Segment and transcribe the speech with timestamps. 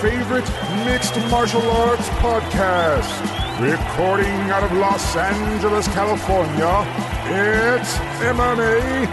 [0.00, 0.48] favorite
[0.86, 3.10] mixed martial arts podcast.
[3.60, 6.86] Recording out of Los Angeles, California,
[7.26, 9.06] it's MMA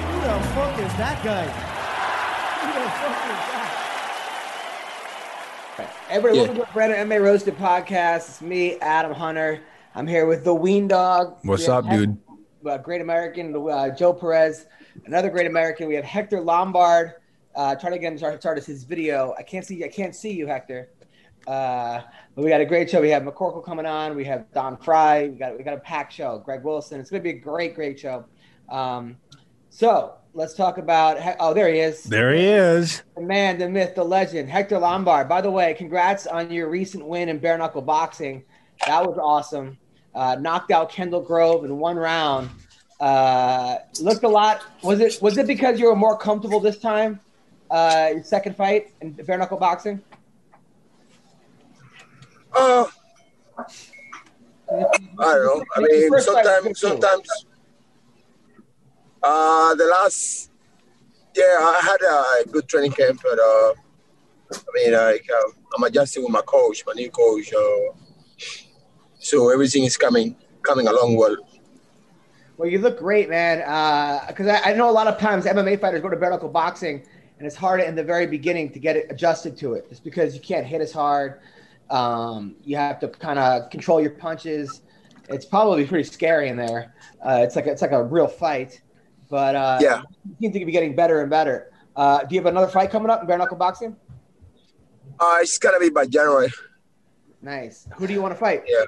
[0.06, 1.46] Who the fuck is that guy?
[2.62, 3.40] Who the fuck is
[5.78, 6.06] that?
[6.12, 6.44] Everybody, Yeah.
[6.48, 8.30] welcome to Brandon MMA Roasted Podcast.
[8.30, 9.62] It's me, Adam Hunter.
[9.96, 11.38] I'm here with the Ween Dog.
[11.44, 12.18] What's We have up, dude?
[12.70, 14.68] uh, great American, uh, Joe Perez.
[15.06, 15.88] Another great American.
[15.88, 17.14] We have Hector Lombard.
[17.54, 19.36] Uh, trying to get him to start his video.
[19.38, 19.84] I can't see.
[19.84, 20.90] I can't see you, Hector.
[21.48, 22.02] Uh,
[22.36, 23.02] but we got a great show.
[23.02, 24.16] We have McCorkle coming on.
[24.16, 25.28] We have Don Frye.
[25.28, 26.40] We got we got a packed show.
[26.40, 27.00] Greg Wilson.
[27.00, 28.26] It's going to be a great, great show.
[28.70, 29.18] Um,
[29.70, 31.18] so let's talk about.
[31.40, 32.04] Oh, there he is.
[32.04, 33.04] There he is.
[33.16, 35.28] The man, the myth, the legend, Hector Lombard.
[35.28, 38.44] By the way, congrats on your recent win in bare knuckle boxing.
[38.88, 39.78] That was awesome.
[40.14, 42.50] Uh, knocked out Kendall Grove in one round.
[43.02, 44.62] Uh, looked a lot.
[44.84, 47.20] Was it was it because you were more comfortable this time?
[47.72, 50.00] Uh, your second fight in bare knuckle boxing.
[52.54, 52.86] Uh,
[53.58, 53.64] I
[54.70, 55.66] don't know.
[55.76, 57.46] I mean, first fight was sometimes, sometimes.
[59.24, 60.52] Uh, the last,
[61.36, 63.74] yeah, I had a good training camp, but uh,
[64.54, 67.52] I mean, like, uh, I'm adjusting with my coach, my new coach.
[67.52, 67.94] Uh,
[69.20, 71.36] so everything is coming coming along well.
[72.62, 73.58] Well, you look great, man.
[74.28, 77.02] Because I, I know a lot of times MMA fighters go to bare knuckle boxing,
[77.40, 79.88] and it's hard in the very beginning to get it adjusted to it.
[79.90, 81.40] It's because you can't hit as hard.
[81.90, 84.82] Um, you have to kind of control your punches.
[85.28, 86.94] It's probably pretty scary in there.
[87.26, 88.80] Uh, it's like it's like a real fight,
[89.28, 90.04] but uh, Yeah.
[90.30, 91.72] you seem to be getting better and better.
[91.96, 93.96] Uh, do you have another fight coming up in bare knuckle boxing?
[95.20, 96.50] Uh, it's gonna be by January.
[97.42, 97.88] Nice.
[97.96, 98.62] Who do you want to fight?
[98.68, 98.84] Yeah.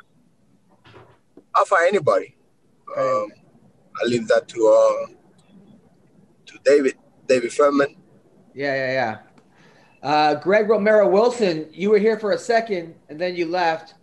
[1.56, 2.36] I'll fight anybody.
[2.96, 3.32] Um,
[4.02, 5.14] I leave that to uh,
[6.46, 6.96] to David,
[7.28, 7.96] David Feldman.
[8.54, 9.18] Yeah, yeah, yeah.
[10.04, 13.96] Uh, Greg Romero Wilson, you were here for a second and then you left.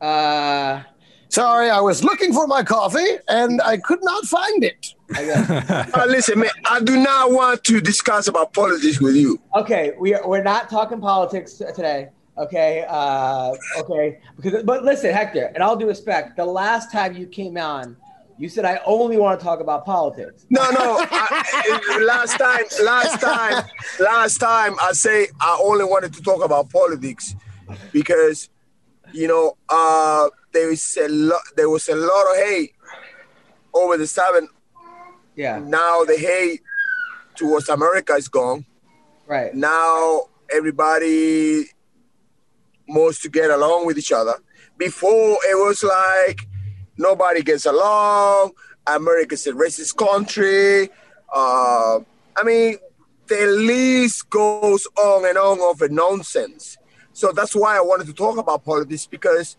[0.00, 0.82] Uh,
[1.30, 4.94] Sorry, I was looking for my coffee and I could not find it.
[5.14, 5.86] I.
[5.94, 9.40] Uh, listen, man, I do not want to discuss about politics with you.
[9.56, 12.08] okay, we are, we're not talking politics today.
[12.36, 14.20] Okay, uh, okay.
[14.36, 17.96] Because, but listen, Hector, and all due respect, the last time you came on,
[18.38, 20.46] you said I only want to talk about politics.
[20.50, 20.96] No, no.
[21.10, 23.64] I, last time, last time,
[24.00, 27.34] last time, I say I only wanted to talk about politics
[27.92, 28.48] because,
[29.12, 31.42] you know, uh, there is a lot.
[31.56, 32.72] There was a lot of hate
[33.74, 34.48] over the seven.
[35.36, 36.62] Yeah, Now the hate
[37.36, 38.64] towards America is gone.
[39.26, 39.54] right.
[39.54, 40.22] now
[40.52, 41.66] everybody
[42.88, 44.34] wants to get along with each other.
[44.76, 46.46] Before it was like
[46.98, 48.52] nobody gets along.
[48.86, 50.90] America's a racist country.
[51.32, 52.00] Uh,
[52.36, 52.78] I mean,
[53.26, 56.78] the list goes on and on of nonsense.
[57.12, 59.56] So that's why I wanted to talk about politics because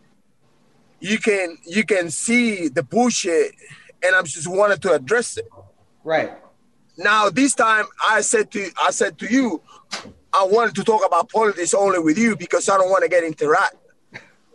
[0.99, 3.53] you can you can see the bullshit,
[4.03, 5.47] and I'm just wanted to address it.
[6.03, 6.31] Right.
[6.97, 9.61] Now this time I said to I said to you,
[10.33, 13.23] I wanted to talk about politics only with you because I don't want to get
[13.23, 13.75] interact.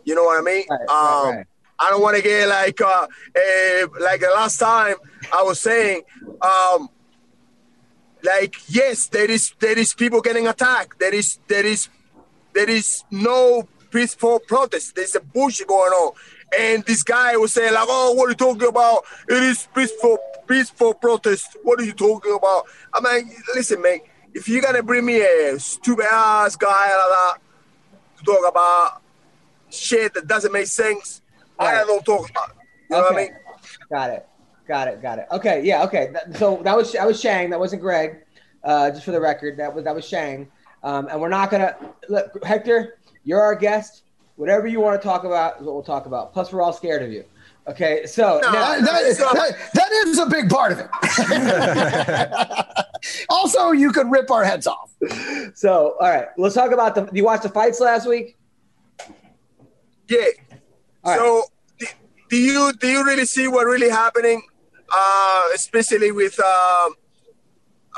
[0.03, 0.65] You know what I mean?
[0.69, 1.45] Right, right, um, right.
[1.79, 4.95] I don't want to get like uh, eh, like the last time
[5.33, 6.03] I was saying,
[6.41, 6.89] um,
[8.23, 10.99] like yes, there is there is people getting attacked.
[10.99, 11.89] There is there is
[12.53, 14.95] there is no peaceful protest.
[14.95, 16.13] There's a bullshit going on.
[16.57, 19.03] And this guy was saying like, oh, what are you talking about?
[19.27, 21.57] It is peaceful peaceful protest.
[21.63, 22.65] What are you talking about?
[22.93, 23.99] I mean, listen, man.
[24.33, 27.37] If you're gonna bring me a stupid ass guy like that
[28.17, 29.01] to talk about
[29.69, 31.21] shit that doesn't make sense,
[31.59, 31.87] I Right.
[31.87, 32.49] don't talk about.
[32.49, 32.55] it.
[32.89, 33.23] You know what I Okay.
[33.31, 33.35] mean?
[33.91, 34.27] Got it.
[34.67, 35.01] Got it.
[35.01, 35.27] Got it.
[35.31, 35.61] Okay.
[35.63, 35.83] Yeah.
[35.83, 36.09] Okay.
[36.13, 37.49] That- so that was that was Shang.
[37.49, 38.17] That wasn't Greg.
[38.63, 40.47] Uh, just for the record, that was that was Shang.
[40.83, 41.75] Um, and we're not gonna
[42.09, 42.97] look, Hector.
[43.23, 44.01] You're our guest.
[44.37, 46.33] Whatever you want to talk about is what we'll talk about.
[46.33, 47.23] Plus, we're all scared of you.
[47.67, 48.05] Okay.
[48.05, 50.89] So No, now, That, that- that- that is a big part of it.
[53.29, 54.91] also, you could rip our heads off.
[55.55, 56.27] so all right.
[56.37, 57.07] Let's talk about the.
[57.13, 58.37] You watched the fights last week?
[60.07, 60.25] Yeah.
[61.05, 61.19] All right.
[61.19, 61.43] so
[61.79, 61.85] do,
[62.29, 64.41] do you do you really see what really happening,
[64.91, 66.93] uh, especially with um,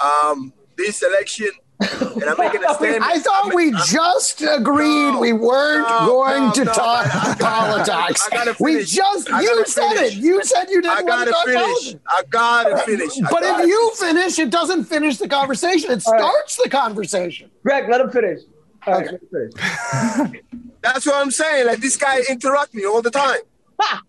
[0.03, 1.49] um, this election?
[1.79, 3.03] and I'm making a statement.
[3.03, 7.31] I thought we just agreed No, we weren't no, going no, to no, talk I-
[7.33, 8.27] I- politics.
[8.31, 10.17] I gotta we just I you gotta said finish.
[10.17, 10.23] it.
[10.23, 11.61] You said you didn't want to gotta talk finish.
[11.63, 11.99] politics.
[12.09, 13.11] I gotta finish.
[13.19, 15.91] I But gotta if you finish, it doesn't finish the conversation.
[15.91, 16.19] It All right.
[16.21, 17.51] starts the conversation.
[17.63, 18.39] Greg, let him finish.
[18.87, 19.17] All right, Okay.
[19.31, 20.43] let him finish.
[20.81, 21.67] That's what I'm saying.
[21.67, 23.39] Like this guy interrupt me all the time.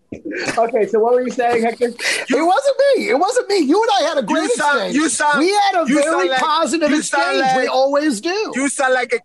[0.57, 1.85] Okay, so what were you saying, Hector?
[1.85, 1.95] it
[2.31, 3.09] wasn't me.
[3.09, 3.59] It wasn't me.
[3.59, 4.95] You and I had a great sound- exchange.
[4.95, 7.61] you sound- we had a you very like- positive you sound exchange.
[7.61, 8.51] we always do.
[8.55, 9.19] You sound like a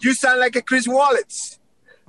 [0.00, 1.60] you sound like a Chris Wallace.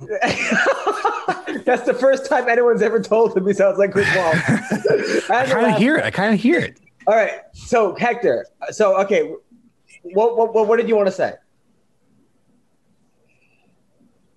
[1.64, 4.32] That's the first time anyone's ever told him he sounds like Chris Wall.
[5.30, 6.04] I kind of hear it.
[6.04, 6.78] I kind of hear it.
[7.06, 9.32] All right, so Hector, so okay,
[10.02, 11.34] what what what, what did you want to say?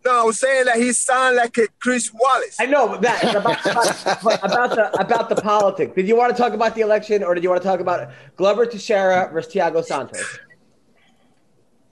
[0.03, 2.57] No, I was saying that he sound like a Chris Wallace.
[2.59, 5.93] I know but that about, about, about the about the politics.
[5.95, 8.09] Did you want to talk about the election, or did you want to talk about
[8.35, 10.39] Glover Teixeira versus Thiago Santos?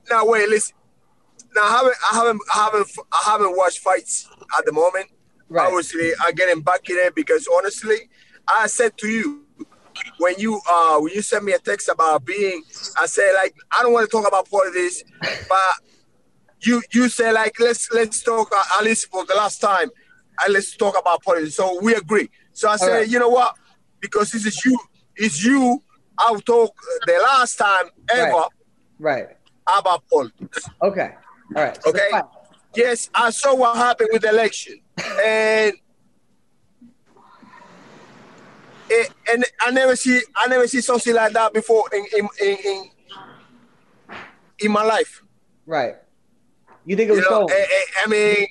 [0.09, 0.75] Now wait, listen.
[1.55, 4.27] Now I haven't I haven't I haven't I haven't watched fights
[4.57, 5.07] at the moment.
[5.47, 5.67] Right.
[5.67, 8.09] Obviously, I'm getting back in it because honestly,
[8.47, 9.45] I said to you
[10.17, 12.63] when you uh when you sent me a text about being,
[12.99, 15.03] I said like I don't want to talk about politics,
[15.47, 15.88] but
[16.61, 19.89] you you said like let's let's talk uh, at least for the last time,
[20.43, 21.55] and let's talk about politics.
[21.55, 22.29] So we agree.
[22.53, 23.09] So I say, right.
[23.09, 23.55] you know what?
[23.99, 24.77] Because this is you,
[25.15, 25.81] it's you.
[26.17, 28.43] I'll talk uh, the last time ever
[28.99, 29.27] Right.
[29.27, 29.37] Right.
[29.77, 30.69] about politics.
[30.81, 31.11] Okay.
[31.55, 31.81] All right.
[31.81, 32.09] so Okay.
[32.75, 34.79] Yes, I saw what happened with the election,
[35.23, 35.73] and
[38.89, 42.57] it, and I never see I never see something like that before in in in,
[42.65, 42.89] in,
[44.59, 45.23] in my life.
[45.65, 45.95] Right.
[46.89, 47.51] You think it You was know, stolen?
[47.51, 48.47] I, I- I mean,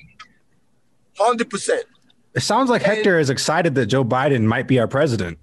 [1.17, 1.83] hundred percent.
[2.35, 5.37] It sounds like Hector is excited that Joe Biden might be our president.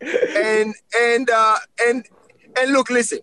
[0.00, 1.56] and and uh
[1.86, 2.06] and
[2.58, 3.20] and look listen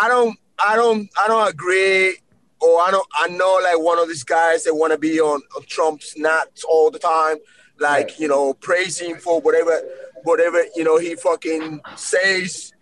[0.00, 2.16] i don't i don't i don't agree
[2.60, 5.40] or i don't i know like one of these guys that want to be on,
[5.56, 7.36] on trump's nuts all the time
[7.80, 8.20] like Right.
[8.20, 9.80] you know praising for whatever
[10.22, 12.72] whatever you know he fucking says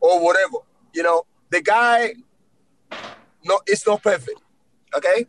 [0.00, 0.56] or whatever
[0.94, 2.14] you know the guy
[3.44, 4.40] no it's not perfect
[4.94, 5.26] okay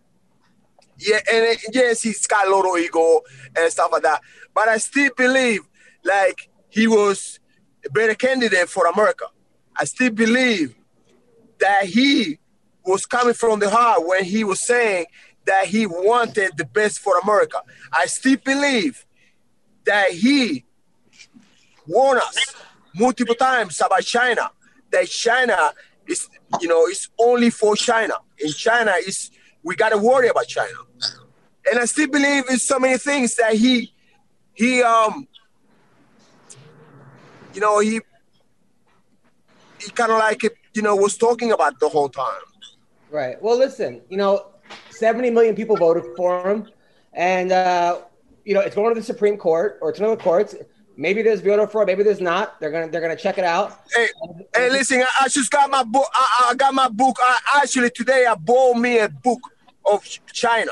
[1.01, 3.21] yeah, and yes, he's got a lot of ego
[3.55, 4.21] and stuff like that.
[4.53, 5.61] But I still believe
[6.03, 7.39] like he was
[7.85, 9.25] a better candidate for America.
[9.75, 10.75] I still believe
[11.59, 12.37] that he
[12.85, 15.05] was coming from the heart when he was saying
[15.45, 17.61] that he wanted the best for America.
[17.91, 19.05] I still believe
[19.85, 20.65] that he
[21.87, 22.55] warned us
[22.93, 24.51] multiple times about China,
[24.91, 25.71] that China
[26.11, 26.29] is,
[26.59, 28.15] you know, it's only for China.
[28.39, 29.31] In China, is
[29.63, 30.77] we got to worry about China.
[31.69, 33.93] And I still believe in so many things that he,
[34.53, 35.27] he, um,
[37.53, 38.01] you know, he,
[39.79, 40.43] he kind of like,
[40.73, 42.41] you know, was talking about the whole time.
[43.09, 43.41] Right.
[43.41, 44.47] Well, listen, you know,
[44.89, 46.67] 70 million people voted for him.
[47.13, 48.01] And, uh,
[48.45, 50.55] you know, it's going to the Supreme Court or to another courts.
[51.01, 52.59] Maybe there's voter fraud, maybe there's not.
[52.59, 53.81] They're gonna they're gonna check it out.
[53.92, 54.07] Hey,
[54.56, 56.07] hey, listen, I, I just got my book.
[56.13, 57.18] I, I got my book.
[57.19, 59.39] I actually today I bought me a book
[59.92, 60.69] of China,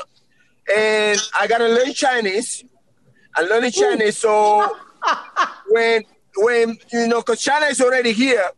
[0.72, 2.64] and I gotta learn Chinese.
[3.36, 4.76] I'm learning Chinese, so
[5.70, 6.04] when
[6.36, 8.50] when you know, cause China is already here.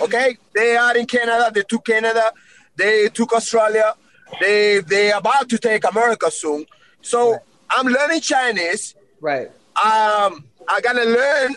[0.00, 1.52] Okay, they are in Canada.
[1.54, 2.32] They took Canada.
[2.74, 3.94] They took Australia.
[4.40, 6.66] They they about to take America soon.
[7.02, 7.38] So
[7.70, 8.96] I'm learning Chinese.
[9.20, 9.52] Right.
[9.80, 11.54] Um, I gotta learn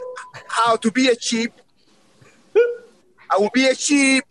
[0.48, 1.54] how to be a sheep.
[3.30, 4.24] I will be a sheep,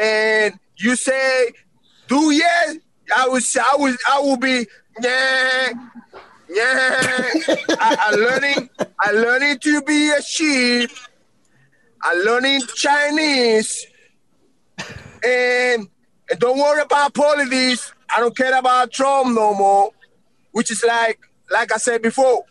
[0.00, 1.52] and you say,
[2.08, 2.78] "Do yes."
[3.14, 3.40] I will.
[3.40, 3.96] I will.
[4.08, 4.66] I will be.
[5.00, 5.72] Yeah,
[6.48, 7.30] yeah.
[7.78, 8.70] I, I learning.
[9.00, 10.90] I'm learning to be a sheep.
[12.02, 13.86] I'm learning Chinese,
[15.24, 15.88] and
[16.30, 17.92] and don't worry about politics.
[18.14, 19.90] I don't care about Trump no more.
[20.52, 21.18] Which is like,
[21.50, 22.44] like I said before.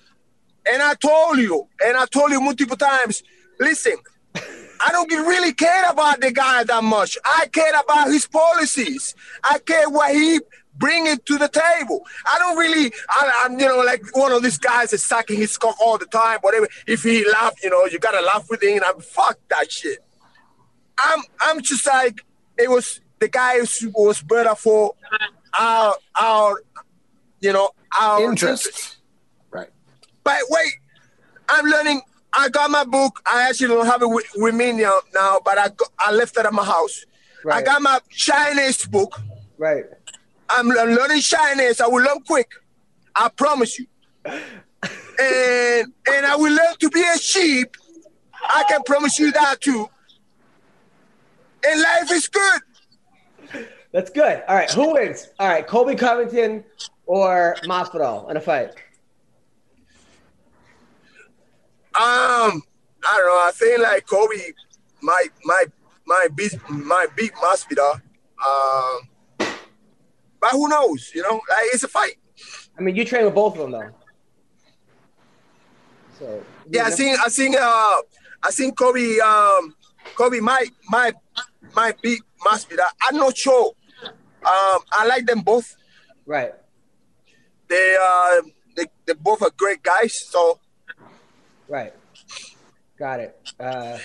[0.71, 3.23] And I told you, and I told you multiple times,
[3.59, 3.97] listen,
[4.35, 7.17] I don't really care about the guy that much.
[7.23, 9.15] I care about his policies.
[9.43, 10.39] I care what he
[10.77, 12.05] bring it to the table.
[12.25, 15.57] I don't really, I, I'm, you know, like one of these guys is sucking his
[15.57, 16.67] cock all the time, whatever.
[16.87, 18.81] If he laugh, you know, you gotta laugh with him.
[18.85, 19.99] I'm fuck that shit.
[21.03, 22.25] I'm, I'm just like,
[22.57, 24.95] it was the guy who was better for
[25.57, 26.61] our, our,
[27.39, 27.69] you know,
[27.99, 28.87] our Interests.
[28.87, 28.94] Right.
[30.25, 30.73] But wait,
[31.47, 32.01] I'm learning.
[32.33, 33.21] I got my book.
[33.25, 36.37] I actually don't have it with, with me now, now but I, got, I left
[36.37, 37.05] it at my house.
[37.49, 39.21] I got my Chinese book.
[39.57, 39.85] Right.
[40.49, 41.79] I'm, I'm learning Chinese.
[41.79, 42.51] I will learn quick.
[43.15, 43.87] I promise you.
[45.17, 47.77] And and I will learn to be a sheep.
[48.43, 49.89] I can promise you that too.
[51.67, 52.61] and life is good.
[53.91, 54.43] That's good.
[54.47, 55.29] All right, who wins?
[55.39, 56.63] All right, Colby Covington
[57.05, 58.71] or Masvidal in a fight?
[61.99, 62.61] Um,
[63.07, 63.41] I don't know.
[63.45, 64.53] I think like Colby
[65.01, 65.67] might might
[66.05, 68.01] might beat might beat Masvidal.
[68.45, 69.09] Um,
[70.41, 71.11] but who knows?
[71.15, 72.15] You know, like it's a fight.
[72.77, 73.89] I mean, you train with both of them though.
[76.19, 77.97] So Yeah, I think I think uh
[78.43, 79.75] I think Colby um
[80.15, 81.15] Colby might might
[81.75, 82.87] might beat Masvidal.
[83.07, 83.73] I'm not sure.
[84.03, 85.75] Um, I like them both.
[86.25, 86.53] right.
[87.67, 88.41] They uh
[88.75, 90.13] they they both are great guys.
[90.29, 90.59] So
[91.67, 91.93] Right.
[92.97, 93.37] Got it.
[93.59, 93.97] Uh,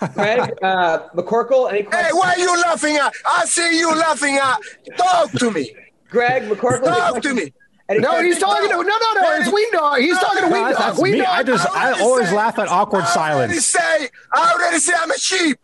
[0.14, 3.12] Greg uh, McCorkle, any hey, why are you laughing at?
[3.26, 4.58] I see you laughing at.
[4.96, 5.74] Talk to me.
[6.08, 7.52] Greg McCorkle, Talk to me.
[7.88, 8.34] Any No, questions?
[8.34, 9.36] he's talking to no, no, no.
[9.40, 9.98] It's Ween Dog.
[10.00, 10.88] He's talking to No, Ween that's, Dog.
[10.90, 11.18] that's me.
[11.18, 11.26] Dog.
[11.28, 13.66] I just, I already always said- laugh at awkward I already silence.
[13.66, 15.58] say, I already say I'm a sheep.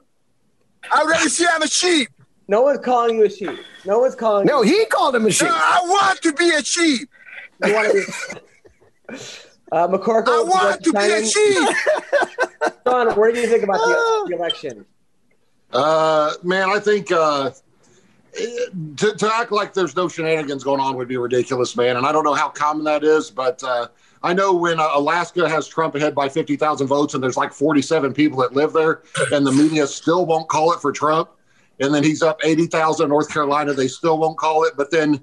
[0.93, 2.09] I already say I'm a sheep.
[2.49, 3.59] No one's calling you a sheep.
[3.87, 4.79] No one's calling No, you.
[4.79, 5.49] he called him a sheep.
[5.49, 7.09] No, I want to be a sheep.
[7.65, 7.95] You want to
[9.13, 9.17] be.
[9.75, 11.25] Uh, McCorkle, I would want to be chime a in?
[11.25, 11.69] sheep.
[12.87, 14.87] Sean, what do you think about the, the election?
[15.73, 17.50] Uh, man, I think uh,
[18.95, 21.97] to, to act like there's no shenanigans going on would be ridiculous, man.
[21.97, 23.88] And I don't know how common that is, but uh,
[24.23, 28.14] I know when uh, Alaska has Trump ahead by 50,000 votes and there's like 47
[28.14, 29.02] people that live there,
[29.33, 31.31] and the media still won't call it for Trump.
[31.81, 34.75] And then he's up 80,000 in North Carolina, they still won't call it.
[34.76, 35.21] But then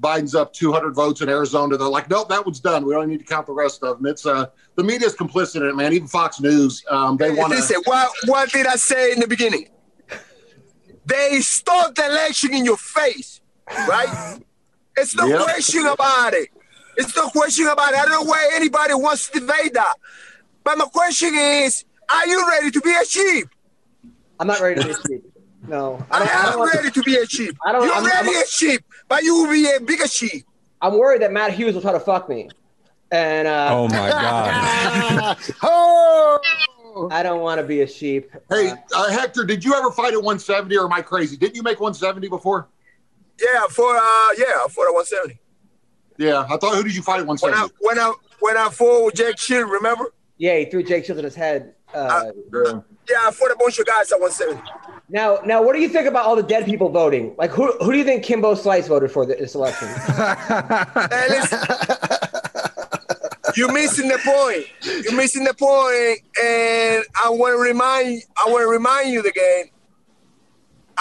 [0.00, 1.76] Biden's up 200 votes in Arizona.
[1.76, 2.84] They're like, nope, that one's done.
[2.84, 4.06] We don't need to count the rest of them.
[4.06, 5.92] It's uh, the media's complicit in it, man.
[5.92, 7.88] Even Fox News, um, they want Listen, to.
[7.88, 9.68] what, what did I say in the beginning?
[11.06, 13.40] They stole the election in your face,
[13.88, 14.38] right?
[14.96, 15.42] It's no Yep.
[15.42, 16.48] question about it.
[16.96, 17.98] It's no question about it.
[17.98, 19.94] I don't know why anybody wants to debate that.
[20.64, 23.48] But my question is, are you ready to be a sheep?
[24.40, 25.24] I'm not ready to be a sheep.
[25.68, 27.56] No, I I don't, I don't am ready to be a sheep.
[27.64, 30.46] I don't- You're I'm- ready I'm- a sheep, but you will be a bigger sheep.
[30.80, 32.48] I'm worried that Matt Hughes will try to fuck me,
[33.10, 35.36] and uh, Oh my god!
[35.62, 38.30] oh, I don't want to be a sheep.
[38.50, 41.36] Hey, Uh, uh, Hector, did you ever fight at 170 or am I crazy?
[41.36, 42.68] Didn't you make 170 before?
[43.40, 44.00] Yeah, for uh,
[44.38, 45.38] yeah, for the 170.
[46.18, 46.74] Yeah, I thought.
[46.76, 47.74] Who did you fight at When 170?
[47.74, 50.12] I when I when I fought with Jake Shield, remember?
[50.38, 51.74] yeah, he threw Jake Shields in his head.
[51.94, 52.30] Uh,
[53.08, 54.60] Yeah, I fought a bunch of guys at 170.
[55.08, 57.34] Now, now, what do you think about all the dead people voting?
[57.38, 59.88] Like, who who do you think Kimbo Slice voted for this election?
[63.56, 64.66] You're missing the point.
[65.04, 68.22] You're missing the point, and I want to remind.
[68.36, 69.66] I want to remind you again.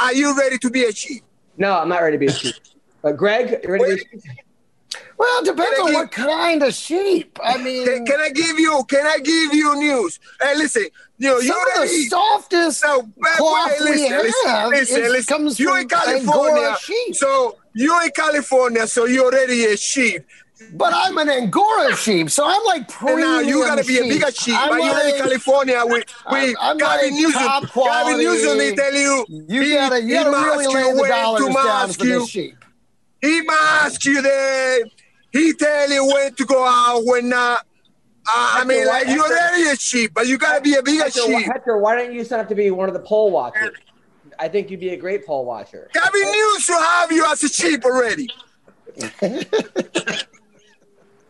[0.02, 1.22] Are you ready to be a chief?
[1.58, 2.56] no, I'm not ready to be a sheep.
[3.04, 4.45] Uh, Greg, you ready to be a sheep?
[5.18, 7.40] Well, it depends on give- what kind of sheep.
[7.44, 8.84] I mean, Can, can I give you?
[8.88, 10.20] Can I give you news?
[10.42, 10.88] Hey, listen.
[11.18, 12.06] You know, you some of the already.
[12.10, 13.10] softest No, wait,
[13.40, 15.36] wait, we listen, have listen, listen, is- listen.
[15.38, 17.16] comes you in California, sheep.
[17.16, 20.24] so you in California, so you're already a sheep.
[20.74, 24.04] But I'm an Angora sheep, so I'm like And premium now you gotta be a
[24.04, 24.56] bigger sheep.
[24.58, 27.32] I'm but you're in California with, with I'm Gavin like Newsom.
[27.42, 28.24] top Gavin quality.
[28.26, 32.30] Newsom, they tell you, You gotta, you gotta really lay the dollars down for this
[32.30, 32.56] sheep.
[33.26, 34.80] He mask you there.
[35.32, 37.66] He tell you when to go out, when not.
[38.28, 40.82] Uh, I Hector, mean, why- like, you're already a sheep, but you gotta be a
[40.82, 41.46] bigger Hector, why, sheep.
[41.52, 43.76] Hector, why don't you sign up to be one of the poll watchers?
[44.40, 45.90] I think you'd be a great poll watcher.
[45.94, 48.28] Gavin Newsom have you as a sheep already.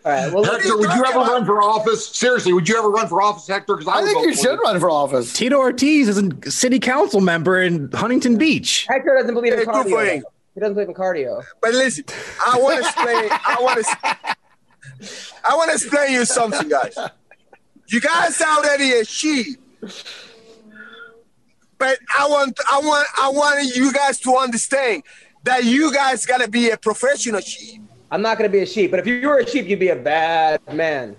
[0.05, 0.31] All right.
[0.31, 2.07] Well, let me- Hector, would you ever run for office?
[2.07, 3.75] Seriously, would you ever run for office, Hector?
[3.75, 5.33] Because I, I think you for should run for office.
[5.33, 8.85] Tito Ortiz is a city council member in Huntington Beach.
[8.87, 10.21] Hector doesn't believe in Hey,
[10.55, 10.55] good for cardio.
[10.55, 10.55] him.
[10.55, 11.43] He doesn't believe in cardio.
[11.61, 12.05] But listen,
[12.45, 13.29] I want to explain.
[13.31, 14.37] I want to.
[15.47, 16.97] I want to explain you something, guys.
[17.87, 19.59] You guys are already a sheep,
[21.77, 25.03] but I want, I want, I want you guys to understand
[25.43, 27.81] that you guys gotta be a professional sheep.
[28.11, 29.89] I'm not going to be a sheep, but if you were a sheep, you'd be
[29.89, 31.15] a bad man.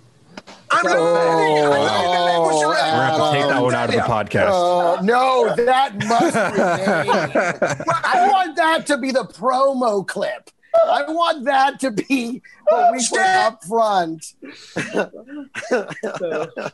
[0.70, 0.96] I'm not.
[0.96, 2.90] Oh, not the language oh, already.
[2.90, 4.98] We're gonna have to take that one out of the podcast.
[4.98, 7.84] Uh, no, that must remain.
[8.04, 10.50] I want that to be the promo clip.
[10.74, 14.34] I want that to be what we put up front.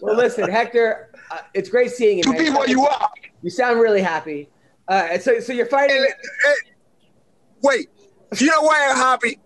[0.01, 2.25] Well, listen, Hector, uh, it's great seeing you.
[2.25, 2.45] To man.
[2.45, 3.11] be what you are.
[3.43, 4.49] You sound really happy.
[4.89, 5.97] Uh, so, so you're fighting.
[5.97, 6.75] And,
[7.63, 7.89] wait,
[8.39, 9.39] you know why I'm happy?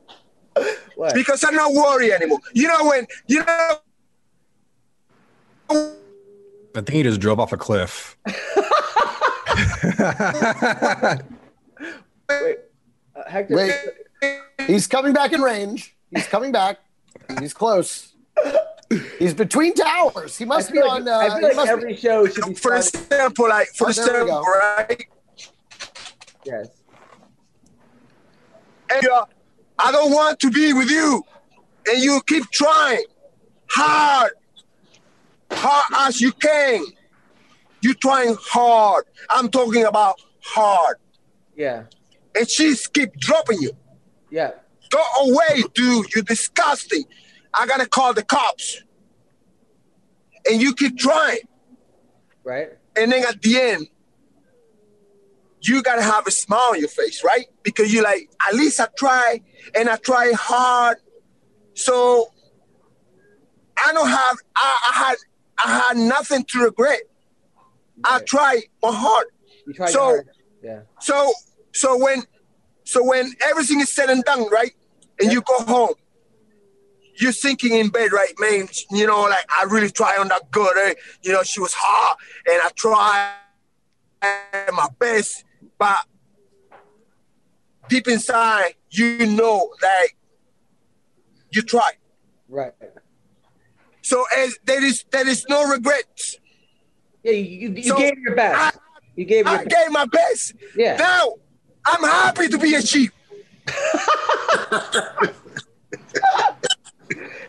[0.97, 1.15] What?
[1.15, 2.41] Because I'm not worried anymore.
[2.55, 3.79] You know when you know
[5.71, 5.93] I
[6.75, 8.17] think he just drove off a cliff.
[12.29, 12.59] Wait,
[13.15, 13.57] uh, Hector.
[13.57, 13.73] Wait.
[14.67, 15.97] He's coming back in range.
[16.11, 16.79] He's coming back.
[17.41, 18.15] He's close.
[19.19, 20.37] He's between towers.
[20.37, 21.09] He must be like, on.
[21.09, 23.07] Uh, I feel like must be- every show should be for started.
[23.13, 25.05] example, like for Oh, example, right?
[26.45, 26.69] Yes.
[28.93, 29.25] and uh,
[29.79, 31.23] I don't want to be with you,
[31.89, 33.05] and you keep trying
[33.69, 34.31] hard,
[35.51, 36.85] hard as you can.
[37.83, 39.05] You're trying hard.
[39.31, 40.97] I'm talking about hard,
[41.57, 41.85] Yeah.
[42.35, 43.73] and she's keep dropping you.
[44.31, 44.53] Yeah.
[44.91, 46.07] Go away, dude.
[46.15, 47.05] You're disgusting.
[47.59, 48.83] I gotta call the cops.
[50.49, 51.41] And you keep trying,
[52.45, 52.71] Right.
[52.95, 53.89] and then at the end,
[55.63, 57.47] you gotta have a smile on your face, right?
[57.65, 59.41] Because you're like, at least I try
[59.75, 60.99] and I try hard.
[61.75, 62.33] So
[63.77, 65.17] I don't have I, I had
[65.65, 67.01] I had nothing to regret.
[68.05, 69.29] I tried my heart.
[69.67, 70.29] You try So- hard.
[70.63, 70.81] Yeah.
[71.01, 71.33] So
[71.73, 72.23] so when
[72.85, 74.73] so when everything is said and done, right?
[75.21, 75.95] And you go home,
[77.19, 80.71] you're thinking in bed, right, man, you know, like I really try on that girl.
[80.77, 80.95] eh?
[81.23, 83.35] You know, she was hot and I tried
[84.73, 85.45] my best,
[85.79, 85.99] but
[87.89, 90.17] deep inside, you know like
[91.51, 91.95] you tried.
[92.49, 92.73] Right.
[94.07, 96.39] So as there is there is no regrets.
[97.25, 97.33] Yeah.
[97.33, 98.79] You, you, So, gave your best.
[99.17, 100.53] You gave your I gave my best.
[100.77, 100.97] Yeah.
[100.97, 101.35] Now
[101.85, 103.11] I'm happy to be a chief.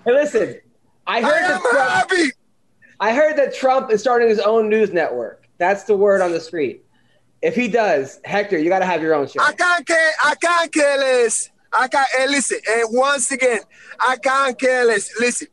[0.05, 0.61] Hey, listen.
[1.05, 2.31] I I heard am that Trump, happy.
[3.01, 5.49] I heard that Trump is starting his own news network.
[5.57, 6.85] That's the word on the street.
[7.41, 9.41] If he does, Hector, you got to have your own show.
[9.41, 10.11] I can't care.
[10.23, 11.49] I can't care less.
[11.77, 12.07] I can't.
[12.19, 12.59] And listen.
[12.69, 13.59] And once again,
[13.99, 15.09] I can't care less.
[15.19, 15.49] Listen.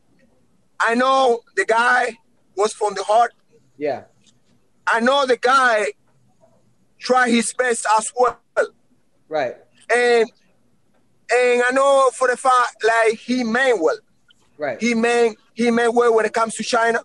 [0.79, 2.17] I know the guy
[2.55, 3.33] was from the heart.
[3.77, 4.03] Yeah.
[4.87, 5.87] I know the guy
[6.99, 8.39] tried his best as well.
[9.27, 9.55] Right.
[9.93, 10.29] And
[11.31, 13.97] and I know for the fact like he meant well.
[14.57, 14.79] Right.
[14.79, 16.99] He meant he meant well when it comes to China.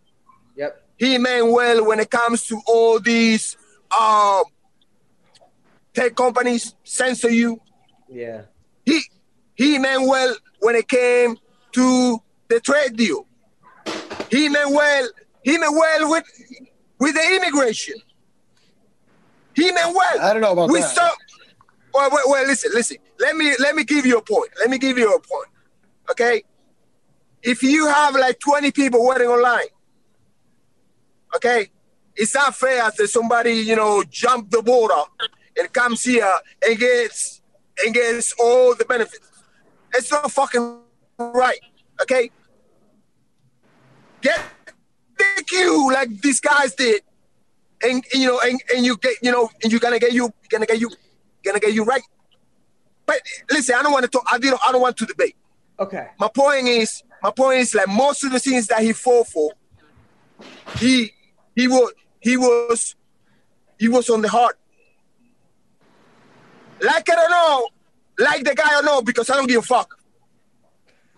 [0.56, 0.82] Yep.
[0.98, 3.56] He meant well when it comes to all these
[3.98, 4.44] um
[5.94, 7.60] tech companies censor you.
[8.08, 8.42] Yeah.
[8.84, 9.00] He
[9.54, 11.36] he meant well when it came
[11.72, 13.26] to the trade deal.
[14.30, 15.08] He meant well.
[15.42, 16.24] He meant well with
[16.98, 17.96] with the immigration.
[19.54, 20.20] He meant well.
[20.20, 20.90] I don't know about we that.
[20.90, 21.10] Saw,
[21.92, 22.98] well, well, well, listen, listen.
[23.18, 24.50] Let me let me give you a point.
[24.58, 25.48] Let me give you a point.
[26.10, 26.42] Okay.
[27.42, 29.68] If you have like 20 people waiting online,
[31.34, 31.68] okay,
[32.14, 35.02] it's not fair that somebody, you know, jump the border
[35.56, 36.30] and comes here
[36.66, 37.40] and gets
[37.84, 39.26] and gets all the benefits.
[39.94, 40.80] It's not fucking
[41.18, 41.60] right.
[42.02, 42.30] Okay.
[44.20, 44.40] Get
[45.16, 47.02] the queue like these guys did,
[47.82, 50.66] and you know, and, and you get, you know, and you're gonna get you, gonna
[50.66, 50.90] get you,
[51.44, 52.02] gonna get you right.
[53.06, 54.26] But listen, I don't want to talk.
[54.30, 54.60] I don't.
[54.66, 55.36] I don't want to debate.
[55.78, 56.08] Okay.
[56.18, 59.52] My point is, my point is like most of the things that he fought for,
[60.76, 61.12] he
[61.56, 62.94] he was he was
[63.78, 64.58] he was on the heart.
[66.82, 67.68] Like it or no,
[68.18, 69.98] like the guy or no, because I don't give a fuck.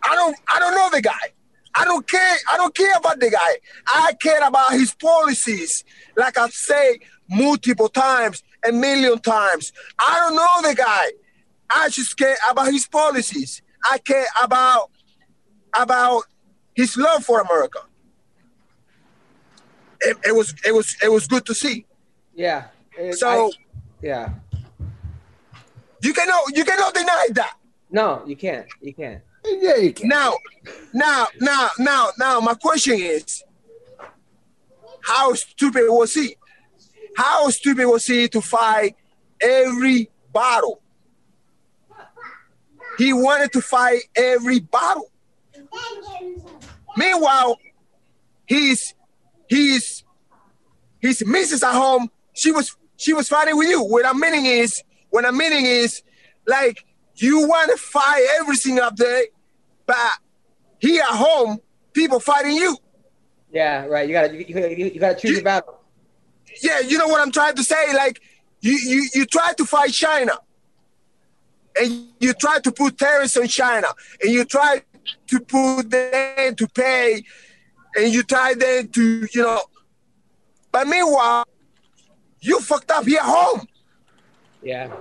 [0.02, 1.32] I don't I don't know the guy.
[1.74, 2.36] I don't care.
[2.52, 3.56] I don't care about the guy.
[3.86, 5.84] I care about his policies.
[6.16, 6.98] Like I say
[7.30, 9.72] multiple times, a million times.
[9.98, 11.12] I don't know the guy.
[11.70, 13.62] I just care about his policies.
[13.90, 14.90] I care about
[15.74, 16.24] about
[16.74, 17.80] his love for America.
[20.00, 21.86] It, it was it was it was good to see.
[22.34, 22.64] Yeah.
[22.98, 23.50] It- So I-
[24.02, 24.30] yeah.
[26.02, 27.56] you cannot you cannot deny that.
[27.90, 28.66] No, you can't.
[28.80, 29.22] You can't.
[29.62, 30.08] Yeah, you can.
[30.08, 30.34] Now,
[30.92, 33.44] now, now, now, now, my question is,
[35.02, 36.34] how stupid was he?
[37.16, 38.96] How stupid was he to fight
[39.40, 40.82] every battle?
[42.98, 45.08] He wanted to fight every battle.
[46.96, 47.56] Meanwhile,
[48.46, 48.94] he's
[49.48, 50.02] he's
[50.98, 52.10] his missus at home.
[52.32, 53.80] She was she was fighting with you.
[53.80, 56.02] What I'm meaning is, what I'm meaning is,
[56.48, 59.22] like you want to fight everything up there,
[59.92, 60.12] but
[60.78, 61.58] here at home,
[61.92, 62.76] people fighting you.
[63.52, 63.84] Yeah.
[63.86, 64.08] Right.
[64.08, 64.32] You gotta.
[64.34, 65.78] You, you, you gotta choose You- your battle.
[66.62, 67.94] Yeah, you know what I'm trying to say.
[67.94, 68.20] Like
[68.60, 70.32] you you you try to fight China,
[71.80, 73.88] and you try to put tariffs on China,
[74.22, 74.82] and you try
[75.28, 77.22] to put them to pay,
[77.96, 79.60] and you try them to you know.
[80.70, 81.44] But meanwhile,
[82.40, 83.66] you fucked up here at home.
[84.62, 84.92] Yeah.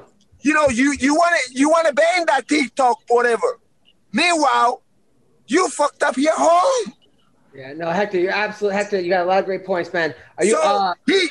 [0.41, 3.59] you know, you you want to you want to ban that TikTok, whatever.
[4.13, 4.81] Meanwhile,
[5.47, 6.93] you fucked up your home.
[7.53, 7.73] Yeah.
[7.73, 8.99] No, Hector, you're absolutely Hector.
[8.99, 10.13] You got a lot of great points, man.
[10.37, 10.51] Are you?
[10.51, 11.29] so uh, he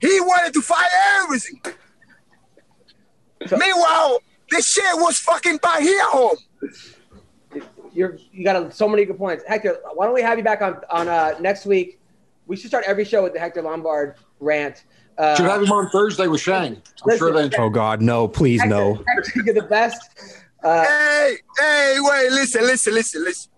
[0.00, 0.88] he wanted to fight
[1.22, 1.60] everything.
[3.50, 6.36] Meanwhile, this shit was fucking by here home.
[7.92, 9.44] you're you got a, so many good points.
[9.46, 12.00] Hector, why don't we have you back on on uh, next week?
[12.46, 14.84] We should start every show with the Hector Lombard rant.
[15.16, 16.82] Uh, Should have him on Thursday with Shang.
[17.08, 17.54] I'm sure they.
[17.56, 18.26] Oh God, no!
[18.26, 18.94] Please no.
[19.06, 20.10] Hector, you're the best.
[20.62, 23.50] Uh, Hey, hey, wait, listen, listen, listen, listen.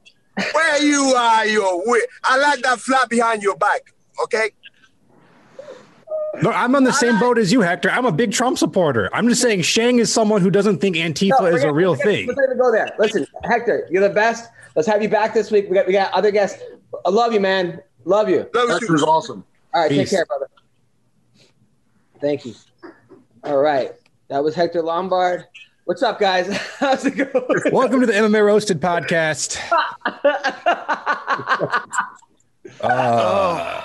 [0.52, 2.00] Where you are, your way.
[2.24, 3.92] I like that flap behind your back,
[4.24, 4.50] okay?
[6.42, 7.90] No, I'm on the same boat as you, Hector.
[7.90, 9.10] I'm a big Trump supporter.
[9.12, 11.94] I'm just saying Shang is someone who doesn't think Antifa no, is a forget- real
[11.94, 12.26] forget- thing.
[12.28, 12.90] Let's not even go there.
[12.98, 14.48] Listen, Hector, you're the best.
[14.74, 15.66] Let's have you back this week.
[15.68, 16.62] We got we got other guests.
[17.04, 17.82] I love you, man.
[18.06, 18.48] Love you.
[18.54, 19.06] Love you Hector's too.
[19.06, 19.44] awesome.
[19.74, 20.08] All right, Peace.
[20.10, 20.48] take care, brother.
[22.20, 22.54] Thank you.
[23.44, 23.92] All right,
[24.28, 25.44] that was Hector Lombard.
[25.84, 26.56] What's up, guys?
[26.78, 27.32] How's it going?
[27.72, 29.58] Welcome to the MMA Roasted podcast.
[32.80, 33.84] Uh,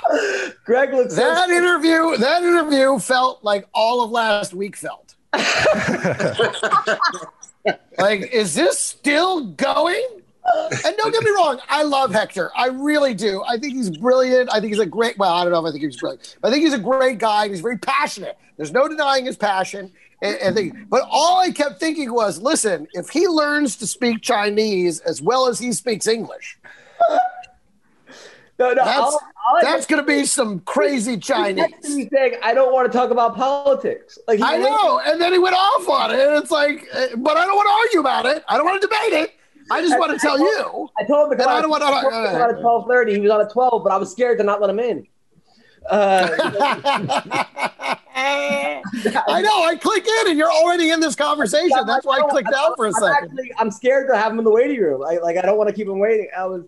[0.65, 5.15] Greg looks so That interview, that interview felt like all of last week felt.
[7.97, 10.03] like, is this still going?
[10.85, 12.49] And don't get me wrong, I love Hector.
[12.55, 13.43] I really do.
[13.47, 14.49] I think he's brilliant.
[14.51, 15.17] I think he's a great.
[15.17, 16.37] Well, I don't know if I think he's brilliant.
[16.41, 17.43] But I think he's a great guy.
[17.43, 18.37] and He's very passionate.
[18.55, 19.91] There's no denying his passion.
[20.21, 24.21] And, and think, but all I kept thinking was, listen, if he learns to speak
[24.21, 26.57] Chinese as well as he speaks English,
[28.59, 28.83] no, no.
[28.83, 31.67] that's all, all that's going to be some crazy Chinese.
[31.83, 34.99] me saying, "I don't want to talk about politics." Like he I know.
[35.05, 36.19] And then he went off on it.
[36.19, 38.43] And it's like, uh, but I don't want to argue about it.
[38.47, 39.33] I don't want to debate it.
[39.69, 40.89] I just want to tell you.
[40.97, 43.13] I told him And I don't want to- I told come at twelve thirty.
[43.13, 45.05] He was on at twelve, but I was scared to not let him in.
[45.87, 47.95] Uh,
[49.27, 49.63] I know.
[49.63, 51.77] I click in and you're already in this conversation.
[51.85, 53.29] That's why I clicked out for a I'm second.
[53.31, 55.03] Actually, I'm scared to have him in the waiting room.
[55.03, 56.27] I, like I don't want to keep him waiting.
[56.37, 56.63] I was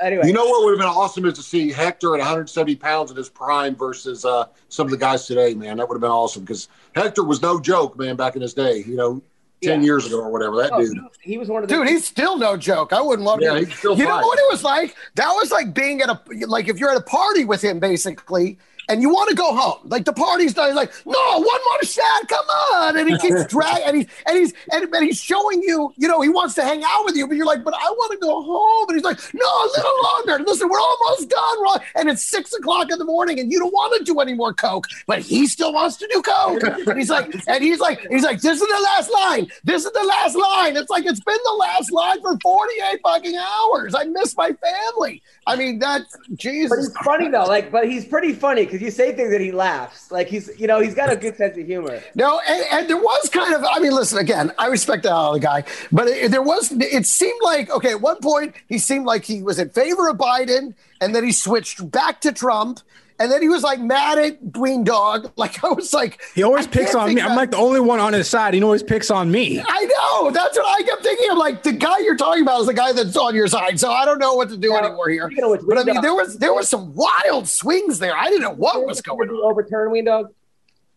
[0.00, 0.26] anyway.
[0.26, 3.16] You know what would have been awesome is to see Hector at 170 pounds in
[3.16, 5.76] his prime versus uh, some of the guys today, man.
[5.78, 8.84] That would have been awesome because Hector was no joke, man, back in his day.
[8.86, 9.22] You know,
[9.62, 9.84] 10 Yeah.
[9.86, 10.56] years ago or whatever.
[10.56, 10.98] That Oh, dude.
[11.20, 12.92] he was one of the Dude, he's still no joke.
[12.92, 13.46] I wouldn't want to.
[13.46, 14.96] Yeah, he's still you know what it was like?
[15.14, 18.58] That was like being at a like if you're at a party with him, basically,
[18.92, 19.78] and you want to go home.
[19.84, 20.66] Like the party's done.
[20.68, 24.38] He's like, no, one more shot, come on, and he keeps dragging, and he's and
[24.38, 27.26] he's and, and he's showing you, you know, he wants to hang out with you,
[27.26, 30.02] but you're like, but I want to go home, and he's like, no, a little
[30.04, 30.44] longer.
[30.44, 31.80] Listen, we're almost done, Ron.
[31.96, 34.52] and it's six o'clock in the morning, and you don't want to do any more
[34.52, 38.22] coke, but he still wants to do coke, and he's like, and he's like, he's
[38.24, 39.48] like, this is the last line.
[39.64, 40.76] This is the last line.
[40.76, 43.94] It's like it's been the last line for 48 fucking hours.
[43.94, 45.22] I miss my family.
[45.46, 46.88] I mean, that's But Jesus.
[46.88, 47.44] he's funny though.
[47.44, 50.10] Like, but he's pretty funny because you say things that he laughs.
[50.10, 52.02] Like he's, you know, he's got a good sense of humor.
[52.14, 55.38] No, and, and there was kind of, I mean, listen, again, I respect the other
[55.38, 59.24] guy, but it, there was, it seemed like, okay, at one point, he seemed like
[59.24, 62.80] he was in favor of Biden, and then he switched back to Trump,
[63.22, 65.30] and then he was like mad at Green Dog.
[65.36, 67.22] Like, I was like, he always I picks on think me.
[67.22, 68.54] I'm like the only one on his side.
[68.54, 69.60] He always picks on me.
[69.66, 70.30] I know.
[70.30, 71.26] That's what I kept thinking.
[71.30, 73.80] I'm like, the guy you're talking about is the guy that's on your side.
[73.80, 75.26] So I don't know what to do Now, anymore here.
[75.30, 78.16] speaking of But I mean, Green there Dog- was there was some wild swings there.
[78.16, 79.40] I didn't know what was going on.
[79.50, 80.32] Overturn Ween Dog.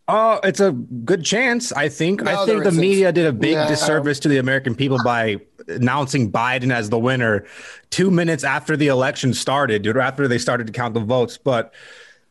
[0.07, 1.71] Oh, it's a good chance.
[1.71, 2.21] I think.
[2.21, 2.79] No, I think the isn't.
[2.81, 3.67] media did a big Yeah.
[3.67, 7.45] disservice to the American people by announcing Biden as the winner
[7.89, 11.39] two minutes after the election started, dude, after they started to count the votes.
[11.39, 11.73] But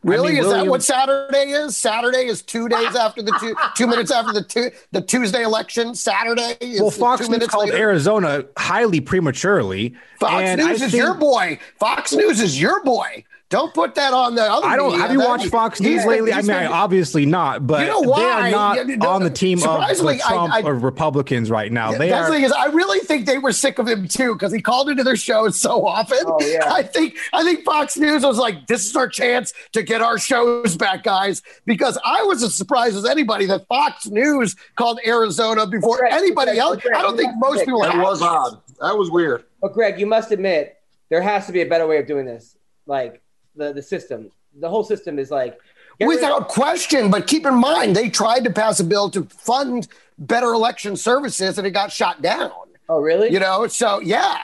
[0.05, 0.33] I Really?
[0.33, 1.75] mean, is that what Saturday is?
[1.75, 5.95] Saturday is two days after the two two minutes after the two the Tuesday election.
[5.95, 7.77] Saturday is Well, Fox two News minutes called later.
[7.77, 9.95] Arizona highly prematurely.
[10.19, 11.59] Fox and I News is think- your boy.
[11.79, 13.23] Fox News is your boy.
[13.55, 14.65] Don't put that on the other.
[14.67, 14.91] I don't.
[14.91, 15.01] media.
[15.03, 16.33] Have you That- watched Fox News been- lately?
[16.33, 17.65] I he's mean, I, been- obviously not.
[17.65, 20.53] But You know they are not Yeah, on the team of the surprisingly, I- Trump
[20.53, 21.93] I- or Republicans right now.
[21.93, 22.31] they That's are.
[22.31, 24.89] the thing is, I really think they were sick of him too because he called
[24.89, 26.19] into their shows so often.
[26.25, 26.73] Oh, yeah.
[26.73, 30.17] I think I think Fox News was like, "This is our chance to get our
[30.17, 35.65] shows back, guys." Because I was as surprised as anybody that Fox News called Arizona
[35.65, 36.81] before Correct, anybody correct, else.
[36.81, 36.97] correct.
[36.97, 38.59] I don't think most people That was odd.
[38.81, 39.43] That was weird.
[39.61, 40.75] But Greg, you must admit
[41.09, 42.57] there has to be a better way of doing this.
[42.87, 43.21] Like
[43.55, 45.59] the the system, the whole system is like
[45.99, 49.87] Without question, but keep in mind they tried to pass a bill to fund
[50.17, 52.51] better election services and it got shot down.
[52.89, 53.31] Oh, really?
[53.31, 54.41] You know, so yeah,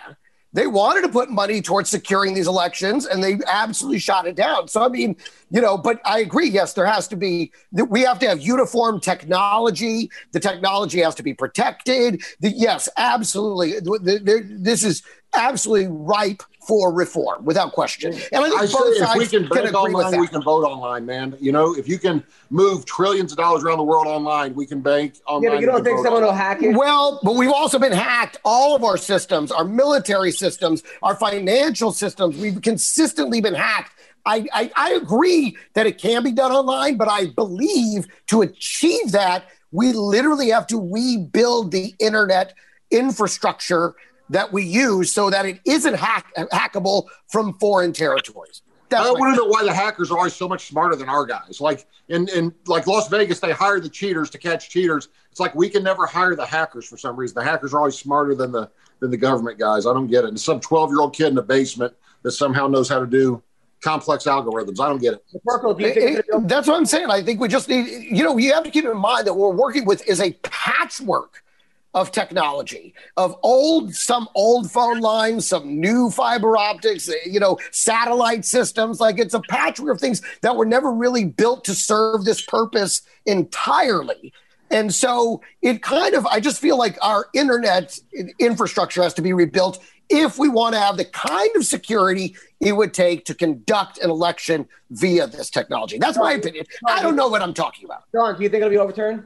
[0.53, 4.67] they wanted to put money towards securing these elections and they absolutely shot it down.
[4.69, 5.15] So, I mean,
[5.49, 6.49] you know, but I agree.
[6.49, 10.09] Yes, there has to be, we have to have uniform technology.
[10.31, 12.21] The technology has to be protected.
[12.39, 13.73] The, yes, absolutely.
[13.81, 18.13] The- the- This is absolutely ripe for reform without question.
[18.13, 20.27] And I think I say both if we can can bank agree with online, we
[20.27, 21.35] can vote online, man.
[21.39, 24.81] You know, if you can move trillions of dollars around the world online, we can
[24.81, 25.43] bank online.
[25.43, 26.75] yeah, but you don't think vote someone will hack it?
[26.75, 28.37] Well, but we've also been hacked.
[28.45, 33.93] All of our systems, our military systems, our financial systems, we've consistently been hacked.
[34.25, 39.13] I, I, I agree that it can be done online, but I believe to achieve
[39.13, 42.53] that, we literally have to rebuild the internet
[42.91, 43.95] infrastructure
[44.31, 48.61] that we use so that it isn't hack, hackable from foreign territories.
[48.89, 51.07] That's I my- want to know why the hackers are always so much smarter than
[51.07, 51.61] our guys.
[51.61, 55.09] Like in, in like Las Vegas, they hire the cheaters to catch cheaters.
[55.29, 57.35] It's like we can never hire the hackers for some reason.
[57.35, 59.85] The hackers are always smarter than the than the government guys.
[59.85, 60.27] I don't get it.
[60.29, 63.41] And some twelve year old kid in the basement that somehow knows how to do
[63.81, 64.79] complex algorithms.
[64.79, 65.25] I don't get it.
[65.45, 67.09] Purple, do you It- it- that's what I'm saying.
[67.09, 69.49] I think we just need, you know, you have to keep in mind that what
[69.51, 71.43] we're working with is a patchwork
[71.93, 77.57] of technology of old, some old phone lines, some new fiber optics, eh, you know,
[77.71, 78.99] satellite systems.
[78.99, 83.01] Like it's a patchwork of things that were never really built to serve this purpose
[83.25, 84.33] entirely.
[84.69, 87.99] And so it kind of, I just feel like our internet
[88.39, 92.73] infrastructure has to be rebuilt if we want to have the kind of security it
[92.73, 95.97] would take to conduct an election via this technology.
[95.97, 96.65] That's my opinion.
[96.85, 98.03] I don't know what I'm talking about.
[98.13, 99.25] John, do you think it'll be overturned?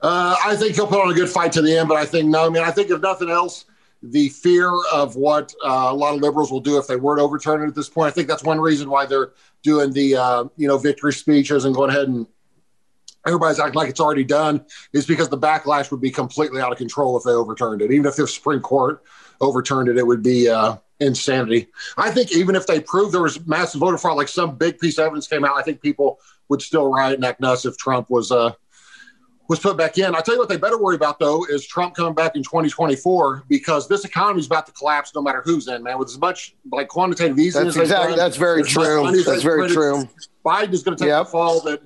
[0.00, 2.28] Uh, I think he'll put on a good fight to the end, but I think
[2.28, 2.46] no.
[2.46, 3.64] I mean, I think if nothing else,
[4.02, 7.22] the fear of what uh, a lot of liberals will do if they were to
[7.22, 8.08] overturn it at this point.
[8.08, 9.32] I think that's one reason why they're
[9.62, 12.26] doing the uh, you know victory speeches and going ahead and
[13.26, 14.64] everybody's acting like it's already done.
[14.92, 17.90] Is because the backlash would be completely out of control if they overturned it.
[17.90, 19.02] Even if the Supreme Court
[19.40, 21.66] overturned it, it would be uh, insanity.
[21.96, 24.98] I think even if they proved there was massive voter fraud, like some big piece
[24.98, 28.10] of evidence came out, I think people would still riot and act nuts if Trump
[28.10, 28.30] was.
[29.48, 30.14] Was put back in.
[30.14, 33.44] I tell you what, they better worry about though is Trump coming back in 2024
[33.48, 35.82] because this economy is about to collapse no matter who's in.
[35.82, 39.10] Man, with as much like quantitative easing, That's exactly- done, that's very true.
[39.10, 40.08] That's very printed, true.
[40.44, 41.24] Biden is going to take Yep.
[41.26, 41.80] the fall that,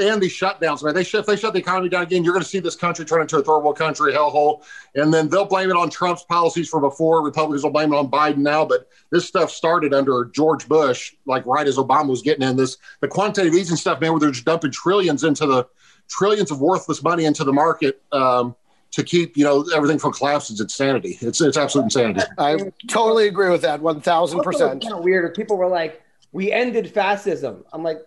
[0.00, 0.82] and these shutdowns.
[0.82, 2.74] Man, they shut if they shut the economy down again, you're going to see this
[2.74, 4.64] country turn into a third world country hellhole,
[4.94, 7.22] and then they'll blame it on Trump's policies from before.
[7.22, 11.44] Republicans will blame it on Biden now, but this stuff started under George Bush, like
[11.44, 12.78] right as Obama was getting in this.
[13.02, 15.66] The quantitative easing stuff, man, where they're just dumping trillions into the
[16.08, 18.54] trillions of worthless money into the market um,
[18.92, 21.18] to keep you know everything from collapse is insanity.
[21.20, 22.22] It's it's absolute insanity.
[22.38, 24.82] I totally agree with that, one thousand percent.
[24.82, 25.30] Kind of weird.
[25.30, 27.98] If people were like, "We ended fascism," I'm like,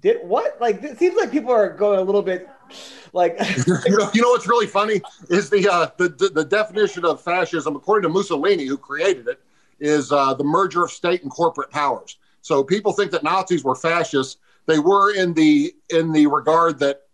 [0.00, 2.48] "Did what?" Like, it seems like people are going a little bit
[3.12, 3.38] like.
[3.66, 7.22] you know, you know what's really funny is the, uh, the the the definition of
[7.22, 9.40] fascism, according to Mussolini, who created it,
[9.80, 12.18] is uh, the merger of state and corporate powers.
[12.42, 14.36] So people think that Nazis were fascists.
[14.66, 17.05] They were in the in the regard that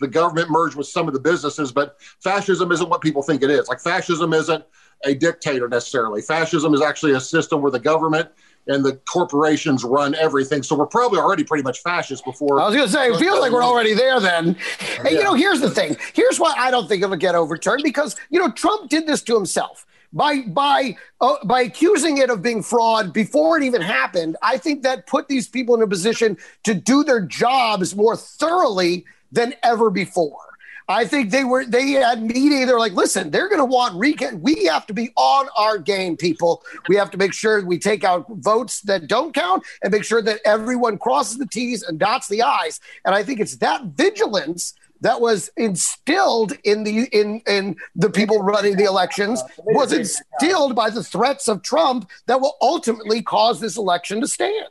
[0.00, 3.50] the government merged with some of the businesses, but fascism isn't what people think it
[3.50, 3.68] is.
[3.68, 4.64] Like fascism isn't
[5.04, 6.22] a dictator necessarily.
[6.22, 8.28] Fascism is actually a system where the government
[8.66, 10.62] and the corporations run everything.
[10.62, 12.60] So we're probably already pretty much fascist before.
[12.60, 14.56] I was going to say, it feels like we're already there then.
[14.98, 15.96] And, you know, here's the thing.
[16.12, 19.34] Here's why I don't think it'll get overturned because, you know, Trump did this to
[19.34, 19.86] himself.
[20.12, 24.82] By by uh, by accusing it of being fraud before it even happened, I think
[24.82, 29.90] that put these people in a position to do their jobs more thoroughly than ever
[29.90, 30.50] before.
[30.90, 32.66] I think they were they had media.
[32.66, 34.40] They're like, listen, they're going to want recount.
[34.40, 36.64] We have to be on our game, people.
[36.88, 40.20] We have to make sure we take out votes that don't count and make sure
[40.22, 42.80] that everyone crosses the T's and dots the I's.
[43.04, 48.42] And I think it's that vigilance that was instilled in the in in the people
[48.42, 53.76] running the elections was instilled by the threats of Trump that will ultimately cause this
[53.76, 54.68] election to stand.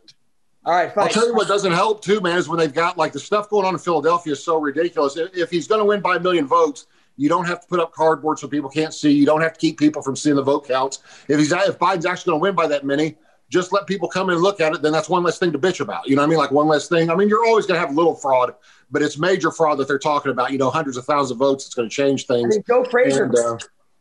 [0.65, 3.13] All right, I'll tell you what doesn't help too, man, is when they've got like
[3.13, 5.15] the stuff going on in Philadelphia is so ridiculous.
[5.17, 7.93] If, he's going to win by a million votes, you don't have to put up
[7.93, 9.11] cardboard so people can't see.
[9.11, 10.99] You don't have to keep people from seeing the vote counts.
[11.27, 13.15] If he's if Biden's actually going to win by that many,
[13.49, 14.81] just let people come in and look at it.
[14.81, 16.07] Then that's one less thing to bitch about.
[16.07, 16.37] You know what I mean?
[16.37, 17.09] Like one less thing.
[17.09, 18.53] I mean, you're always going to have little fraud,
[18.91, 20.51] but it's major fraud that they're talking about.
[20.51, 21.65] You know, hundreds of thousands of votes.
[21.65, 22.55] It's going to change I things.
[22.55, 23.23] mean, Joe Frazier.
[23.23, 23.57] And, uh,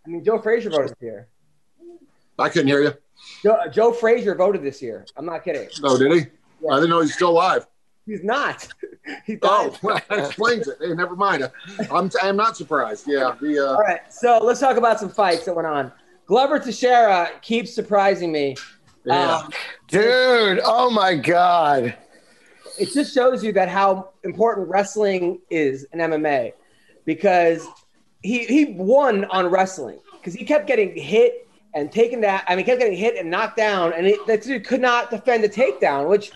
[0.07, 1.29] I mean, Joe Frazier voted here.
[2.39, 2.95] I couldn't hear you.
[3.43, 5.07] Joe, Joe Frazier voted this year.
[5.17, 5.69] I'm not kidding.
[5.83, 6.27] Oh, did he?
[6.71, 7.67] I didn't know he's still alive.
[8.07, 8.67] He's not.
[9.27, 9.41] he died.
[9.43, 10.79] Oh, well, that explains it.
[10.81, 11.51] Hey, never mind.
[11.91, 13.07] I'm, I'm not surprised.
[13.07, 13.37] Yeah.
[13.41, 15.93] The, uh, All right, so let's talk about some fights that went on.
[16.27, 18.57] Glover Teixeira keeps surprising me.
[19.05, 19.37] Yeah.
[19.37, 19.53] Um,
[19.89, 21.97] Dude, oh my God.
[22.79, 26.53] it just shows you that how important wrestling is in MMA
[27.05, 27.67] because
[28.23, 32.45] he he won on wrestling because he kept getting hit and taken that.
[32.47, 35.43] I mean, kept getting hit and knocked down, and it, that dude could not defend
[35.43, 36.33] the takedown, which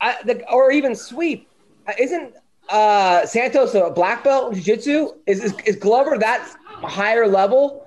[0.00, 1.48] I, the, or even sweep.
[1.86, 2.34] Uh, Isn't
[2.68, 5.12] uh, Santos a black belt in jiu-jitsu?
[5.26, 7.86] Is, is is Glover that higher level?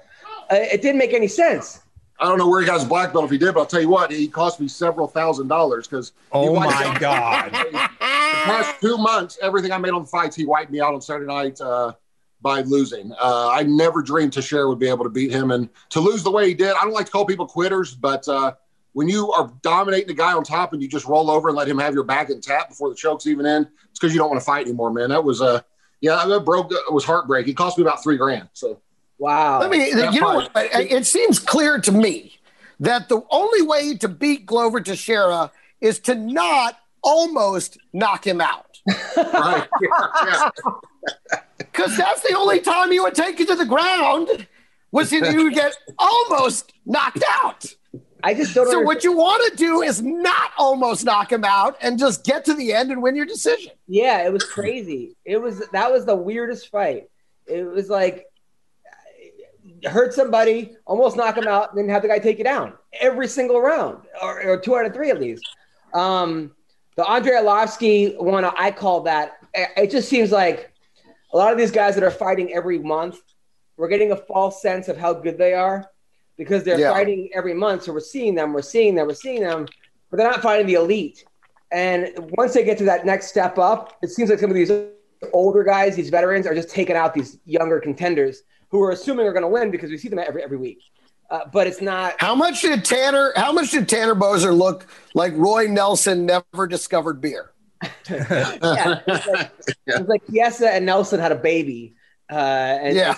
[0.52, 1.80] Uh, it didn't make any sense.
[2.20, 3.82] I don't know where he got his black belt if he did, but I'll tell
[3.82, 7.52] you what, he cost me several thousand dollars because Oh my God.
[7.72, 11.02] the past two months, everything I made on the fights, he wiped me out on
[11.02, 11.94] Saturday night uh,
[12.42, 13.12] by losing.
[13.14, 16.32] Uh, I never dreamed Teixeira would be able to beat him, and to lose the
[16.32, 16.76] way he did.
[16.76, 18.54] I don't like to call people quitters, but uh,
[18.94, 21.68] when you are dominating the guy on top and you just roll over and let
[21.68, 24.30] him have your back and tap before the choke's even in, it's because you don't
[24.30, 25.10] want to fight anymore, man.
[25.10, 25.62] That was uh,
[26.02, 26.72] yeah, that broke.
[26.72, 27.52] It was heartbreaking.
[27.52, 28.50] It cost me about three grand.
[28.54, 28.82] So
[29.22, 29.62] Wow.
[29.62, 30.52] I mean, That you know, what?
[30.56, 32.40] it seems clear to me
[32.80, 38.66] that the only way to beat Glover Teixeira is to not almost knock him out.
[39.16, 39.68] Right.
[39.84, 40.50] Yeah.
[41.60, 44.48] Because that's the only time he would take you to the ground
[44.92, 47.66] was if you would get almost knocked out.
[48.24, 48.66] I just don't.
[48.66, 48.72] Know.
[48.72, 52.24] So understand- what you want to do is not almost knock him out and just
[52.24, 53.72] get to the end and win your decision.
[53.88, 55.16] Yeah, it was crazy.
[55.26, 57.10] It was that was the weirdest fight.
[57.48, 58.28] It was like
[59.86, 63.28] hurt somebody, almost knock him out, and then have the guy take you down every
[63.28, 65.44] single round, or, or two out of three at least.
[65.94, 66.52] Um,
[66.96, 69.38] the Andrei Arlovski one, I call that.
[69.54, 70.72] It just seems like
[71.34, 73.20] a lot of these guys that are fighting every month,
[73.78, 75.90] we're getting a false sense of how good they are
[76.38, 76.92] because they're Yeah.
[76.92, 77.84] fighting every month.
[77.84, 79.68] So we're seeing them, we're seeing them, we're seeing them,
[80.10, 81.26] but they're not fighting the elite.
[81.72, 84.72] And once they get to that next step up, it seems like some of these
[85.34, 89.34] older guys, these veterans, are just taking out these younger contenders who are assuming are
[89.34, 90.80] going to win because we see them every every week.
[91.30, 92.16] Uh, but it's not.
[92.20, 93.32] How much did Tanner?
[93.38, 97.52] How much did Tanner Boser look like Roy Nelson never discovered beer?
[98.10, 99.52] Yeah, it's like,
[99.88, 101.96] it's like Chiesa and Nelson had a baby.
[102.30, 103.16] Uh, and Yeah.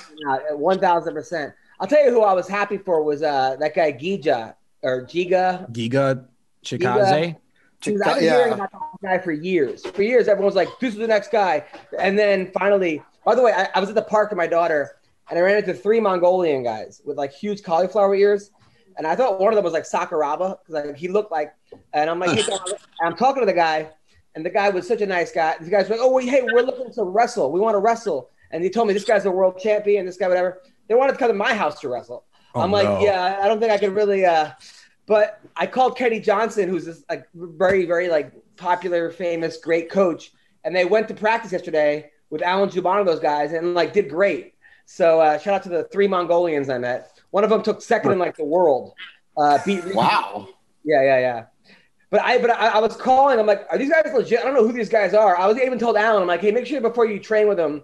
[0.51, 1.53] one thousand percent.
[1.83, 5.69] I'll tell you who I was happy for was uh, that guy Gija or Giga.
[5.73, 6.25] Giga
[6.63, 7.35] Chikadze.
[7.83, 8.37] Because I've been Yeah.
[8.37, 9.85] hearing about that guy for years.
[9.87, 11.65] For years, everyone's like, "This is the next guy,"
[11.99, 13.03] and then finally.
[13.25, 14.95] By the way, I, I was at the park with my daughter,
[15.29, 18.51] and I ran into three Mongolian guys with like huge cauliflower ears,
[18.97, 21.53] and I thought one of them was like Sakuraba because like, he looked like.
[21.91, 22.45] And I'm like, hey,
[23.01, 23.89] and I'm talking to the guy,
[24.35, 25.57] and the guy was such a nice guy.
[25.59, 27.51] The guy's like, "Oh, wait, hey, we're looking to wrestle.
[27.51, 30.05] We want to wrestle." And he told me this guy's a world champion.
[30.05, 30.61] This guy, whatever.
[30.87, 32.25] They wanted to come to my house to wrestle.
[32.55, 32.99] Oh, I'm like, no.
[33.01, 34.25] yeah, I don't think I could really.
[34.25, 34.51] uh
[35.05, 40.31] But I called Kenny Johnson, who's this like very, very like popular, famous, great coach,
[40.63, 44.09] and they went to practice yesterday with Alan Jouban and those guys, and like did
[44.09, 44.53] great.
[44.85, 47.19] So uh, shout out to the three Mongolians I met.
[47.31, 48.93] One of them took second in like the world.
[49.37, 50.47] Uh, beat Wow.
[50.83, 51.45] yeah, yeah, yeah.
[52.09, 53.39] But I, but I, I was calling.
[53.39, 54.39] I'm like, are these guys legit?
[54.39, 55.35] I don't know who these guys are.
[55.35, 57.83] I was even told Alan, I'm like, hey, make sure before you train with them,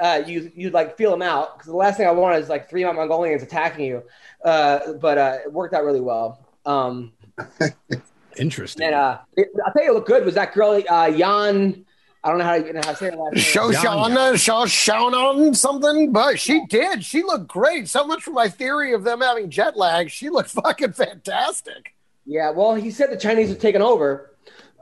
[0.00, 2.68] uh, you you like feel them out because the last thing I want is like
[2.68, 4.02] three Mongolians attacking you.
[4.44, 6.46] Uh, but uh, it worked out really well.
[6.66, 7.12] Um,
[8.36, 8.86] Interesting.
[8.86, 11.84] and uh, it, I'll tell you, what looked good was that girl, uh, Jan.
[12.24, 13.44] I don't know how to, how to say her last name.
[13.44, 17.04] Shoshana, Shoshana, something, but she did.
[17.04, 17.88] She looked great.
[17.88, 20.10] So much for my theory of them having jet lag.
[20.10, 21.94] She looked fucking fantastic.
[22.26, 24.34] Yeah, well, he said the Chinese have taken over.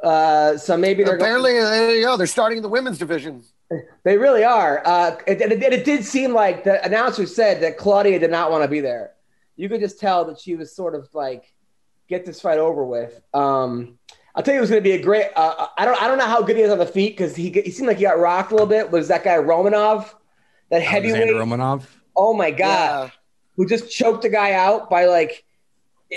[0.03, 2.17] Uh, so maybe they're going- Apparently, there you go.
[2.17, 3.45] They're starting the women's division.
[4.05, 4.83] They really are.
[4.85, 8.51] Uh, and it, it, it did seem like the announcer said that Claudia did not
[8.51, 9.13] want to be there.
[9.57, 11.53] You could just tell that she was sort of like,
[12.09, 13.21] get this fight over with.
[13.35, 13.99] Um,
[14.35, 15.29] I'll tell you, it was going to be a great.
[15.35, 16.01] Uh, I don't.
[16.01, 17.97] I don't know how good he is on the feet because he, he seemed like
[17.97, 18.91] he got rocked a little bit.
[18.91, 20.13] Was that guy Romanov,
[20.71, 21.35] that Alexander heavyweight?
[21.35, 21.87] Romanov.
[22.15, 23.13] Oh my god,
[23.57, 25.46] who just choked the guy out by like.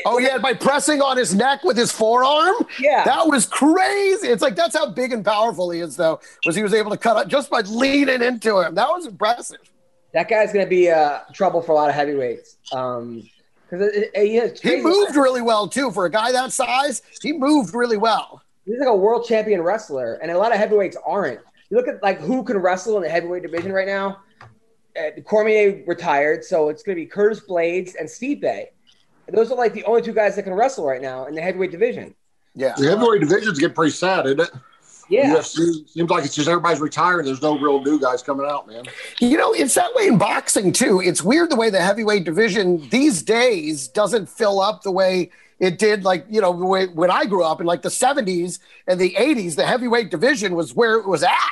[0.05, 2.55] Oh yeah, by pressing on his neck with his forearm.
[2.79, 3.03] Yeah.
[3.05, 4.27] that was crazy.
[4.27, 6.19] It's like that's how big and powerful he is, though.
[6.45, 8.75] Was he was able to cut out just by leaning into him?
[8.75, 9.59] That was impressive.
[10.13, 12.57] That guy's going to be uh, trouble for a lot of heavyweights.
[12.71, 13.29] Um,
[13.69, 17.01] because it, it, yeah, it's He moved really well too for a guy that size.
[17.21, 18.41] He moved really well.
[18.65, 21.39] He's like a world champion wrestler, and a lot of heavyweights aren't.
[21.69, 24.21] You look at like who can wrestle in the heavyweight division right now.
[24.99, 28.67] Uh, Cormier retired, so it's going to be Curtis Blaydes and Stipe.
[29.29, 31.41] And those are like the only two guys that can wrestle right now in the
[31.41, 32.15] heavyweight division.
[32.55, 32.73] Yeah.
[32.75, 34.49] The heavyweight divisions get pretty sad, isn't it?
[35.07, 37.25] Yeah, UFC seems like it's just everybody's retiring.
[37.25, 38.85] There's no real new guys coming out, man.
[39.19, 41.01] You know, it's that way in boxing too.
[41.01, 45.79] It's weird the way the heavyweight division these days doesn't fill up the way it
[45.79, 49.15] did, like, you know, when when I grew up in like the 70s and the
[49.15, 51.51] 80s, the heavyweight division was where it was at,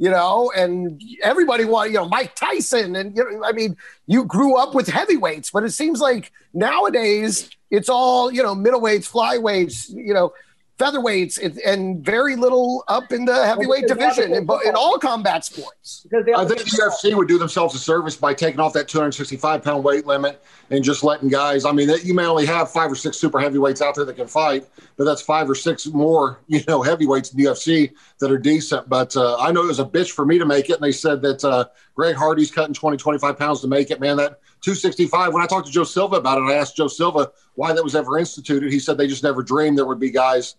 [0.00, 2.96] you know, and everybody wanted, you know, Mike Tyson.
[2.96, 7.50] And, you know, I mean, you grew up with heavyweights, but it seems like nowadays
[7.70, 10.32] it's all, you know, middleweights, flyweights, you know,
[10.80, 14.74] featherweights, and, and very little up in the heavyweight because they have division in, in
[14.74, 16.06] all combat sports.
[16.12, 19.84] I think the UFC would do themselves a service by taking off that 265 pound
[19.84, 21.64] weight limit and just letting guys.
[21.64, 24.16] I mean, that- you may only have five or six super heavyweights out there that
[24.16, 24.66] can fight,
[24.96, 28.88] but that's five or six more, you know, heavyweights in the UFC that are decent.
[28.88, 30.92] But uh, I know it was a bitch for me to make it, and they
[30.92, 34.00] said that uh, Greg Hardy's cutting 20, 25 pounds to make it.
[34.00, 35.32] Man, that 265.
[35.32, 37.94] When I talked to Joe Silva about it, I asked Joe Silva why that was
[37.94, 38.72] ever instituted.
[38.72, 40.56] He said they just never dreamed there would be guys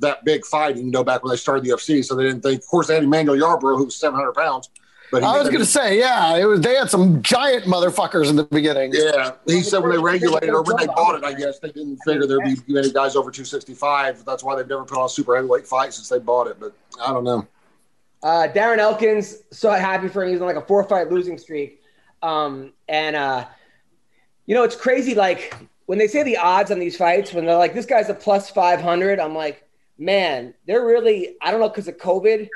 [0.00, 2.04] that big fighting, you know, back when they started the UFC.
[2.04, 2.60] So they didn't think.
[2.60, 4.70] Of course, they had Emmanuel Yarbrough, who was 700 pounds.
[5.10, 6.60] But he I was going to say, yeah, it was.
[6.60, 8.92] They had some giant motherfuckers in the beginning.
[8.94, 11.98] Yeah, he said when they regulated or when they bought it, I guess they didn't
[11.98, 14.24] figure there'd be many guys over 265.
[14.24, 16.58] That's why they've never put on a super heavyweight fight since they bought it.
[16.58, 17.46] But I don't know.
[18.22, 20.32] Uh, Darren Elkins, so happy for him.
[20.32, 21.82] He's on like a four fight losing streak.
[22.22, 23.44] Um, and, uh,
[24.46, 25.14] you know, it's crazy.
[25.14, 25.54] Like
[25.86, 28.48] when they say the odds on these fights, when they're like, this guy's a plus
[28.48, 29.63] 500, I'm like,
[29.98, 32.48] man, they're really I don't know because of COVID,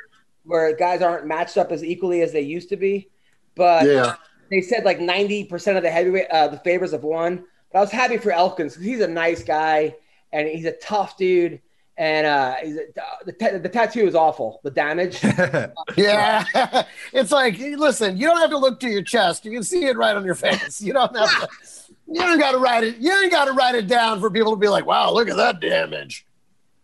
[0.45, 3.09] where guys aren't matched up as equally as they used to be.
[3.55, 4.15] But Yeah.
[4.51, 7.45] they said like ninety percent of the heavyweight uh, the favors have won.
[7.73, 9.95] But I was happy for Elkins because he's a nice guy
[10.33, 11.61] and he's a tough dude.
[12.01, 12.83] And uh, he's a,
[13.27, 14.61] the, ta- the tattoo is awful.
[14.63, 15.21] The damage.
[15.97, 19.85] Yeah, it's like listen, you don't have to look to your chest; you can see
[19.87, 20.81] it right on your face.
[20.81, 21.49] You don't have to.
[22.11, 22.97] You don't got to write it.
[22.99, 25.37] You ain't got to write it down for people to be like, "Wow, look at
[25.37, 26.25] that damage."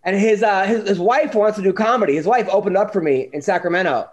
[0.04, 2.14] And his, uh, his his wife wants to do comedy.
[2.14, 4.08] His wife opened up for me in Sacramento.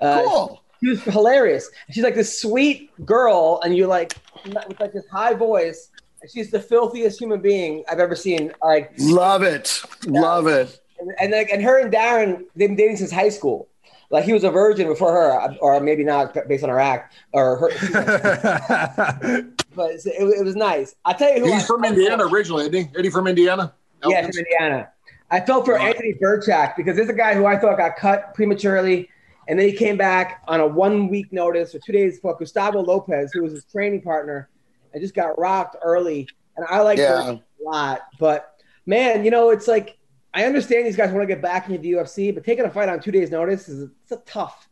[0.00, 0.62] Uh, Cool.
[0.82, 1.68] She was hilarious.
[1.90, 4.14] She's like this sweet girl, and you like
[4.46, 5.90] with like this high voice.
[6.22, 8.52] And she's the filthiest human being I've ever seen.
[8.62, 10.80] Like, Love it, love it.
[10.98, 13.68] and, and like, and her and Darren, they've been dating since high school.
[14.10, 17.56] Like he was a virgin before her, or maybe not based on her act or
[17.58, 17.68] her.
[19.74, 20.94] but it, it was nice.
[21.04, 21.52] I'll tell you who.
[21.52, 23.02] He's I- from Indiana originally, isn't he?
[23.02, 23.72] He from Indiana?
[24.06, 24.88] Yeah, from Indiana.
[25.30, 29.08] I felt for Anthony Birchak because there's a guy who I thought got cut prematurely,
[29.46, 32.80] and then he came back on a one week notice or two days for Gustavo
[32.80, 34.48] Lopez, who was his training partner,
[34.92, 36.28] and just got rocked early.
[36.56, 37.32] And I like Yeah.
[37.32, 38.54] A lot, but
[38.86, 39.98] man, you know, it's like
[40.32, 42.88] I understand these guys want to get back into the UFC, but taking a fight
[42.88, 44.68] on two days' notice is it's a tough,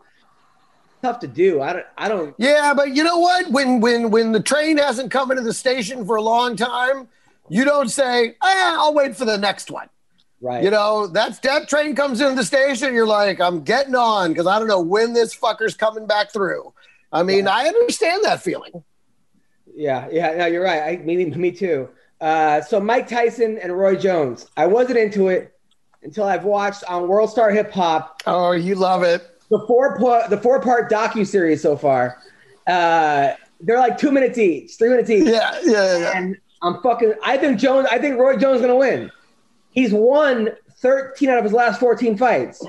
[1.02, 1.60] tough to do.
[1.60, 2.34] I don't, I don't.
[2.38, 3.50] Yeah, but you know what?
[3.50, 7.08] When when when the train hasn't come into the station for a long time,
[7.48, 9.88] you don't say, ah, "I'll wait for the next one."
[10.40, 10.62] Right.
[10.62, 12.94] You know, that that train comes into the station.
[12.94, 16.72] You're like, I'm getting on because I don't know when this fucker's coming back through.
[17.12, 18.84] I mean, I understand that feeling.
[19.74, 20.82] Yeah, yeah, no, you're right.
[20.82, 21.88] I, me, me too.
[22.20, 24.46] Uh, so Mike Tyson and Roy Jones.
[24.56, 25.54] I wasn't into it
[26.02, 29.40] until I've watched on World Star Hip Hop Oh, you love it.
[29.50, 32.18] the four part the four part docu series so far.
[32.66, 35.24] Uh, they're like two minutes each, three minutes each.
[35.24, 36.12] Yeah, yeah, yeah, yeah.
[36.18, 37.14] And I'm fucking.
[37.24, 37.88] I think Jones.
[37.90, 39.10] I think Roy Jones is gonna win.
[39.78, 40.48] He's won
[40.80, 42.66] 13 out of his last 14 fights.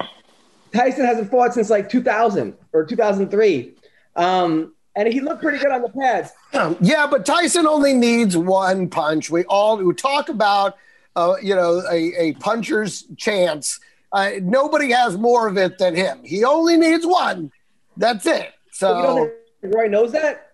[0.71, 3.73] Tyson hasn't fought since like 2000 or 2003.
[4.15, 6.29] Um, and he looked pretty good on the pads.
[6.53, 9.31] Um, yeah, but Tyson only needs one punch.
[9.31, 10.77] We all we talk about,
[11.15, 13.79] uh, you know, a, a puncher's chance.
[14.11, 16.19] Uh, nobody has more of it than him.
[16.23, 17.51] He only needs one.
[17.97, 18.53] That's it.
[18.79, 19.31] But you don't
[19.63, 20.51] So Roy knows that?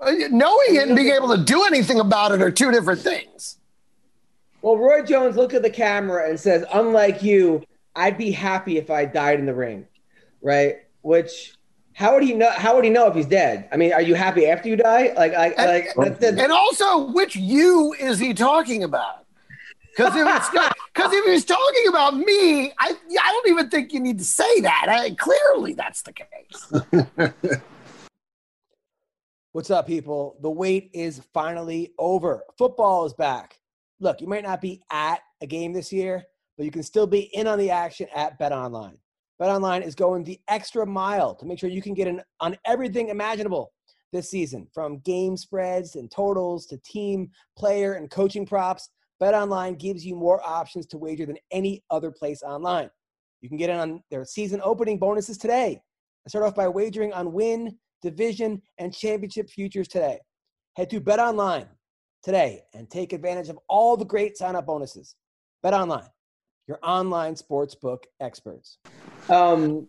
[0.00, 3.58] uh, knowing it and being able to do anything about it are two different things.
[4.62, 7.62] Well, Roy Jones looked at the camera and says, "Unlike you,
[7.94, 9.86] I'd be happy if I died in the ring."
[10.40, 10.76] Right?
[11.02, 11.54] Which
[11.94, 12.50] how would he know?
[12.50, 13.68] How would he know if he's dead?
[13.72, 15.12] I mean, are you happy after you die?
[15.16, 19.26] Like, like, And- like that's the, And also, which you is he talking about?
[19.94, 24.00] Because if it's because if he's talking about me, I I don't even think you
[24.00, 24.86] need to say that.
[24.88, 27.52] I, clearly, that's the case.
[29.52, 30.38] What's up, people?
[30.40, 32.44] The wait is finally over.
[32.56, 33.58] Football is back.
[34.02, 36.24] Look, you might not be at a game this year,
[36.56, 38.98] but you can still be in on the action at Bet Online.
[39.38, 42.56] Bet Online is going the extra mile to make sure you can get in on
[42.66, 43.72] everything imaginable
[44.12, 48.90] this season, from game spreads and totals to team, player, and coaching props.
[49.20, 52.90] Bet Online gives you more options to wager than any other place online.
[53.40, 55.80] You can get in on their season opening bonuses today.
[56.24, 60.18] And start off by wagering on win, division, and championship futures today.
[60.76, 61.68] Head to Bet Online
[62.22, 65.16] today and take advantage of all the great sign up bonuses.
[65.62, 66.08] Bet Online,
[66.66, 68.78] your online sportsbook experts.
[69.28, 69.88] Um,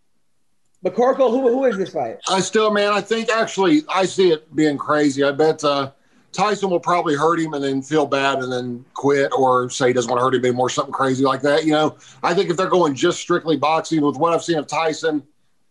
[0.85, 2.17] McCorkle, who, who is this fight?
[2.27, 5.23] I still, man, I think actually I see it being crazy.
[5.23, 5.91] I bet uh,
[6.33, 9.93] Tyson will probably hurt him and then feel bad and then quit or say he
[9.93, 11.63] doesn't want to hurt him anymore, something crazy like that.
[11.63, 14.67] You know, I think if they're going just strictly boxing with what I've seen of
[14.67, 15.23] Tyson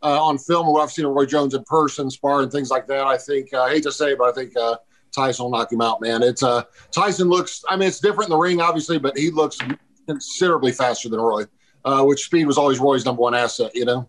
[0.02, 2.70] uh, on film and what I've seen of Roy Jones in person, spar and things
[2.70, 4.76] like that, I think, uh, I hate to say it, but I think uh,
[5.12, 6.22] Tyson will knock him out, man.
[6.22, 9.58] It's uh, Tyson looks, I mean, it's different in the ring, obviously, but he looks
[10.06, 11.44] considerably faster than Roy,
[11.84, 14.08] uh, which speed was always Roy's number one asset, you know?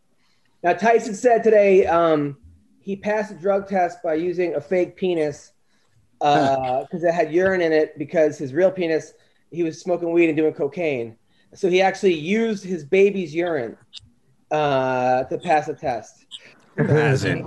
[0.64, 2.38] Now, Tyson said today um,
[2.80, 5.52] he passed a drug test by using a fake penis
[6.20, 9.14] because it had urine in it because his real penis,
[9.52, 11.18] he was smoking weed and doing cocaine.
[11.54, 13.78] So he actually used his baby's urine
[14.52, 16.26] uh, to pass a test.
[16.78, 17.46] Hasn't.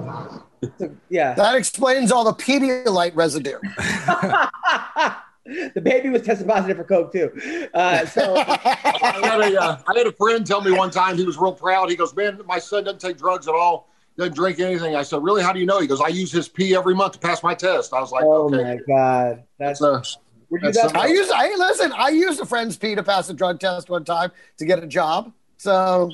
[0.79, 1.35] So, yeah.
[1.35, 3.59] That explains all the Pedialyte residue.
[5.75, 7.31] the baby was tested positive for coke too.
[7.73, 11.25] Uh, so I had, a, uh, I had a friend tell me one time he
[11.25, 11.91] was real proud.
[11.91, 15.23] He goes, "Man, my son doesn't take drugs at all, doesn't drink anything." I said,
[15.23, 15.43] "Really?
[15.43, 17.55] How do you know?" He goes, "I use his pee every month to pass my
[17.55, 20.19] test." I was like, oh "Okay, my god, that's that's
[20.51, 23.29] were you that's that I used I listen, I used a friend's pee to pass
[23.29, 25.33] a drug test one time to get a job.
[25.59, 26.13] So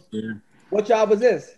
[0.71, 1.57] what job was this?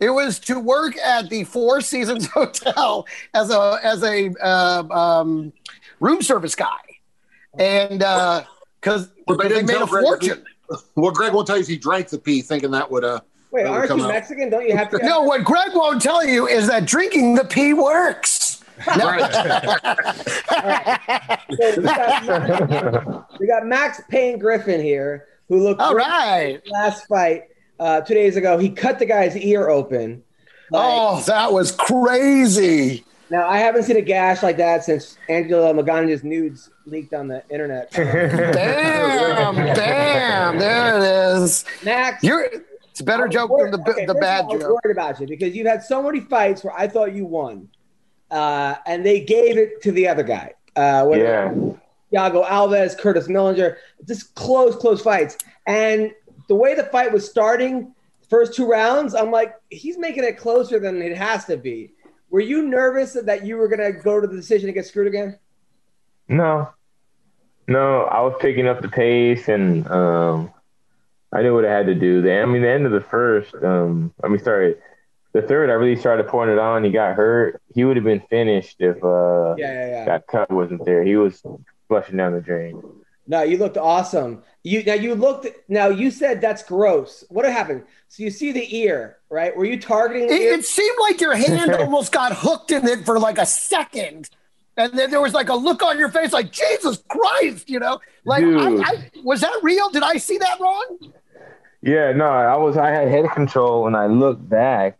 [0.00, 5.52] It was to work at the Four Seasons Hotel as a as a uh, um,
[6.00, 6.66] room service guy,
[7.58, 10.44] and because But they they made a Greg that he- fortune.
[10.94, 13.20] What Greg won't tell you he drank the pee, thinking that would uh.
[13.52, 14.12] Wait, that would aren't come you out.
[14.12, 14.48] Mexican?
[14.50, 14.98] Don't you have to?
[15.02, 18.56] No, what Greg won't tell you is that drinking the pee works.
[18.86, 18.96] So
[21.76, 26.62] we, got, we got Max Payne Griffin here, who looked All great right.
[26.70, 27.42] last fight
[27.80, 28.58] uh, two days ago.
[28.58, 30.22] He cut the guy's ear open.
[30.70, 33.04] Like, Oh, that was crazy.
[33.30, 37.42] Now I haven't seen a gash like that since Angela Magana's nudes leaked on the
[37.48, 37.90] internet.
[37.92, 40.58] Damn, damn.
[40.58, 41.02] There it
[41.42, 41.64] is.
[41.84, 42.48] Max, You're
[42.90, 44.80] it's a better joke than the, Okay, the bad of all, I was joke.
[44.84, 47.68] worried about you because you've had so many fights where I thought you won,
[48.32, 50.54] uh, and they gave it to the other guy.
[50.76, 51.54] Uh, Yeah.
[52.12, 53.76] Thiago Alves, Curtis Millender,
[54.08, 55.38] just close, close fights.
[55.68, 56.10] And
[56.50, 57.94] the way the fight was starting,
[58.28, 61.92] first two rounds, I'm like, he's making it closer than it has to be.
[62.28, 65.38] Were you nervous that you were gonna go to the decision and get screwed again?
[66.26, 66.70] No,
[67.68, 70.52] no, I was picking up the pace, and um,
[71.32, 72.20] I knew what I had to do.
[72.20, 74.74] The, I mean, the end of the first, um, I mean, sorry,
[75.32, 76.82] the third, I really started pouring it on.
[76.82, 77.62] He got hurt.
[77.72, 80.04] He would have been finished if uh, Yeah, yeah, yeah.
[80.06, 81.04] that cut wasn't there.
[81.04, 81.44] He was
[81.86, 82.82] flushing down the drain.
[83.30, 84.42] No, you looked awesome.
[84.64, 87.22] You now you looked now you said that's gross.
[87.28, 87.84] What happened?
[88.08, 89.56] So you see the ear, right?
[89.56, 90.52] Were you targeting the It, ear?
[90.54, 94.28] it seemed like your hand almost got hooked in it for like a second.
[94.76, 98.00] And then there was like a look on your face, like Jesus Christ, you know,
[98.24, 99.90] like I, I, was that real?
[99.90, 100.98] Did I see that wrong?
[101.82, 102.76] Yeah, no, I was.
[102.76, 104.98] I had head control, and I looked back,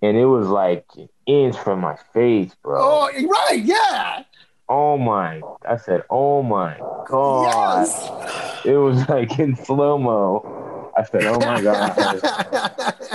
[0.00, 2.78] and it was like an inch from my face, bro.
[2.80, 4.22] Oh, right, yeah,
[4.68, 5.42] Oh my!
[5.68, 8.64] I said, "Oh my god!" yes.
[8.64, 10.92] It was like in slow mo.
[10.96, 11.94] I said, "Oh my god!"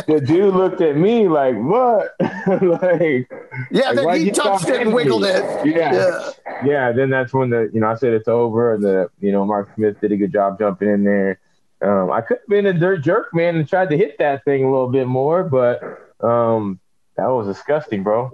[0.08, 3.32] the dude looked at me like, "What?" like,
[3.72, 5.30] yeah, like, then he touched it and wiggled me?
[5.30, 5.66] it.
[5.66, 5.93] Yeah.
[5.93, 6.32] Yeah.
[6.64, 6.91] yeah.
[6.91, 9.70] Then that's when the you know I said it's over, and the you know Mark
[9.76, 11.39] Smith did a good job jumping in there.
[11.82, 14.66] Um, I could have been a dirt jerk, man, and tried to hit that thing
[14.66, 15.82] a little bit more, but
[16.20, 16.80] um,
[17.16, 18.32] that was disgusting, bro.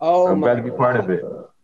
[0.00, 1.22] oh I'm my glad to be part of it.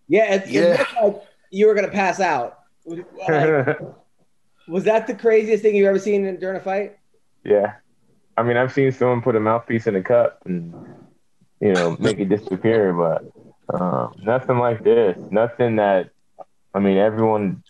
[0.09, 2.59] Yeah, it, it looked like you were gonna pass out.
[2.87, 3.07] Like,
[4.69, 6.99] was that the craziest thing you've ever seen during a fight?
[7.45, 7.75] Yeah.
[8.37, 10.73] I mean, I've seen someone put a mouthpiece in a cup and,
[11.61, 13.25] you know, make it disappear, but
[13.75, 15.19] uh, nothing like this.
[15.31, 16.11] Nothing that,
[16.73, 17.63] I mean, everyone,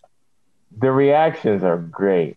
[0.76, 2.36] the reactions are great.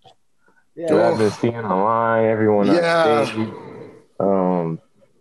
[0.75, 0.93] Yeah.
[0.93, 3.25] What I've been seeing online, everyone Yeah.
[3.25, 3.49] stage,
[4.19, 4.79] um,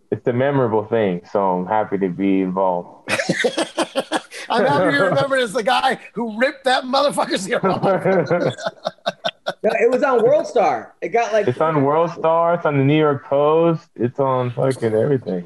[0.09, 3.11] it's a memorable thing, so I'm happy to be involved.
[4.51, 7.81] I'm happy you remember as the guy who ripped that motherfucker's ear off.
[9.63, 10.93] No, it was on World Star.
[11.01, 14.51] It got like it's on World Star, it's on the New York Post, it's on
[14.51, 15.45] fucking everything.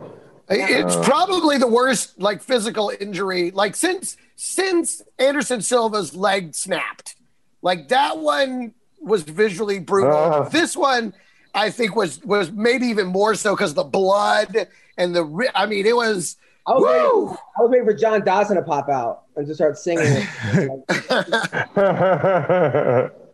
[0.49, 1.03] It's Uh.
[1.03, 7.15] probably the worst like physical injury like since since Anderson Silva's leg snapped.
[7.61, 10.11] Like that one was visually brutal.
[10.13, 10.49] Uh.
[10.49, 11.13] This one
[11.53, 15.85] I think was was maybe even more so because the blood and the I mean
[15.85, 16.35] it was
[16.67, 17.37] I was, waiting.
[17.57, 20.05] I was waiting for John Dawson to pop out and just start singing.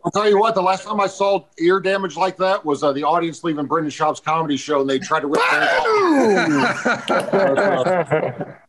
[0.04, 0.54] I'll tell you what.
[0.54, 3.90] The last time I saw ear damage like that was uh, the audience leaving Brendan
[3.90, 5.40] Schaub's comedy show, and they tried to rip.
[5.40, 5.46] off.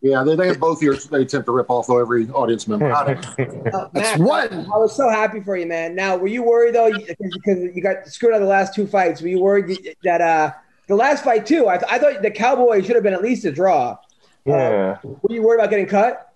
[0.01, 1.05] yeah, they, they have both ears.
[1.05, 2.93] They attempt to rip off though every audience member.
[2.93, 3.74] I don't.
[3.74, 4.53] Uh, That's Matt, one.
[4.53, 5.95] I was so happy for you, man.
[5.95, 8.86] Now, were you worried though, because because you got screwed out of the last two
[8.86, 9.22] fights?
[9.22, 10.51] Were you worried that uh,
[10.88, 11.68] the last fight too?
[11.68, 13.97] I, I thought the Cowboy should have been at least a draw.
[14.45, 14.97] Yeah.
[15.03, 16.33] Were you worried about getting cut?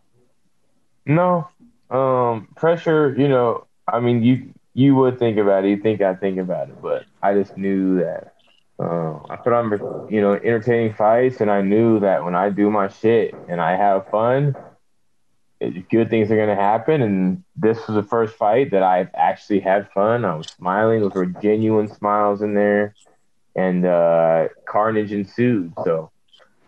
[1.06, 1.48] No.
[1.90, 5.70] Um, pressure, you know, I mean, you you would think about it.
[5.70, 8.36] You think I'd think about it, but I just knew that
[8.80, 9.72] uh, I put on,
[10.12, 13.76] you know, entertaining fights, and I knew that when I do my shit and I
[13.76, 14.56] have fun,
[15.60, 17.02] it, good things are gonna happen.
[17.02, 20.26] And this was the first fight that I've actually had fun.
[20.26, 21.02] I was smiling.
[21.02, 22.94] Those were genuine smiles in there,
[23.56, 25.74] and uh, carnage ensued.
[25.84, 26.12] So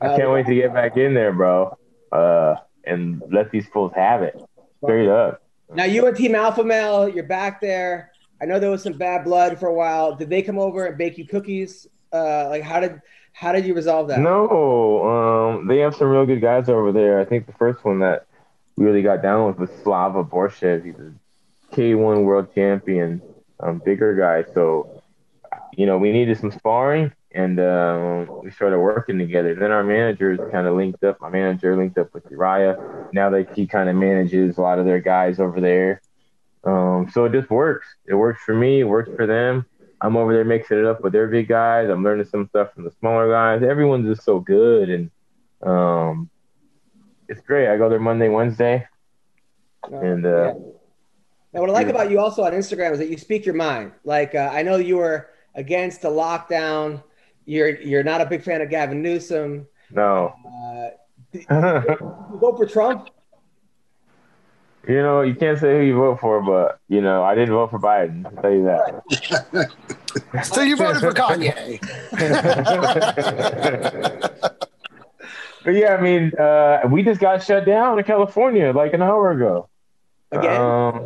[0.01, 1.77] I can't wait to get back in there, bro,
[2.11, 4.41] uh, and let these fools have it.
[4.83, 5.41] Straight up.
[5.73, 8.11] Now you and Team Alpha Male, you're back there.
[8.41, 10.15] I know there was some bad blood for a while.
[10.15, 11.87] Did they come over and bake you cookies?
[12.11, 13.01] Uh, like how did
[13.33, 14.19] how did you resolve that?
[14.19, 17.19] No, um, they have some real good guys over there.
[17.19, 18.25] I think the first one that
[18.75, 20.85] we really got down with was Slava Borshchev.
[20.85, 21.13] He's a
[21.75, 23.21] K1 world champion,
[23.59, 24.51] um, bigger guy.
[24.53, 25.03] So,
[25.73, 29.53] you know, we needed some sparring, and um, we started working together.
[29.55, 31.21] Then our managers kind of linked up.
[31.21, 33.07] My manager linked up with Uriah.
[33.13, 36.01] Now that he kind of manages a lot of their guys over there.
[36.63, 37.87] Um, so it just works.
[38.05, 38.81] It works for me.
[38.81, 39.65] It works for them.
[40.01, 41.89] I'm over there mixing it up with their big guys.
[41.89, 43.63] I'm learning some stuff from the smaller guys.
[43.63, 45.11] Everyone's just so good, and
[45.61, 46.29] um,
[47.27, 47.67] it's great.
[47.67, 48.87] I go there Monday, Wednesday,
[49.91, 50.53] and uh,
[51.53, 53.91] Now, what I like about you also on Instagram is that you speak your mind.
[54.05, 57.03] Like uh, I know you were against the lockdown.
[57.49, 59.65] You're you're not a big fan of Gavin Newsom.
[59.89, 60.35] No.
[60.45, 60.89] Uh,
[61.33, 61.41] you
[62.39, 63.09] vote for Trump?
[64.87, 67.71] You know, you can't say who you vote for, but you know, I didn't vote
[67.71, 68.23] for Biden.
[68.25, 69.71] I'll tell you that.
[70.43, 71.79] So you voted for Kanye.
[75.65, 79.31] But yeah, I mean, uh, we just got shut down in California like an hour
[79.31, 79.67] ago.
[80.31, 80.59] Again?
[80.59, 81.01] Um,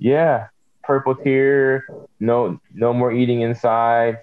[0.00, 0.46] yeah,
[0.84, 1.84] purple tier.
[2.20, 4.20] No, no more eating inside.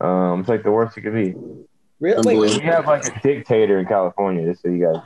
[0.00, 1.34] Um, it's like the worst it could be.
[2.00, 2.36] Really?
[2.38, 5.02] Wait, We have like a dictator in California, just so you guys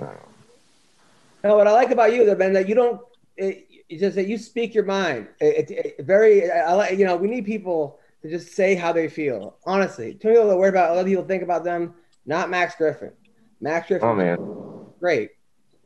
[0.00, 0.08] know.
[1.44, 3.00] No, what I like about you, though, man, that you don't.
[3.36, 5.28] It, it's just that you speak your mind.
[5.40, 6.50] It, it, it- very.
[6.50, 6.98] I like.
[6.98, 9.56] You know, we need people to just say how they feel.
[9.66, 11.94] Honestly, too many people that worry about what other people think about them.
[12.24, 13.10] Not Max Griffin.
[13.60, 14.08] Max Griffin.
[14.08, 14.38] Oh man,
[15.00, 15.30] great.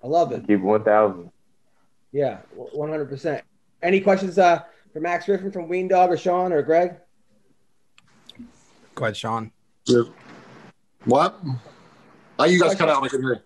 [0.04, 0.46] I love it.
[0.46, 1.30] keep one thousand.
[2.12, 3.42] Yeah, one hundred percent.
[3.82, 6.96] Any questions uh, for Max Griffin from Ween Dog or Sean or Greg?
[8.96, 9.52] Go ahead, Sean.
[11.04, 11.38] What?
[12.38, 13.04] Oh, you guys cut out.
[13.04, 13.44] I can hear.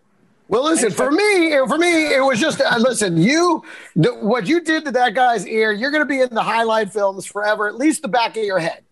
[0.48, 3.16] Well, listen, for me, for me, it was just uh, listen.
[3.16, 3.62] You,
[3.94, 6.92] the, what you did to that guy's ear, you're going to be in the highlight
[6.92, 8.82] films forever, at least the back of your head.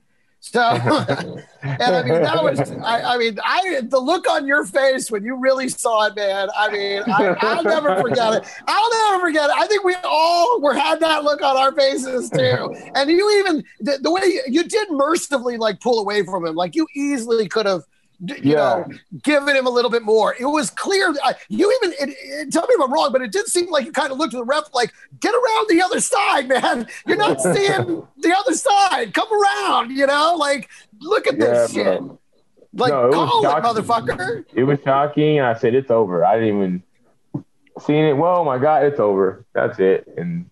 [0.41, 0.61] So,
[1.63, 5.25] and I mean, that was, I, I mean, I the look on your face when
[5.25, 6.49] you really saw it, man.
[6.57, 8.49] I mean, I, I'll never forget it.
[8.67, 9.57] I'll never forget it.
[9.57, 12.75] I think we all were had that look on our faces too.
[12.95, 16.55] And you even the, the way you, you did mercifully like pull away from him,
[16.55, 17.83] like you easily could have.
[18.25, 18.57] D- You Yeah.
[18.57, 18.87] know,
[19.23, 20.35] giving him a little bit more.
[20.39, 21.15] It was clear.
[21.25, 23.85] I, you even it, it- tell me if I'm wrong, but it did seem like
[23.87, 26.87] you kind of looked at the ref like, "Get around the other side, man.
[27.07, 29.15] You're not seeing the other side.
[29.15, 30.69] Come around." You know, like
[31.01, 32.03] look at this Yeah, shit.
[32.75, 34.45] Like No, it was call it, motherfucker.
[34.53, 36.25] It was shocking, and I said it's over.
[36.25, 36.83] I didn't even
[37.81, 38.13] seen it.
[38.13, 39.45] Well, my God, it's over.
[39.55, 40.51] That's it, and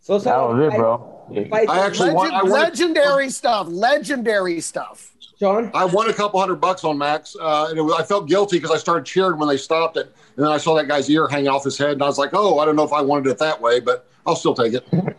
[0.00, 1.12] So, that was it, bro.
[1.50, 2.32] Fight, I actually Legend, want.
[2.34, 3.66] I, won, legendary stuff.
[3.68, 5.12] Legendary stuff.
[5.38, 5.70] Sean.
[5.74, 8.56] I won a couple hundred bucks on Max, uh, and it was, I felt guilty
[8.56, 10.06] because I started cheering when they stopped it,
[10.36, 12.30] and then I saw that guy's ear hang off his head, and I was like,
[12.32, 14.86] "Oh, I don't know if I wanted it that way, but I'll still take it."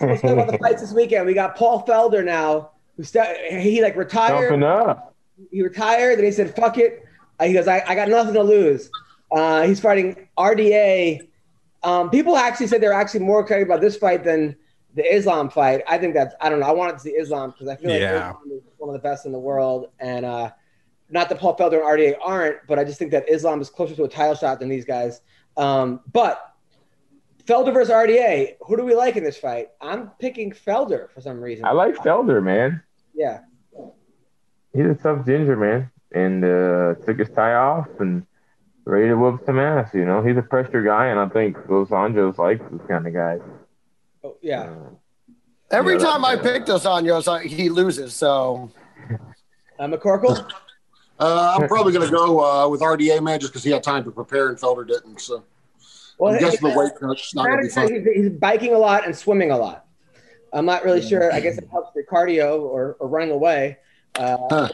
[0.00, 1.26] Let's talk about the fights this weekend.
[1.26, 4.50] We got Paul Felder now, who st- he like retired.
[4.50, 5.14] Jumping up.
[5.50, 7.04] He retired, and he said, "Fuck it."
[7.40, 8.90] Uh, he goes, I, "I got nothing to lose."
[9.32, 11.26] Uh, he's fighting RDA.
[11.82, 14.56] Um, people actually said they're actually more excited about this fight than
[14.94, 15.82] the Islam fight.
[15.88, 16.66] I think that's I don't know.
[16.66, 18.30] I wanted to see Islam because I feel like Yeah.
[18.30, 20.50] Islam is one of the best in the world, and uh,
[21.10, 23.94] not that Paul Felder and RDA aren't, but I just think that Islam is closer
[23.96, 25.20] to a title shot than these guys.
[25.56, 26.54] Um, but
[27.44, 29.68] Felder versus RDA, who do we like in this fight?
[29.80, 31.64] I'm picking Felder for some reason.
[31.64, 32.82] I like Felder, man.
[33.14, 33.40] Yeah.
[34.72, 38.26] He's a tough ginger, man, and uh, took his tie off and
[38.86, 39.94] ready to whoop some ass.
[39.94, 43.12] You know, he's a pressure guy, and I think Los Angeles likes this kind of
[43.12, 43.38] guy.
[44.24, 44.72] Oh, yeah.
[45.70, 48.14] Every Yeah, that- time I pick Dos I- he loses.
[48.14, 48.70] So
[49.78, 50.50] Uh, McCorkle?
[51.18, 54.02] Uh, I'm probably going to go uh, with RDA man just because he had time
[54.04, 55.20] to prepare and Felder didn't.
[55.20, 55.44] So
[56.24, 57.92] I'm guessing the weight cut's not going to be fun.
[57.92, 59.86] He's, he's biking a lot and swimming a lot.
[60.52, 61.32] I'm not really sure.
[61.32, 63.78] I guess it helps your cardio or, or running away.
[64.16, 64.68] Uh, Huh.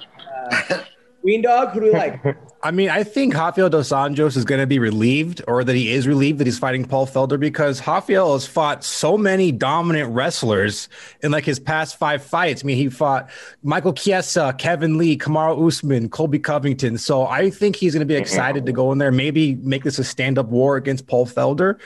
[1.23, 2.25] Green Dog, who do we like?
[2.63, 5.93] I mean, I think Rafael dos Anjos is going to be relieved, or that he
[5.93, 10.91] is relieved that he's fighting Paul Felder because Rafael has fought so many dominant wrestlers
[11.23, 12.63] in like his past five fights.
[12.63, 13.31] I mean, he fought
[13.63, 16.99] Michael Chiesa, Kevin Lee, Kamaru Usman, Colby Covington.
[16.99, 19.99] So I think he's going to be excited to go in there, maybe make this
[19.99, 21.79] a stand-up war against Paul Felder.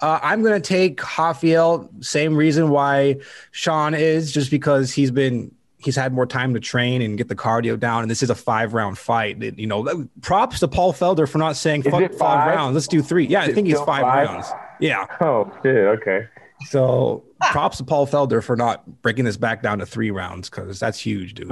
[0.00, 1.90] Uh, I'm going to take Rafael.
[2.00, 3.18] Same reason why
[3.50, 7.34] Sean is, just because he's been he's had more time to train and get the
[7.36, 8.02] cardio down.
[8.02, 9.42] And this is a five round fight.
[9.42, 12.16] It- you know, props to Paul Felder for not saying fuck five?
[12.18, 12.54] five?
[12.56, 12.74] rounds.
[12.74, 13.26] Let's do three.
[13.26, 14.28] Yeah, I Is it think he's five, five?
[14.28, 14.46] rounds.
[14.80, 15.06] Yeah.
[15.20, 15.76] Oh shit!
[15.76, 16.26] Okay.
[16.66, 20.78] So props to Paul Felder for not breaking this back down to three rounds because
[20.80, 21.50] that's huge, dude.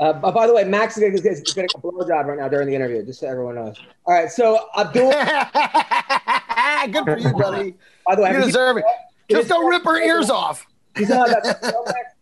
[0.00, 2.68] Uh, but by the way, Max is getting, is getting a blowjob right now during
[2.68, 3.76] the interview, just so everyone knows.
[4.06, 5.10] All right, so Abdul.
[6.92, 7.74] good for you, buddy.
[8.06, 8.84] By the way, You have you- deserve it.
[9.30, 10.66] Just don't rip her ears off.
[10.96, 11.44] You saw that,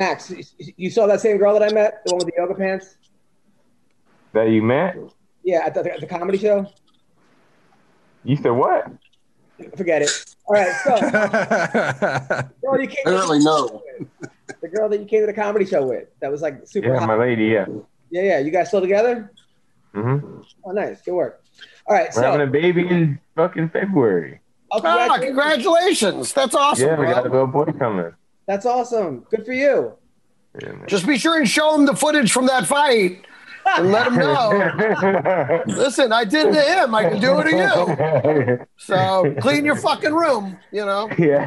[0.00, 2.54] Max, you- you saw that same girl that I met, the one with the yoga
[2.54, 2.96] pants?
[4.32, 4.96] That you met?
[5.44, 6.66] Yeah, at the, at the comedy show.
[8.24, 8.86] You said what?
[9.76, 10.10] Forget it.
[10.46, 10.96] All right, so
[12.62, 13.82] girl you came Apparently, no.
[14.62, 16.98] the girl that you came to the comedy show with, that was like super Yeah,
[17.00, 17.08] hot.
[17.08, 17.44] my lady.
[17.46, 17.66] Yeah.
[18.10, 18.38] Yeah, yeah.
[18.38, 19.30] You guys still together?
[19.94, 20.40] Mm-hmm.
[20.64, 21.02] Oh, nice.
[21.02, 21.42] Good work.
[21.86, 24.40] All right, We're so having a baby in fucking February.
[24.72, 25.26] oh, Ah, congratulations.
[25.26, 26.32] congratulations.
[26.32, 28.12] That's awesome, yeah, we got a little boy coming.
[28.50, 29.24] That's awesome.
[29.30, 29.92] Good for you.
[30.60, 30.72] Yeah.
[30.88, 33.24] Just be sure and show him the footage from that fight
[33.64, 35.62] and let him know.
[35.68, 36.92] Listen, I did to him.
[36.92, 38.66] I can do it to you.
[38.76, 40.58] So clean your fucking room.
[40.72, 41.08] You know.
[41.16, 41.46] yeah.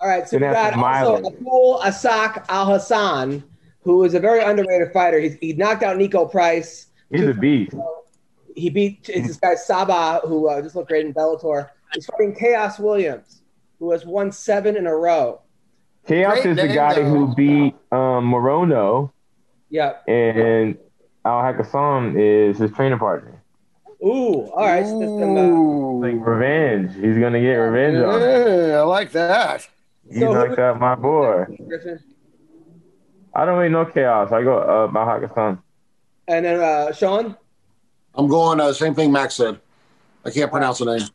[0.00, 1.26] All right, so we Gonna have got also smile.
[1.26, 3.44] Abdul Asak Al Hassan,
[3.82, 5.20] who is a very underrated fighter.
[5.20, 6.86] He's, he knocked out Niko Price.
[7.10, 7.74] He's a beast.
[8.56, 11.68] He beat it's this guy Saba, who uh, just looked great in Bellator.
[11.92, 13.42] He's fighting Khaos Williams,
[13.78, 15.41] who has won seven in a row.
[16.08, 17.04] Khaos Great is the guy though.
[17.04, 19.10] who beat um, Morono,
[19.70, 19.94] Yeah.
[20.08, 20.76] and
[21.24, 23.40] Al Hakassan is his training partner.
[24.04, 24.50] Ooh.
[24.50, 24.84] All right.
[24.84, 26.02] So there's some, uh, Ooh.
[26.04, 26.92] Like revenge.
[26.96, 28.20] He's gonna get revenge on.
[28.20, 28.68] him.
[28.70, 29.68] Yeah, I like that.
[30.10, 31.44] He So who- knocked out my boy.
[31.68, 32.00] Griffin.
[33.34, 34.32] I don't really know chaos.
[34.32, 35.58] I go uh, Al Hakassan.
[36.28, 37.36] And then uh, Sean.
[38.14, 39.60] I'm going uh, same thing Max said.
[40.24, 41.08] I can't pronounce the name.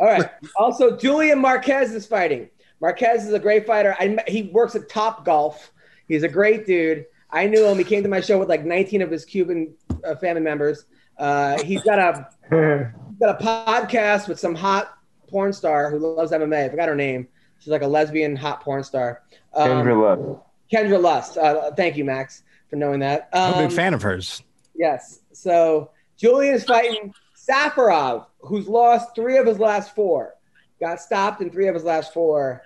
[0.00, 0.28] All right.
[0.56, 2.48] Also, Julian Marquez is fighting.
[2.80, 3.94] Marquez is a great fighter.
[3.98, 5.72] I, he works at Top Golf.
[6.08, 7.06] He's a great dude.
[7.30, 7.78] I knew him.
[7.78, 9.74] He came to my show with like 19 of his Cuban
[10.04, 10.84] uh, family members.
[11.18, 14.96] Uh, he's got a he's got a podcast with some hot
[15.28, 16.64] porn star who loves MMA.
[16.64, 17.28] I forgot her name.
[17.58, 19.22] She's like a lesbian hot porn star.
[19.54, 20.40] Um, Kendra Lust.
[20.72, 21.36] Kendra Lust.
[21.36, 23.28] Uh, thank you, Max, for knowing that.
[23.32, 24.42] I'm a Um, big fan of hers.
[24.74, 25.20] Yes.
[25.32, 30.34] So Julian is fighting Safarov, who's lost three of his last four.
[30.80, 32.62] Got stopped in three of his last four.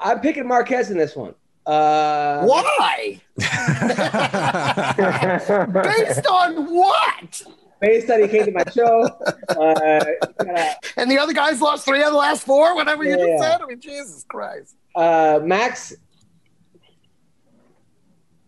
[0.00, 1.34] I'm picking Marquez in this one.
[1.66, 3.20] Uh, Why?
[5.82, 7.42] Based on what?
[7.80, 9.02] Based on he came to my show.
[9.48, 10.04] Uh,
[10.38, 13.40] gotta- And the other guys lost three of the last four, whatever you just yeah.
[13.52, 13.62] said.
[13.62, 14.74] I mean, Jesus Christ.
[14.96, 15.94] uh, Max.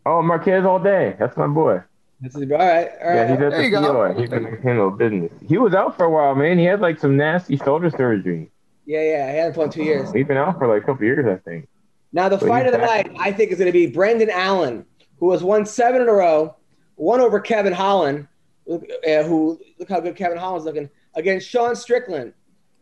[0.05, 1.15] Oh, Marquez all day.
[1.19, 1.83] That's my boy.
[2.21, 2.91] This is all right.
[3.03, 3.17] All right.
[3.17, 3.93] Yeah, he's at There you the go.
[3.95, 4.15] POI.
[4.21, 5.33] He's gonna handle business.
[5.49, 6.57] He was out for a while, man.
[6.59, 8.51] He had like some nasty shoulder surgery.
[8.87, 9.31] Yeah, yeah.
[9.33, 10.13] He hasn't fought in two years.
[10.13, 11.69] He's been out for like a couple years, I think.
[12.13, 13.07] Now the But fight of the back.
[13.11, 14.85] night, I think, is going to be Brendan Allen,
[15.19, 16.55] who has won seven in a row,
[16.97, 18.27] one over Kevin Holland,
[18.67, 22.33] look- uh, who look how good Kevin Holland's looking against Sean Strickland,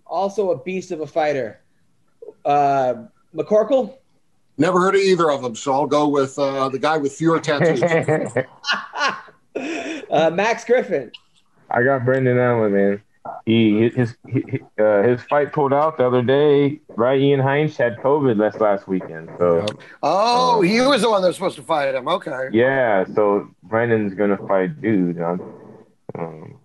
[0.07, 1.61] also a beast of a fighter.
[2.45, 2.95] Uh,
[3.35, 3.95] McCorkle,
[4.59, 7.41] Never heard of either of them, so I'll go with uh, the guy with fewer
[7.41, 7.83] tattoos.
[10.11, 11.11] uh, Max Griffin.
[11.71, 13.03] I got Brendan Allen, man.
[13.47, 16.81] He his he, uh, his fight pulled out the other day.
[16.89, 19.67] Right, Ian Heinz had COVID last last weekend, so
[20.03, 22.09] Oh, he was the one that was supposed to fight him.
[22.09, 22.49] Okay.
[22.53, 23.05] yeah.
[23.15, 25.21] So Brendan's gonna fight dude.
[25.21, 25.41] Um,
[26.19, 26.61] um,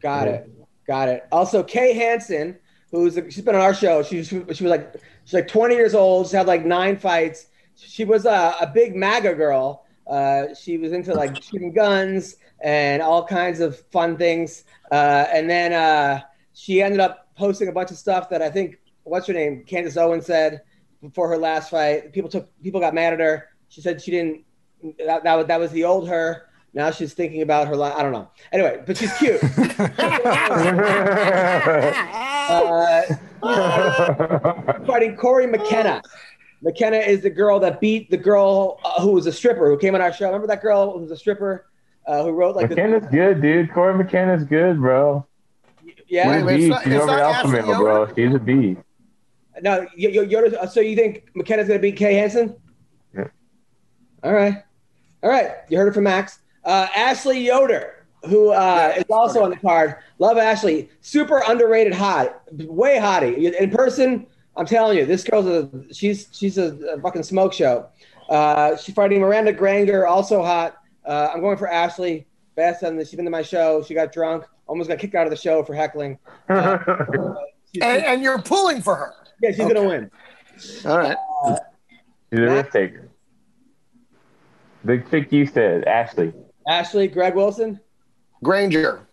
[0.00, 0.50] Got it.
[0.86, 1.26] Got it.
[1.32, 2.56] Also, Kay Hansen,
[2.90, 4.02] who's she's been on our show.
[4.02, 6.28] She, she, she was like she's like 20 years old.
[6.28, 7.46] She had like nine fights.
[7.76, 9.84] She was a, a big MAGA girl.
[10.06, 14.64] Uh, she was into like shooting guns and all kinds of fun things.
[14.90, 16.20] Uh, and then uh,
[16.54, 19.96] she ended up posting a bunch of stuff that I think what's her name, Candace
[19.96, 20.62] Owen said
[21.02, 22.12] before her last fight.
[22.12, 23.48] People took people got mad at her.
[23.68, 24.44] She said she didn't.
[25.04, 26.48] That that, was- that was the old her.
[26.74, 27.94] Now she's thinking about her life.
[27.96, 28.28] I don't know.
[28.52, 29.40] Anyway, but she's cute.
[32.48, 33.02] Uh,
[34.86, 36.00] fighting Cory McKenna.
[36.62, 39.94] McKenna is the girl that beat the girl uh, who was a stripper who came
[39.94, 40.26] on our show.
[40.26, 41.66] Remember that girl who was a stripper
[42.06, 43.72] uh, who wrote like McKenna's good, dude.
[43.72, 45.26] Cory McKenna's good, bro.
[46.08, 46.42] yeah.
[46.44, 46.68] Wait, She's a beast.
[46.70, 48.14] not- She's over Alpha Ashley Male, bro.
[48.14, 48.80] She's a beast.
[49.62, 52.54] No, y- y- Yoda, so you think McKenna's gonna beat Kay Hansen?
[53.14, 53.24] Yeah.
[54.22, 54.62] All right,
[55.22, 55.52] all right.
[55.68, 56.40] You heard it from Max.
[56.64, 59.96] Uh, Ashley Yoder, who uh, is also on the card.
[60.18, 60.90] Love Ashley.
[61.00, 64.26] Super underrated, hot, way hottie in person.
[64.58, 67.86] I'm telling you, this girl's a she's she's a, a fucking smoke show.
[68.28, 70.76] Uh, she's fighting Miranda Granger, also hot.
[71.06, 72.26] Uh, I'm going for Ashley.
[72.56, 73.82] Best on the, she's been to my show.
[73.82, 76.18] She got drunk, almost got kicked out of the show for heckling.
[76.48, 76.78] Uh,
[77.72, 79.12] she's- And, and you're pulling for her.
[79.42, 80.10] yeah, she's gonna win.
[80.86, 81.16] All right.
[82.30, 83.08] She's a risk taker.
[84.84, 86.32] The chick you said, Ashley.
[86.68, 87.80] Ashley, Greg Wilson.
[88.42, 89.06] Granger.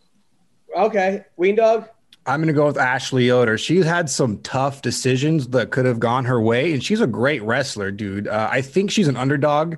[0.77, 1.89] Okay, Ween Dog.
[2.25, 3.57] I'm going to go with Ashley Yoder.
[3.57, 7.43] She's had some tough decisions that could have gone her way, and she's a great
[7.43, 8.27] wrestler, dude.
[8.27, 9.75] Uh, I think she's an underdog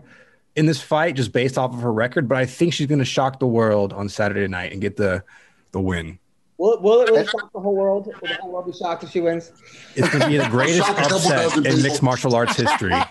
[0.55, 3.05] in this fight just based off of her record, but I think she's going to
[3.05, 5.23] shock the world on Saturday night and get the
[5.71, 6.19] the win.
[6.57, 8.07] Will, will it really shock the whole world?
[8.07, 9.51] Will the whole world be shocked if she wins?
[9.95, 11.81] It's going to be the greatest Shock a couple upset in people.
[11.81, 12.93] mixed martial arts history.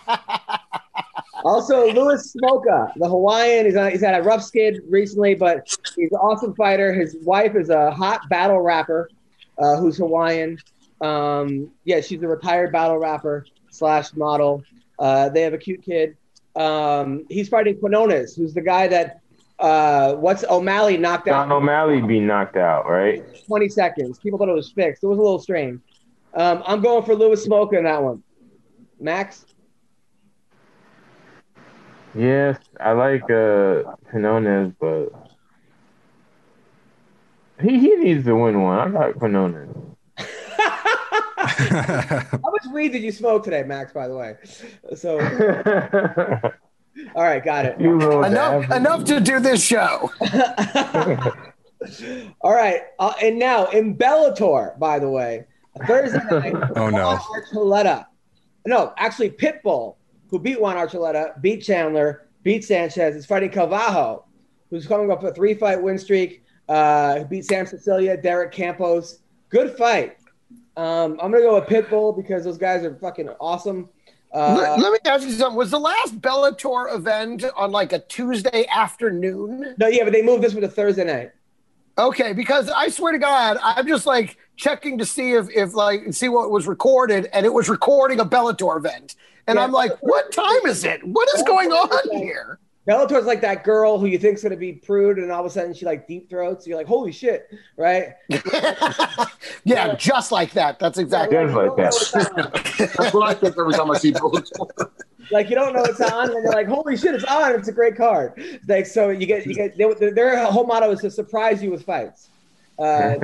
[1.44, 6.10] Also, Louis Smolka, the Hawaiian, he's, on, he's had a rough skid recently, but he's
[6.10, 6.94] an awesome fighter.
[6.94, 9.10] His wife is a hot battle rapper
[9.58, 10.58] uh, who's Hawaiian.
[11.02, 14.62] Um, yeah, she's a retired battle rapper slash model.
[14.98, 16.16] Uh, they have a cute kid.
[16.56, 19.20] Um, he's fighting Quinonez, who's the guy that
[19.58, 21.48] uh, what's O'Malley knocked out.
[21.48, 23.24] Don O'Malley be knocked out, right?
[23.46, 24.18] 20 seconds.
[24.18, 25.02] People thought it was fixed.
[25.02, 25.80] It was a little strange.
[26.34, 28.22] Um, I'm going for Louis Smolka in that one.
[29.00, 29.46] Max?
[32.16, 33.82] Yes, I like uh
[34.12, 35.08] Quinonez, but
[37.60, 38.78] he he needs to win one.
[38.78, 39.96] I got Quinonez.
[41.14, 43.92] How much weed did you smoke today, Max?
[43.92, 44.36] By the way,
[44.94, 45.18] so
[47.14, 47.80] all right, got it.
[47.80, 50.10] you Enough, enough to do this show.
[52.40, 55.44] All right, uh, and now in Bellator, by the way,
[55.86, 56.54] Thursday night.
[56.76, 57.18] Oh, no.
[57.18, 58.06] Archuleta,
[58.66, 59.96] no, actually Pitbull,
[60.28, 64.24] who beat Juan Archuleta, beat Chandler, beat Sanchez, is fighting Carvalho,
[64.70, 66.42] who's coming up a three-fight win streak.
[66.68, 69.18] Uh, beat Sam Sicilia, Derek Campos.
[69.50, 70.16] Good fight.
[70.76, 73.88] Um, I'm gonna go with Pitbull because those guys are fucking awesome.
[74.32, 75.56] Uh, let, let me ask you something.
[75.56, 79.76] Was the last Bellator event on like a Tuesday afternoon?
[79.78, 81.30] no, yeah, but they moved this one to Thursday night.
[81.96, 86.12] Okay, because I swear to God, I'm just like checking to see if, if like
[86.12, 89.14] see what was recorded, and it was recording a Bellator event,
[89.46, 89.62] and Yeah.
[89.62, 91.06] I'm like, what time is it?
[91.06, 92.58] What is going on here?
[92.86, 95.72] Bellator's like that girl who you think's gonna be prude, and all of a sudden
[95.72, 96.66] she like deep throats.
[96.66, 98.14] You're like, holy shit, right?
[99.64, 100.78] yeah, just like that.
[100.78, 101.38] That's exactly.
[101.38, 102.94] Just like that.
[102.96, 104.90] That's what I think every time I see Bellator.
[105.30, 107.54] like you don't know it's on, and you're like, holy shit, it's on.
[107.54, 108.38] It's a great card.
[108.68, 111.84] Like so, you get you get their, their whole motto is to surprise you with
[111.84, 112.28] fights.
[112.76, 113.14] Uh,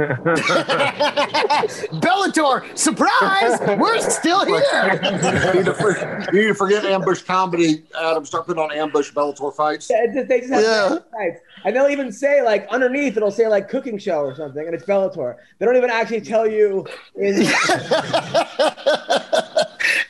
[2.00, 3.58] Bellator, surprise!
[3.80, 4.60] We're still here.
[5.02, 5.98] you, need to, for-
[6.32, 8.24] you need to forget ambush comedy, Adam.
[8.24, 9.88] Start putting on ambush Bellator fights.
[9.88, 10.98] they just- they just have Yeah.
[11.10, 14.74] fights, and they'll even say like underneath it'll say like cooking show or something, and
[14.74, 15.34] it's Bellator.
[15.58, 16.86] They don't even actually tell you.
[17.16, 17.42] In,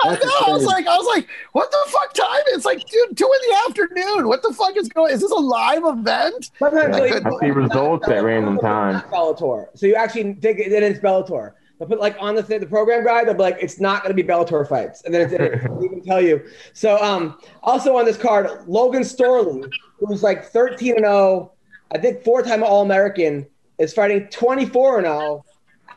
[0.05, 0.47] I know.
[0.47, 2.43] I was like, I was like, what the fuck time?
[2.49, 4.29] It's like dude, two in the afternoon.
[4.29, 5.13] What the fuck is going?
[5.13, 6.51] Is this a live event?
[6.59, 9.03] sometimes they'll even I see results at random times.
[9.05, 9.67] Bellator.
[9.75, 11.53] So you actually think it, then it's Bellator.
[11.79, 13.27] They'll put like on the th- the program guide.
[13.27, 15.85] They'll be like, it's not going to be Bellator fights, and then it's, it will
[15.85, 16.43] even tell you.
[16.75, 21.53] So um, also on this card, Logan Storley, who's like 13 and 0,
[21.93, 23.47] I think four time All American,
[23.79, 25.45] is fighting 24 and 0.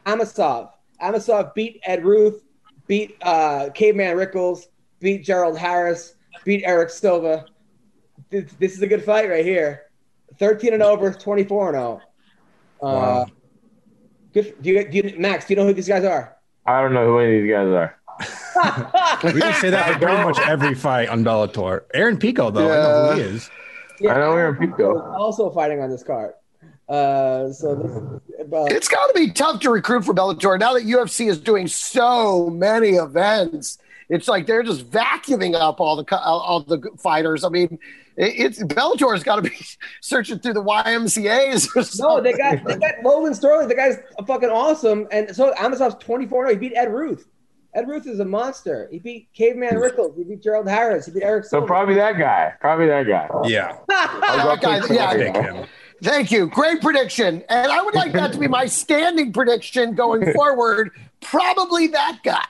[0.06, 0.70] Amosov.
[1.02, 2.44] Amosov beat Ed Ruth,
[2.88, 4.68] beat uh, Caveman Rickels,
[5.00, 6.16] beat Gerald Harris,
[6.46, 7.46] beat Erick Silva.
[8.30, 9.84] This, this is a good fight right here.
[10.40, 12.02] 13 and over, 24 and 0.
[12.82, 13.26] Uh, Wow.
[14.34, 14.56] Good.
[14.62, 15.46] Do you, do you, Max?
[15.46, 16.36] Do you know who these guys are?
[16.66, 18.00] I don't know who any of these guys are.
[19.34, 21.84] We can say that for pretty much every fight on Bellator.
[21.94, 23.50] Aaron Pico, though, I know who he is.
[24.02, 25.00] I know Aaron Pico.
[25.14, 26.34] Also fighting on this card.
[26.90, 31.30] Uh, so this, It's got to be tough to recruit for Bellator now that UFC
[31.30, 33.78] is doing so many events.
[34.10, 37.44] It's like they're just vacuuming up all the co- all the fighters.
[37.46, 37.80] I mean,
[38.18, 39.56] it, it's Bellator's got to be
[40.02, 41.70] searching through the YMCA's.
[41.76, 43.70] Or no, they got they got Logan Sterling.
[43.70, 45.08] The guy's fucking awesome.
[45.12, 47.28] And so Amazon's 24 He beat Ed Ruth.
[47.76, 48.88] Ed Ruth is a monster.
[48.92, 50.16] He beat Caveman Rickels.
[50.16, 51.08] He beat Gerald Harris.
[51.08, 51.66] He beat Eric So Silva.
[51.66, 52.54] probably that guy.
[52.60, 53.30] Probably that guy.
[53.46, 53.78] Yeah.
[53.88, 55.66] That guy- yeah, Pick him.
[56.04, 56.48] Thank you.
[56.48, 57.44] Great prediction.
[57.50, 60.92] And I would like that to be my standing prediction going forward.
[61.22, 62.46] Probably that guy.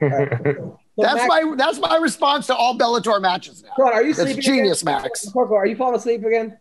[0.00, 3.70] So That's Max- my that's my response to all Bellator matches now.
[3.76, 4.42] Corco, are you That's sleeping?
[4.42, 5.02] genius, again?
[5.02, 5.26] Max.
[5.28, 6.56] Corco, are you falling asleep again?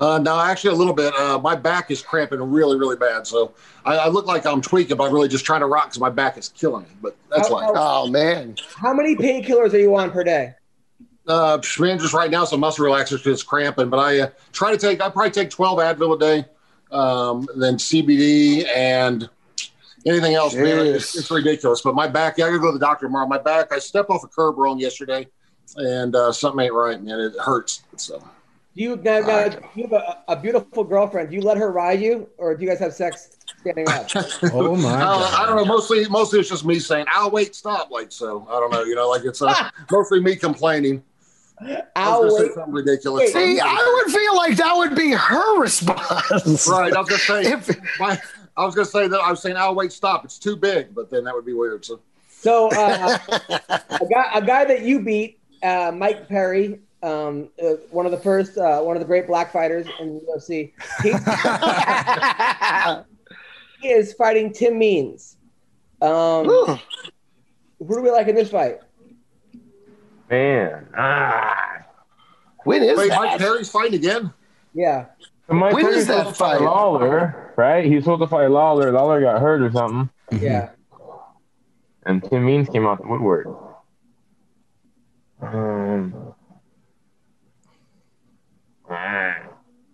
[0.00, 1.14] Uh, no, actually, a little bit.
[1.14, 3.26] Uh, my back is cramping really, really bad.
[3.26, 3.54] So
[3.86, 6.10] I, I look like I'm tweaking, but I'm really just trying to rock because my
[6.10, 6.88] back is killing me.
[7.00, 7.64] But that's How- why.
[7.64, 8.56] how- Oh man.
[8.76, 10.52] How many painkillers are you on per day?
[11.26, 13.88] Uh, man, just right now, some muscle relaxers because it's cramping.
[13.88, 16.44] But I uh, try to take, I probably take 12 Advil a day,
[16.90, 19.28] um, then CBD and
[20.06, 20.54] anything else.
[20.54, 21.80] Man, it's, it's ridiculous.
[21.80, 23.26] But my back, yeah, I got to go to the doctor tomorrow.
[23.26, 25.26] My back, I stepped off a curb wrong yesterday
[25.76, 27.18] and uh, something ain't right, man.
[27.20, 27.82] It hurts.
[27.96, 31.30] So Do you now, now you have a, a beautiful girlfriend?
[31.30, 34.08] Do you let her ride you, or do you guys have sex standing up?
[34.52, 35.42] Oh, my Uh, God.
[35.42, 35.64] I don't know.
[35.64, 38.84] Mostly, mostly it's just me saying, "I'll wait, stop." Like so, I don't know.
[38.84, 41.02] You know, like it's uh, mostly me complaining.
[41.60, 42.48] I I'll was wait.
[42.48, 43.32] say something ridiculous.
[43.32, 46.66] See, I would feel like that would be her response.
[46.68, 46.92] right.
[46.92, 48.18] I was gonna say, If- my,
[48.56, 51.10] I was gonna say that I was saying, "I'll wait, stop." It's too big, but
[51.10, 51.84] then that would be weird.
[51.84, 53.18] So So uh,
[53.90, 58.18] a guy, a guy that you beat, uh, Mike Perry, um, uh, one of the
[58.18, 60.72] first, uh, one of the great black fighters in the UFC.
[61.02, 61.12] He,
[63.88, 65.36] he is fighting Tim Means.
[66.02, 66.76] Um, who
[67.94, 68.80] do we like in this fight?
[70.30, 70.88] Man.
[70.96, 71.84] Ah.
[72.64, 73.38] when is wait, Mike?
[73.38, 74.32] Perry's fighting again.
[74.72, 75.06] Yeah.
[75.46, 76.60] So Mike When Perry's is that fight fight?
[76.62, 77.84] Lawler, right?
[77.84, 78.90] He was supposed to fight Lawler.
[78.90, 80.10] Lawler got hurt or something.
[80.40, 80.70] Yeah.
[82.06, 83.46] And Tim Means came out the woodwork.
[85.40, 86.34] Um,
[88.90, 89.36] ah.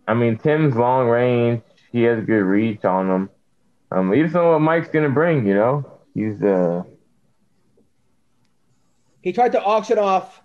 [0.06, 1.62] I mean, Tim's long range.
[1.92, 3.30] He has good reach on him.
[3.92, 5.46] Um, you just know what Mike's gonna bring.
[5.46, 6.84] You know, he's uh,
[9.22, 10.42] He tried to auction off.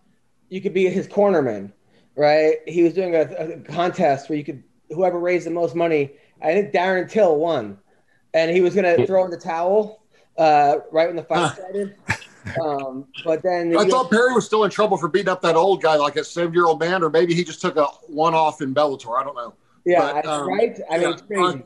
[0.50, 1.72] You could be his cornerman.
[2.16, 2.58] right?
[2.68, 6.12] He was doing a, a contest where you could whoever raised the most money.
[6.42, 7.78] I think Darren Till won,
[8.34, 10.04] and he was gonna throw in the towel
[10.38, 11.96] uh, right when the fight started.
[12.62, 15.82] Um, but then I thought Perry was still in trouble for beating up that old
[15.82, 19.20] guy, like a seven-year-old man, or maybe he just took a one-off in Bellator.
[19.20, 19.56] I don't know.
[19.84, 20.80] yeah, but, um, right.
[20.92, 21.64] I mean, yeah, it's crazy.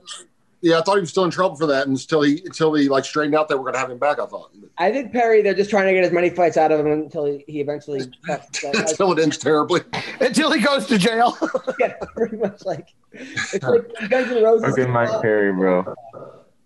[0.62, 3.06] Yeah, I thought he was still in trouble for that until he until he like
[3.06, 4.20] straightened out that we're gonna have him back.
[4.20, 6.82] I thought I think Perry, they're just trying to get as many fights out of
[6.82, 8.02] him until he, he eventually.
[8.28, 9.82] until it ends terribly.
[10.20, 11.38] Until he goes to jail.
[11.80, 14.70] yeah, pretty much like it's like Guns N' Roses.
[14.70, 15.96] Fucking Mike Perry, bro.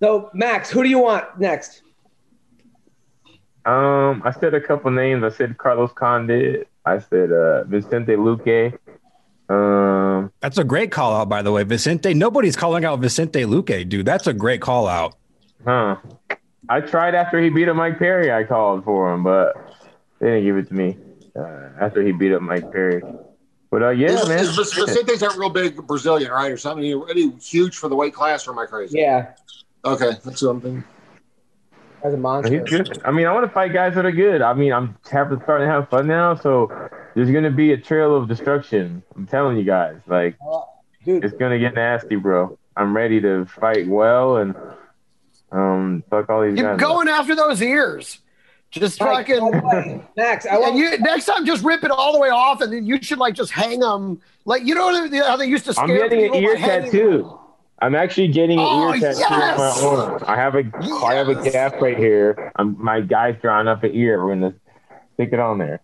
[0.02, 1.84] So Max, who do you want next?
[3.66, 5.24] Um, I said a couple names.
[5.24, 6.68] I said Carlos Condit.
[6.86, 8.78] I said uh, Vicente Luque.
[9.54, 11.64] Um, That's a great call out, by the way.
[11.64, 14.06] Vicente, nobody's calling out Vicente Luque, dude.
[14.06, 15.16] That's a great call out.
[15.66, 15.98] huh.
[16.70, 18.32] I tried after he beat up Mike Perry.
[18.32, 19.54] I called for him, but
[20.20, 20.98] they didn't give it to me
[21.38, 23.02] uh, after he beat up Mike Perry.
[23.70, 24.40] But uh, yeah, is, man.
[24.40, 26.84] is Vic- Vicente's that real big Brazilian, right, or something?
[26.84, 29.00] He, he huge for the weight class, or am I crazy?
[29.00, 29.34] Yeah,
[29.84, 30.64] Okay, that's what
[32.04, 32.54] I'm as a monster.
[32.54, 33.02] He's good.
[33.06, 34.42] I mean, I want to fight guys that are good.
[34.42, 36.72] I mean, I'm having starting to have fun now, so
[37.16, 39.04] there's gonna be a trail of destruction.
[39.16, 40.38] I'm telling you guys, like
[41.06, 42.58] Dude, it's gonna get nasty, bro.
[42.76, 44.56] I'm ready to fight well and
[45.52, 46.80] um fuck all these Keep guys.
[46.80, 48.20] going after those ears.
[48.72, 49.52] Just Mike, fucking.
[49.62, 52.74] by the I want you next time just rip it all the way off, and
[52.74, 54.20] then you should like just hang them.
[54.46, 57.40] Like you know how they used to scare I'm getting an ear by hanging tattoo.
[57.80, 59.60] I'm actually getting an Oh, ear tattoo yes!
[59.82, 60.24] on my arm.
[60.28, 60.64] I have a
[61.06, 61.52] I have a Yes!
[61.54, 62.52] gap right here.
[62.56, 64.24] I'm, my guy's drawing up an ear.
[64.26, 64.54] We're gonna
[65.16, 65.82] stick it on there.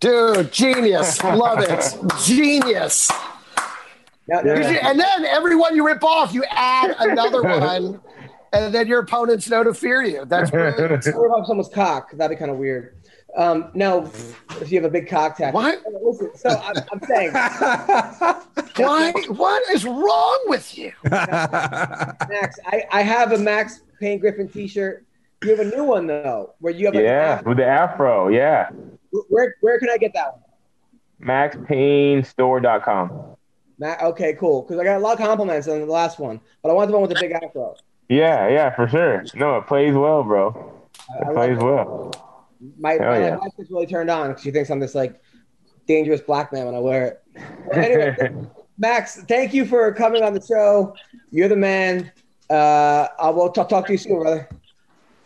[0.00, 1.22] Dude, genius.
[1.22, 1.94] Love it.
[2.24, 3.10] Genius.
[4.28, 8.00] Now, now- And then every one you rip off, you add another one,
[8.52, 10.24] and then your opponents know to fear you.
[10.24, 11.06] That's brilliant.
[11.06, 12.10] What about someone's cock?
[12.12, 12.95] That'd be kind of weird.
[13.36, 14.10] Um, no,
[14.60, 15.54] if you have a big cock tattoo.
[15.54, 15.82] What?
[16.02, 17.32] Listen, so I'm, I'm saying,
[18.76, 19.12] Why?
[19.28, 20.92] What is wrong with you?
[21.10, 25.04] Max, I, I have a Max Payne Griffin T-shirt.
[25.44, 28.28] You have a new one though, where you have like, Yeah, with the afro.
[28.28, 28.70] Yeah,
[29.28, 30.42] Where where can I get that one?
[31.28, 33.36] MaxPayneStore.com.
[33.78, 34.62] Matt, okay, cool.
[34.62, 36.96] Because I got a lot of compliments on the last one, but I want the
[36.98, 37.74] one with the big afro.
[38.08, 39.24] Yeah, yeah, for sure.
[39.34, 40.72] No, it plays well, bro.
[41.10, 41.62] I It love plays it.
[41.62, 42.12] well.
[42.78, 43.36] My, Hell my yeah.
[43.36, 45.20] wife is really turned on because she thinks I'm this like
[45.86, 47.22] dangerous black man when I wear it.
[47.68, 48.46] But anyway,
[48.78, 50.94] Max, thank you for coming on the show.
[51.30, 52.12] You're the man.
[52.50, 54.48] Uh, I will talk, talk to you soon, brother.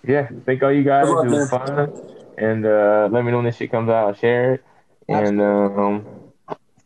[0.07, 1.07] Yeah, thank all you guys.
[1.07, 1.93] Good it was fun.
[2.39, 4.07] And uh, let me know when this shit comes out.
[4.07, 4.65] I'll share it.
[5.09, 6.07] And um,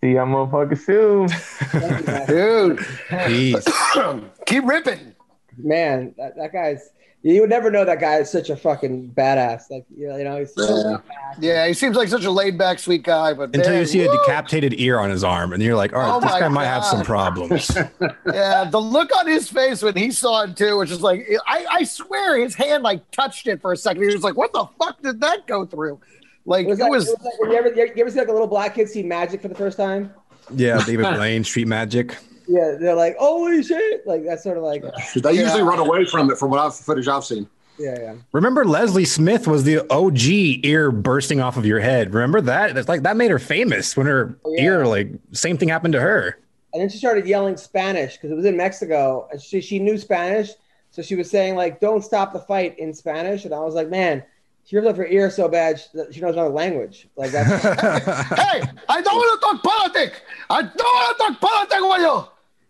[0.00, 1.28] see y'all motherfuckers soon.
[1.28, 2.26] Thank you, Max.
[2.26, 2.78] Dude,
[3.08, 4.30] Jeez.
[4.46, 5.14] keep ripping.
[5.56, 6.90] Man, that, that guy's.
[7.26, 9.70] You would never know that guy is such a fucking badass.
[9.70, 10.98] Like you know, he's so Yeah.
[11.40, 14.02] Yeah, he seems like such a laid back, sweet guy, but Until man, you see
[14.02, 16.48] a decapitated ear on his arm, and you're like, all right, Oh this my guy
[16.48, 17.70] might have some problems.
[18.26, 21.64] Yeah, the look on his face when he saw it too, which is like I,
[21.70, 24.02] I swear his hand like touched it for a second.
[24.02, 25.98] He was like, "What the fuck did that go through?"
[26.44, 27.08] Like It was, it like, was.
[27.08, 29.40] it was like you ever you ever see like a little black kid see magic
[29.40, 30.12] for the first time?
[30.54, 32.18] yeah, David Blaine, Street Magic.
[32.46, 34.84] Yeah, they're like, "Holy shit!" Like that's sort of like,
[35.14, 37.48] They usually run away from it, from what I've footage I've seen.
[37.78, 38.14] yeah, yeah.
[38.32, 42.12] Remember Leslie Smith was the OG ear bursting off of your head.
[42.14, 42.74] Remember that?
[42.74, 44.62] That's like that made her famous when her Oh, yeah.
[44.64, 46.38] ear like same thing happened to her.
[46.72, 49.96] And then she started yelling Spanish because it was in Mexico, and she she knew
[49.96, 50.50] Spanish,
[50.90, 53.88] so she was saying like, "Don't stop the fight" in Spanish, and I was like,
[53.88, 54.22] "Man."
[54.66, 57.06] She ripped up her ear so bad she, that she knows another language.
[57.16, 60.20] Like that's hey, I don't want to talk politics.
[60.48, 62.24] I don't want to talk politics with you.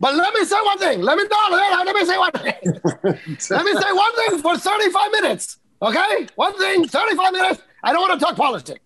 [0.05, 1.01] But let me say one thing.
[1.01, 2.55] Let me no, let let me say one thing.
[3.05, 5.61] let me say one thing for 35 minutes.
[5.81, 6.27] Okay?
[6.35, 7.63] One thing, 35 minutes.
[7.83, 8.81] I don't want to talk politics.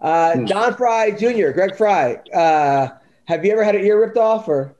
[0.00, 2.20] uh, Don Frye Jr., Greg Frye.
[2.32, 2.90] Uh,
[3.24, 4.76] have you ever had an ear ripped off or?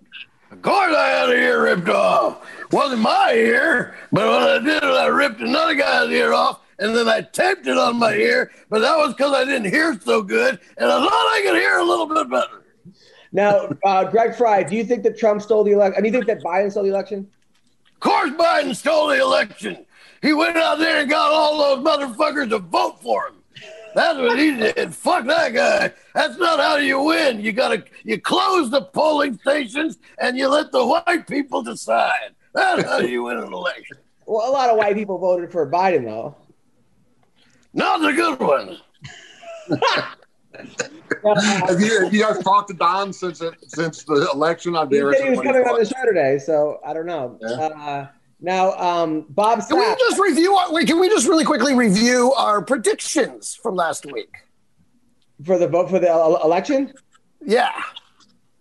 [0.52, 2.48] Of course, I had an ear ripped off.
[2.70, 6.94] Wasn't my ear, but what I did was I ripped another guy's ear off, and
[6.94, 8.52] then I taped it on my ear.
[8.70, 11.78] But that was because I didn't hear so good, and I thought I could hear
[11.78, 12.63] a little bit better.
[13.34, 15.98] Now, uh, Greg Frye, do you think that Trump stole the election?
[15.98, 17.28] I mean, do you think that Biden stole the election?
[17.92, 19.84] Of course, Biden stole the election.
[20.22, 23.34] He went out there and got all those motherfuckers to vote for him.
[23.96, 24.94] That's what he did.
[24.94, 25.92] Fuck that guy.
[26.14, 27.40] That's not how you win.
[27.40, 32.34] You gotta you close the polling stations and you let the white people decide.
[32.54, 33.98] That's how you win an election.
[34.26, 36.36] Well, a lot of white people voted for Biden, though.
[37.72, 38.80] Not the good ones.
[40.54, 44.76] Have you, have you guys talked to Don since it, since the election?
[44.76, 47.06] I'd be He said he was coming on he the show today, so I don't
[47.06, 47.38] know.
[47.40, 47.48] Yeah.
[47.48, 48.06] Uh,
[48.40, 52.32] now, um, Bob Can we just review our, wait, can we just really quickly review
[52.34, 54.28] our predictions from last week?
[55.44, 56.92] for the vote for the election.
[57.44, 57.72] Yeah.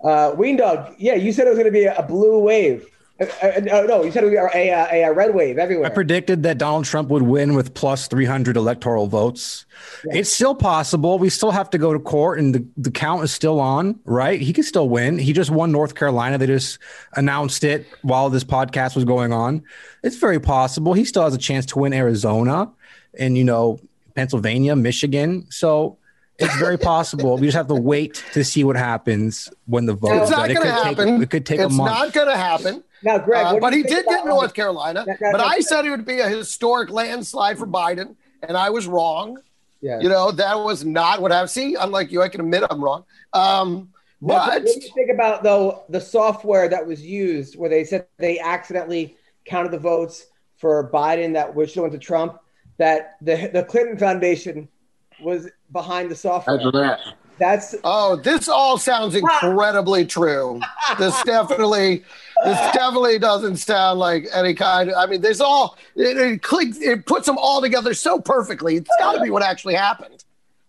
[0.04, 2.88] Uh, Ween Dog, yeah, you said it was going to be a blue wave.
[3.20, 5.86] Uh, uh, no, no, you said we are a, a, a red wave everywhere.
[5.86, 9.66] I predicted that Donald Trump would win with plus 300 electoral votes.
[10.06, 11.20] It's still possible.
[11.20, 14.42] We still have to go to court, and the, the count is still on, right?
[14.42, 15.20] He could still win.
[15.20, 16.40] He just won North Carolina.
[16.40, 16.80] They just
[17.16, 19.64] announced it while this podcast was going on.
[20.02, 20.94] It's very possible.
[20.94, 22.72] He still has a chance to win Arizona
[23.18, 23.80] and, you know,
[24.16, 25.46] Pennsylvania, Michigan.
[25.52, 25.98] So
[26.40, 27.38] it's very possible.
[27.38, 30.24] we just have to wait to see what happens when the vote.
[30.24, 31.22] It's not It going to could take- happen.
[31.24, 32.84] it could take a it's not going to happen.
[33.04, 35.04] Now, Greg, Uh, but he did get about- North Carolina.
[35.06, 38.58] That- that- but that- I said it would be a historic landslide for Biden, and
[38.58, 39.38] I was wrong.
[39.82, 40.00] Yeah.
[40.00, 43.04] You know, that was not what I See, unlike you, I can admit I'm wrong.
[43.34, 43.90] Um,
[44.22, 48.06] but what do you think about though the software that was used, where they said
[48.18, 52.40] they accidentally counted the votes for Biden that which went to Trump?
[52.78, 54.70] That the the Clinton Foundation
[55.22, 56.56] was behind the software.
[56.56, 57.00] After that,
[57.38, 60.62] That's oh, this all sounds incredibly true.
[60.98, 62.04] This definitely,
[62.44, 64.90] this definitely doesn't sound like any kind.
[64.90, 66.78] Of, I mean, there's all it, it clicks.
[66.80, 68.78] It puts them all together so perfectly.
[68.78, 70.24] It's got to be what actually happened.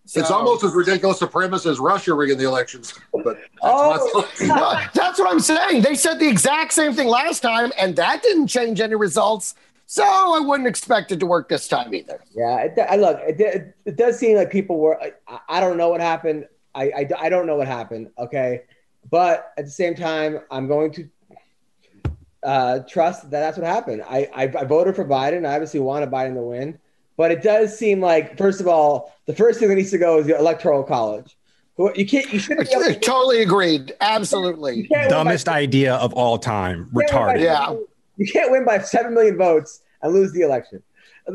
[0.04, 2.94] it's almost as ridiculous a premise as Russia rigging the elections.
[3.12, 4.28] But that's Oh.
[4.40, 5.82] my No, that's what I'm saying.
[5.82, 9.54] They said the exact same thing last time, and that didn't change any results.
[9.86, 12.18] So I wouldn't expect it to work this time either.
[12.34, 12.56] yeah.
[12.60, 13.20] It, I look.
[13.26, 14.98] It, it, it does seem like people were.
[15.02, 15.12] I,
[15.48, 16.46] I don't know what happened.
[16.74, 18.10] I, I I don't know what happened.
[18.18, 18.62] Okay,
[19.10, 21.08] but at the same time, I'm going to
[22.44, 24.02] uh, trust that that's what happened.
[24.08, 25.46] I, I I voted for Biden.
[25.46, 26.78] I obviously wanted Biden to win,
[27.16, 30.18] but it does seem like first of all, the first thing that needs to go
[30.18, 31.36] is the electoral college.
[31.96, 33.92] You can't you shouldn't be able to- totally agreed.
[34.00, 34.76] Absolutely.
[34.76, 36.88] you can't win by- Dumbest idea of all time.
[36.94, 37.40] you can't win by- Retarded.
[37.42, 37.76] Yeah.
[38.16, 40.82] You can't win by seven million votes and lose the election.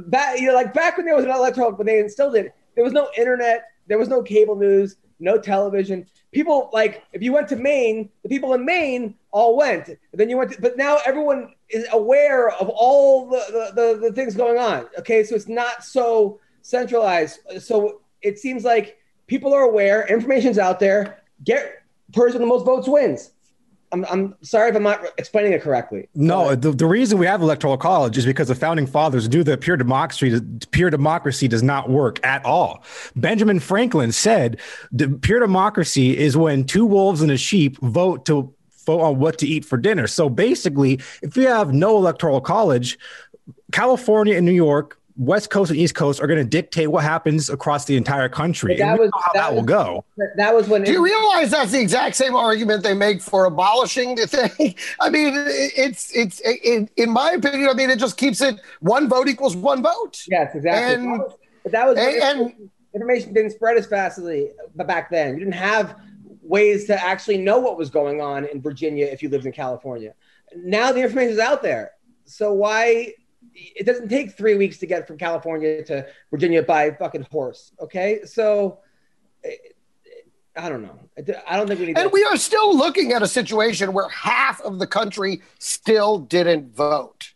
[0.08, 2.84] Back, you know, like back when there was an electoral, when they instilled it, there
[2.86, 6.06] was no internet, there was no cable news, no television.
[6.32, 9.90] People like if you went to Maine, the people in Maine all went.
[10.14, 14.14] Then you went, to, but now everyone is aware of all the, the, the, the
[14.14, 14.88] things going on.
[14.98, 17.40] Okay, so it's not so centralized.
[17.60, 21.22] So it seems like people are aware, information's out there.
[21.44, 23.32] Get person with the most votes wins.
[23.92, 26.08] I'm, I'm sorry if I'm not explaining it correctly.
[26.14, 29.62] No, the, the reason we have electoral college is because the founding fathers knew that
[29.62, 30.40] pure democracy
[30.72, 32.84] pure democracy does not work at all.
[33.16, 34.60] Benjamin Franklin said
[34.92, 38.54] the pure democracy is when two wolves and a sheep vote to
[38.86, 40.08] vote on what to eat for dinner.
[40.08, 42.98] So basically, if you have no electoral college,
[43.72, 47.50] California and New York, West Coast and East Coast are going to dictate what happens
[47.50, 48.76] across the entire country.
[48.76, 50.06] But that And was- how that that, will was- go.
[50.38, 54.16] That was when Do you realize that's the exact same argument they make for abolishing
[54.16, 54.76] the thing?
[55.02, 57.70] I mean, it's it's in, in my opinion.
[57.70, 60.24] I mean, it just keeps it one vote equals one vote.
[60.28, 60.94] Yes, exactly.
[60.96, 65.12] And- that was, but that was and- and- information didn't spread as fastly but back
[65.12, 65.34] then.
[65.34, 65.96] You didn't have
[66.42, 70.14] ways to actually know what was going on in Virginia if you lived in California.
[70.56, 71.92] Now the information is out there.
[72.26, 73.14] So why
[73.54, 77.72] it doesn't take three weeks to get from California to Virginia by fucking horse.
[77.80, 78.80] Okay, so
[79.44, 79.52] eh,
[80.56, 81.00] I don't know.
[81.48, 81.98] I don't think we need.
[81.98, 86.76] And we are still looking at a situation where half of the country still didn't
[86.76, 87.34] vote.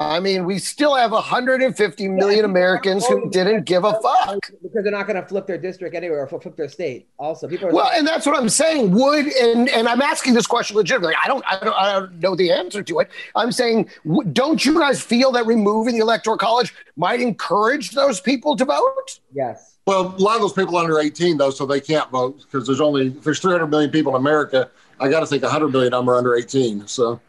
[0.00, 4.40] I mean, we still have 150 million Americans who didn't give a fuck.
[4.60, 7.06] because they're not going to flip their district anywhere or flip their state.
[7.16, 8.90] Also, people are Well, and that's what I'm saying.
[8.90, 11.14] Would and and I'm asking this question legitimately.
[11.22, 13.10] I don't I don't, I don't know the answer to it.
[13.36, 13.88] I'm saying,
[14.32, 19.20] don't you guys feel that removing the electoral college might encourage those people to vote?
[19.32, 19.70] yes.
[19.86, 22.66] Well, a lot of those people are under 18 though, so they can't vote because
[22.66, 24.70] there's only if there's 300 million people in America.
[24.98, 26.86] I got to think 100 million of them are under 18.
[26.86, 27.20] So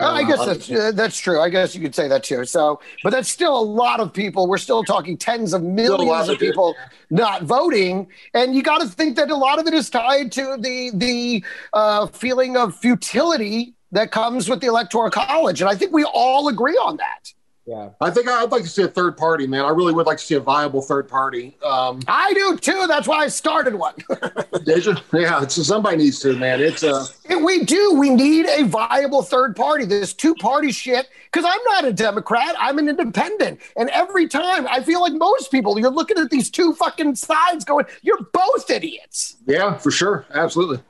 [0.00, 1.40] Uh, I guess Uh, that's uh, that's true.
[1.40, 2.44] I guess you could say that too.
[2.44, 4.48] So, but that's still a lot of people.
[4.48, 6.74] We're still talking tens of millions of people
[7.10, 10.56] not voting, and you got to think that a lot of it is tied to
[10.58, 15.92] the the uh, feeling of futility that comes with the electoral college, and I think
[15.92, 17.32] we all agree on that.
[17.66, 17.90] Yeah.
[17.98, 19.64] I think I'd like to see a third party, man.
[19.64, 21.56] I really would like to see a viable third party.
[21.64, 22.84] Um, I do too.
[22.86, 23.94] That's why I started one.
[24.66, 26.60] there's a- yeah, it's, somebody needs to, man.
[26.60, 27.06] It's uh,
[27.42, 27.94] we do.
[27.98, 29.86] We need a viable third party.
[29.86, 31.08] This two party shit.
[31.32, 32.54] Because I'm not a Democrat.
[32.58, 33.60] I'm an independent.
[33.76, 37.64] And every time I feel like most people, you're looking at these two fucking sides
[37.64, 39.36] going, you're both idiots.
[39.46, 40.80] yeah, for sure, absolutely.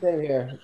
[0.00, 0.58] Same here.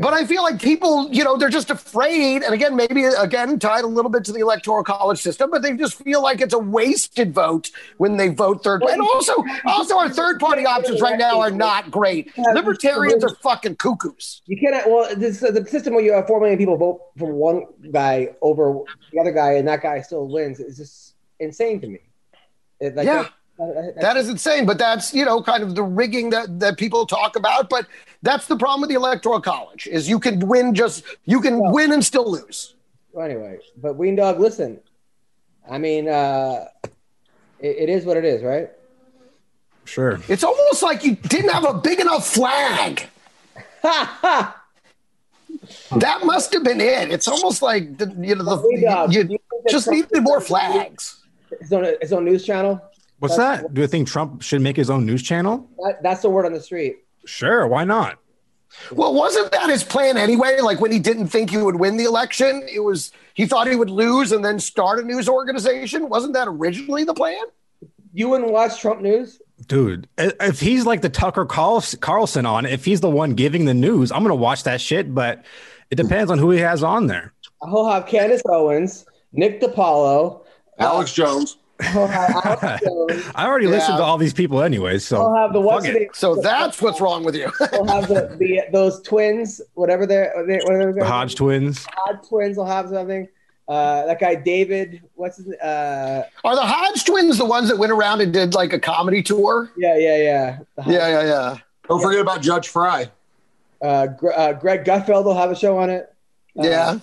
[0.00, 2.42] But I feel like people, you know, they're just afraid.
[2.42, 5.76] And again, maybe again, tied a little bit to the electoral college system, but they
[5.76, 8.82] just feel like it's a wasted vote when they vote third.
[8.82, 12.32] And also, also our third party options right now are not great.
[12.52, 14.42] Libertarians are fucking cuckoos.
[14.46, 14.88] You cannot.
[14.88, 18.80] Well, this the system where you have four million people vote for one guy over
[19.12, 22.00] the other guy, and that guy still wins is just insane to me.
[22.80, 23.28] It, like, Yeah.
[23.58, 27.36] That is insane, but that's you know kind of the rigging that that people talk
[27.36, 27.70] about.
[27.70, 27.86] But
[28.22, 31.92] that's the problem with the electoral college is you can win just you can win
[31.92, 32.74] and still lose.
[33.12, 34.78] Well, anyway, but Ween Dog, listen.
[35.70, 36.66] I mean, uh,
[37.60, 38.68] it, it is what it is, right?
[39.86, 40.20] Sure.
[40.28, 43.04] It's almost like you didn't have a big enough flag.
[43.82, 44.54] that
[46.24, 47.10] must have been it.
[47.10, 48.68] It's almost like the, you know the, do
[49.18, 49.38] you, you you
[49.70, 51.22] just Trump- needed more flags.
[51.60, 52.82] His own, his own news channel.
[53.18, 53.72] What's that?
[53.72, 55.68] Do you think Trump should make his own news channel?
[55.78, 56.98] That, that's the word on the street.
[57.24, 57.66] Sure.
[57.66, 58.18] Why not?
[58.92, 60.60] Well, wasn't that his plan anyway?
[60.60, 63.76] Like when he didn't think he would win the election, it was he thought he
[63.76, 66.08] would lose and then start a news organization.
[66.08, 67.42] Wasn't that originally the plan?
[68.12, 69.40] You wouldn't watch Trump news?
[69.66, 74.12] Dude, if he's like the Tucker Carlson on, if he's the one giving the news,
[74.12, 75.14] I'm gonna watch that shit.
[75.14, 75.44] But
[75.90, 77.32] it depends on who he has on there.
[77.64, 80.44] He'll have Candace Owens, Nick DiPaolo,
[80.78, 81.28] Alex uh, Jones.
[81.32, 82.78] Alex Jones, I
[83.36, 83.70] already Yeah.
[83.72, 85.92] listened to all these people anyway, so he'll have the fuck what's it.
[85.92, 86.08] the?
[86.14, 87.50] So that's what's wrong with you.
[87.70, 91.86] He'll have the, the those twins, whatever they're, they- whatever the they're Hodge twins.
[91.94, 93.28] Hodge twins will have something.
[93.68, 95.48] Uh, that guy David, what's his?
[95.54, 99.22] Uh, Are the Hodge twins the ones that went around and did like a comedy
[99.22, 99.70] tour?
[99.76, 100.58] yeah, yeah, yeah.
[100.76, 101.56] The Yeah, yeah, yeah.
[101.88, 103.10] Don't forget about Judge Frye.
[103.82, 106.12] Uh, Gre- uh, Greg Gutfeld will have a show on it.
[106.58, 106.98] Uh, Yeah.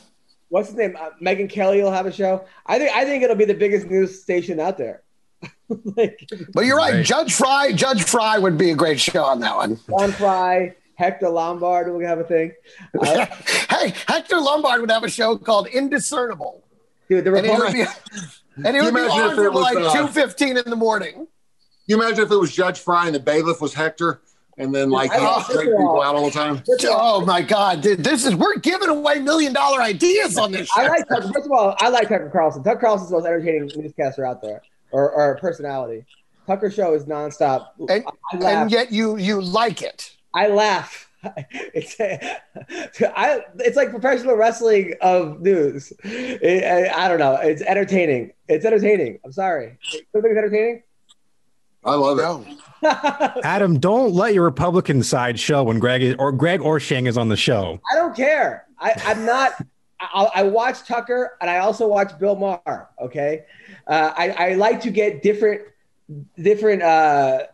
[0.53, 0.95] What's his name?
[0.95, 2.45] Uh, Megyn Kelly will have a show.
[2.67, 5.01] I think I think it'll be the biggest news station out there.
[5.95, 6.93] like But you're right.
[6.93, 7.03] Right.
[7.03, 9.79] Judge Frye, Judge Frye would be a great show on that one.
[9.89, 12.51] John Frye, Hector Lombard will have a thing.
[13.01, 13.25] Uh,
[13.71, 16.63] hey, Hector Lombard would have a show called Indiscernible.
[17.09, 17.87] dude, the And it would Republican,
[18.55, 21.25] be, and it would be on it from like uh, two fifteen in the morning.
[21.87, 24.21] You imagine if it was Judge Frye and the bailiff was Hector,
[24.57, 26.61] and then like Oh, drag people out all the time.
[26.85, 30.69] Oh my God, dude, this is we're giving away million dollar ideas on this.
[30.75, 31.31] I like Tucker.
[31.33, 32.63] First of all, I like Tucker Carlson.
[32.63, 34.61] Tucker Carlson's the most entertaining newscaster out there,
[34.91, 36.05] or, or personality.
[36.47, 37.67] Tucker show is nonstop.
[37.89, 38.03] and,
[38.43, 40.15] and yet you you like it.
[40.33, 41.09] I laugh.
[41.73, 41.95] It's
[43.01, 43.41] I.
[43.59, 45.93] It's like professional wrestling of news.
[46.03, 46.63] It-
[46.93, 47.35] I, I don't know.
[47.35, 48.33] It's entertaining.
[48.49, 49.19] It's entertaining.
[49.23, 49.77] I'm sorry.
[49.93, 50.83] You think it's entertaining?
[51.85, 52.23] I love it.
[52.23, 52.45] No.
[53.43, 57.29] Adam, don't let your Republican side show when Greg is, or Greg Orshang is on
[57.29, 57.79] the show.
[57.91, 58.67] I don't care.
[58.79, 59.53] I, I'm not.
[59.99, 62.89] I, I watch Tucker and I also watch Bill Maher.
[63.01, 63.45] Okay,
[63.87, 65.61] uh, I, I like to get different
[66.41, 67.47] different uh,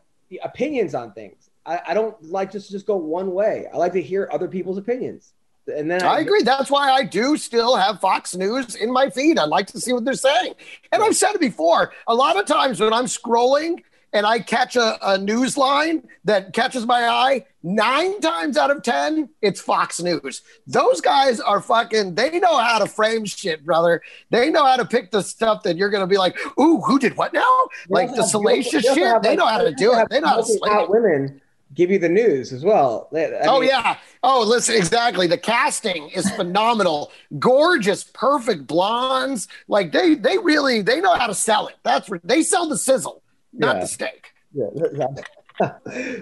[0.44, 1.50] opinions on things.
[1.66, 3.68] I, I don't like just just go one way.
[3.72, 5.34] I like to hear other people's opinions.
[5.68, 6.42] And then I agree.
[6.42, 9.38] That's why I do still have Fox News in my feed.
[9.38, 10.56] I like to see what they're saying.
[10.92, 11.94] And I've said it before.
[12.08, 13.84] A lot of times when I'm scrolling
[14.14, 18.84] and I catch a, a news line that catches my eye, nine times out of
[18.84, 20.42] 10, it's Fox News.
[20.68, 24.02] Those guys are fucking, they know how to frame shit, brother.
[24.30, 27.00] They know how to pick the stuff that you're going to be like, ooh, who
[27.00, 27.68] did what now?
[27.90, 28.98] Like the salacious shit.
[28.98, 30.10] have, They know how to do it.
[30.10, 31.42] They know how to slay women
[31.74, 33.08] give you the news as well.
[33.14, 33.98] I oh yeah.
[34.24, 35.28] Oh, listen, exactly.
[35.28, 37.12] The casting is phenomenal.
[37.38, 39.48] Gorgeous, perfect blondes.
[39.68, 41.76] Like they they really they know how to sell it.
[41.84, 43.22] That's they sell the sizzle,
[43.60, 43.82] not Yeah.
[43.82, 44.32] the steak.
[44.54, 44.68] Yeah.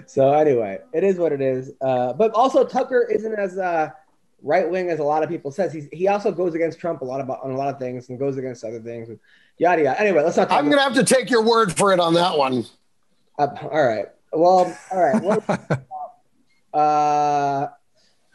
[0.06, 1.72] so anyway, it is what it is.
[1.80, 3.90] Uh, but also Tucker isn't as uh,
[4.42, 5.72] right wing as a lot of people says.
[5.72, 8.18] He's, he also goes against Trump a lot about on a lot of things and
[8.18, 9.08] goes against other things.
[9.08, 9.18] And
[9.58, 10.00] yada yada.
[10.00, 10.50] Anyway, let's not.
[10.50, 12.64] I'm gonna have to take your word for it on that one.
[13.38, 14.06] uh, all right.
[14.32, 15.78] Well, all right.
[16.72, 17.66] Uh,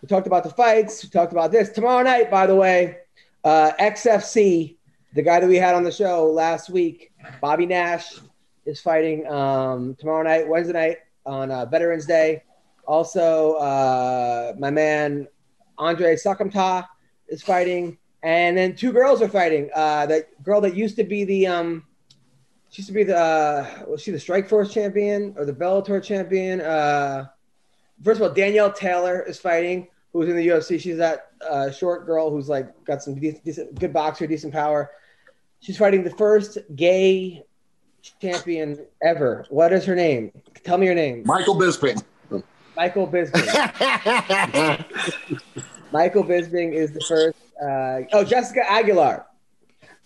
[0.02, 1.04] we talked about the fights.
[1.04, 2.32] We talked about this tomorrow night.
[2.32, 2.98] By the way,
[3.44, 4.76] uh, XFC,
[5.14, 7.12] the guy that we had on the show last week,
[7.42, 8.20] Bobby Nash,
[8.66, 12.44] is fighting um, tomorrow night, Wednesday night on uh, Veterans Day.
[12.86, 15.28] Also, uh, my man
[15.78, 16.88] Andre Soukhamthath
[17.28, 19.70] is fighting, and then two girls are fighting.
[19.74, 21.84] Uh, that girl that used to be the um,
[22.70, 26.60] she used to be the uh, was she the Strikeforce champion or the Bellator champion?
[26.62, 27.28] Uh,
[28.04, 30.80] first of all, Danielle Taylor is fighting, who's in the UFC.
[30.80, 34.92] She's that uh, short girl who's like got some decent, decent, good boxer, decent power.
[35.60, 37.44] She's fighting the first gay
[38.20, 39.46] champion ever.
[39.50, 40.32] What is her name?
[40.64, 41.24] Tell me your name.
[41.26, 42.02] Michael Bisping.
[42.76, 43.44] Michael Bisping.
[45.92, 47.38] Michael Bisping is the first.
[47.62, 49.26] Uh, oh, Jessica Aguilar.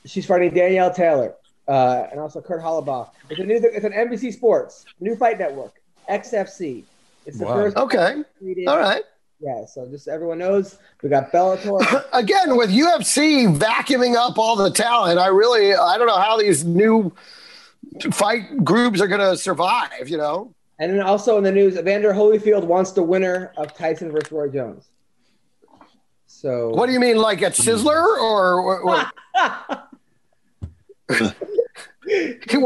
[0.06, 1.36] She's fighting Danielle Taylor
[1.68, 3.10] uh, and also Kurt Holobaugh.
[3.30, 3.56] It's a new.
[3.56, 5.74] It's an NBC Sports new fight network.
[6.10, 6.84] XFC.
[7.26, 7.54] It's the Wow.
[7.56, 7.78] first.
[7.78, 8.24] Okay.
[8.68, 9.04] All right.
[9.40, 9.66] Yeah.
[9.66, 12.06] So just everyone knows, we got Bellator.
[12.14, 16.64] Again, with UFC vacuuming up all the talent, I really I don't know how these
[16.64, 17.14] new
[18.12, 20.54] fight groups are gonna survive, you know?
[20.80, 24.50] And then also in the news, Evander Holyfield wants the winner of Tyson versus Roy
[24.50, 24.90] Jones.
[26.28, 29.12] So What do you mean, like at Sizzler or, or, or-
[32.06, 32.58] he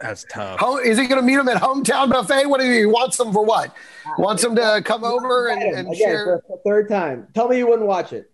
[0.00, 0.60] That's tough.
[0.60, 2.46] How, is he going to meet him at hometown buffet?
[2.46, 3.44] What do he wants them for?
[3.44, 3.72] What
[4.18, 6.24] wants them to come over and, and Again, share?
[6.46, 7.26] for the third time.
[7.34, 8.30] Tell me you wouldn't watch it.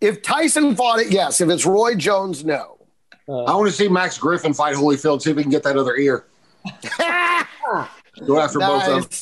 [0.00, 1.40] If Tyson fought it, yes.
[1.40, 2.78] If it's Roy Jones, no.
[3.28, 5.96] I want to see Max Griffin fight Holyfield, see if we can get that other
[5.96, 6.26] ear.
[8.26, 9.20] Go after both of them.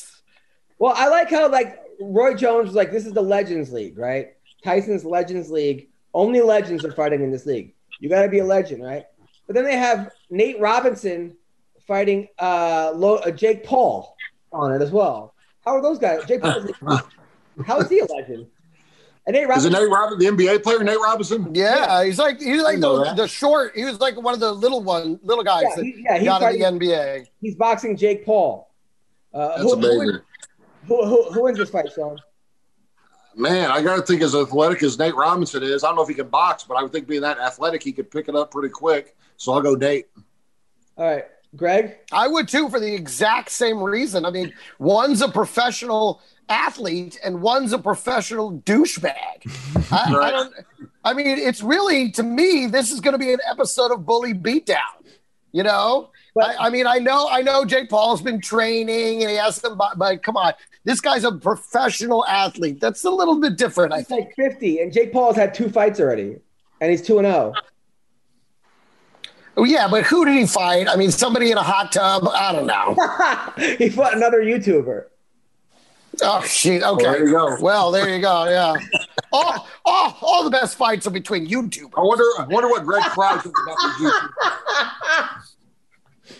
[0.78, 4.34] Well, I like how like Roy Jones was like, this is the Legends League, right?
[4.62, 5.88] Tyson's Legends League.
[6.12, 7.74] Only legends are fighting in this league.
[7.98, 9.04] You got to be a legend, right?
[9.46, 11.36] But then they have Nate Robinson
[11.86, 14.14] fighting uh, Lo- uh, Jake Paul
[14.52, 15.34] on it as well.
[15.64, 16.24] How are those guys?
[16.26, 16.66] Jake Paul.
[17.66, 18.46] how is he a legend?
[19.26, 19.72] And Nate Is it Robinson.
[19.72, 21.54] Nate Robinson, the NBA player, Nate Robinson?
[21.54, 23.72] Yeah, he's like he's like the, the short.
[23.74, 26.28] He was like one of the little one, little guys Yeah, that he- yeah, he's
[26.28, 27.26] got in the NBA.
[27.40, 28.70] He's boxing Jake Paul.
[29.32, 29.98] Uh, That's who, who, amazing.
[29.98, 30.20] wins,
[30.86, 32.18] who, who, who wins this fight, Sean?
[33.36, 36.08] Man, I got to think as athletic as Nate Robinson is, I don't know if
[36.08, 38.52] he can box, but I would think being that athletic, he could pick it up
[38.52, 39.16] pretty quick.
[39.38, 40.06] So I'll go Nate.
[40.96, 41.24] All right,
[41.56, 41.96] Greg.
[42.12, 44.24] I would too for the exact same reason.
[44.24, 49.90] I mean, one's a professional athlete and one's a professional douchebag.
[49.92, 50.54] I, I don't.
[51.04, 52.66] I mean, it's really to me.
[52.66, 54.76] This is going to be an episode of Bully Beatdown.
[55.52, 59.30] You know, But- I, I mean, I know, I know, Jake Paul's been training and
[59.30, 60.52] he has some, but, but come on,
[60.82, 62.80] this guy's a professional athlete.
[62.80, 64.26] That's a little bit different, I He's think.
[64.36, 66.38] like 50, and Jake Paul's had two fights already,
[66.80, 67.52] and he's 2 and oh.
[67.52, 67.54] 0.
[69.56, 70.88] Oh, yeah, but who did he fight?
[70.88, 72.26] I mean, somebody in a hot tub.
[72.28, 72.96] I don't know.
[73.78, 75.04] he fought another YouTuber.
[76.22, 76.82] Oh shit.
[76.82, 77.04] Okay.
[77.04, 77.56] Well, there you go.
[77.60, 78.44] Well, there you go.
[78.48, 78.74] Yeah.
[79.32, 82.84] all, all, oh, oh, all the best fights are between I wonder, I wonder what
[82.84, 85.44] Greg Frye thinks about the YouTube.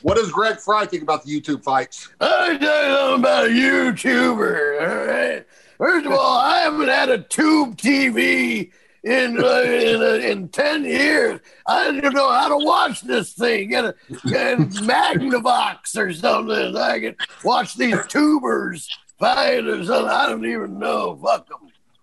[0.03, 2.09] What does Greg Frye think about the YouTube fights?
[2.21, 4.81] I tell you something about a YouTuber.
[4.81, 5.47] All right.
[5.79, 8.71] First of all, I haven't had a tube TV
[9.05, 11.41] in uh, in, uh, in ten years.
[11.67, 13.69] I don't even know how to watch this thing.
[13.71, 13.95] Get a,
[14.27, 16.77] get a Magnavox or something.
[16.77, 20.11] I can watch these tubers fight or something.
[20.11, 21.17] I don't even know.
[21.23, 21.59] Fuck them.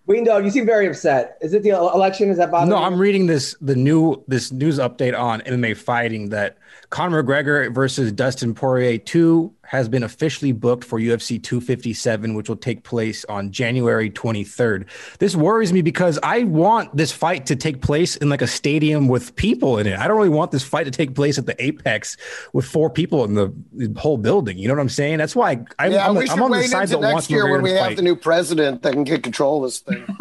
[0.08, 1.38] Ween Dog, you seem very upset.
[1.42, 2.30] Is it the election?
[2.30, 2.84] Is that bothering No, you?
[2.84, 6.58] I'm reading this the new this news update on MMA fighting that
[6.92, 12.58] Conor McGregor versus Dustin Poirier 2 has been officially booked for UFC 257, which will
[12.58, 14.90] take place on January 23rd.
[15.18, 19.08] This worries me because I want this fight to take place in like a stadium
[19.08, 19.98] with people in it.
[19.98, 22.18] I don't really want this fight to take place at the Apex
[22.52, 24.58] with four people in the, the whole building.
[24.58, 25.20] You know what I'm saying?
[25.20, 27.14] That's why I, I'm, Yeah, I'm, we should I'm on the wait side into that
[27.14, 27.96] wants next year when we have fight.
[27.96, 30.06] the new president that can get control of this thing.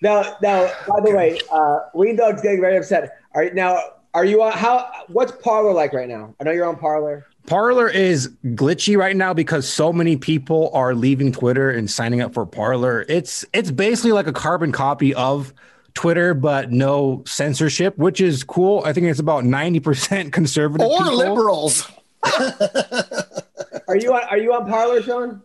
[0.00, 3.18] now, now, by the way, uh, Ween Dog's getting very upset.
[3.34, 3.80] All right, now?
[4.14, 4.90] Are you on how?
[5.08, 6.34] What's Parler like right now?
[6.40, 7.26] I know you're on Parler.
[7.46, 12.34] Parler is glitchy right now because so many people are leaving Twitter and signing up
[12.34, 13.04] for Parler.
[13.08, 15.52] It's it's basically like a carbon copy of
[15.94, 18.82] Twitter, but no censorship, which is cool.
[18.84, 21.16] I think it's about ninety percent conservative or people.
[21.16, 21.88] liberals.
[22.24, 22.50] Uh,
[23.86, 24.22] are you on?
[24.24, 25.40] Are you on Parler, Sean?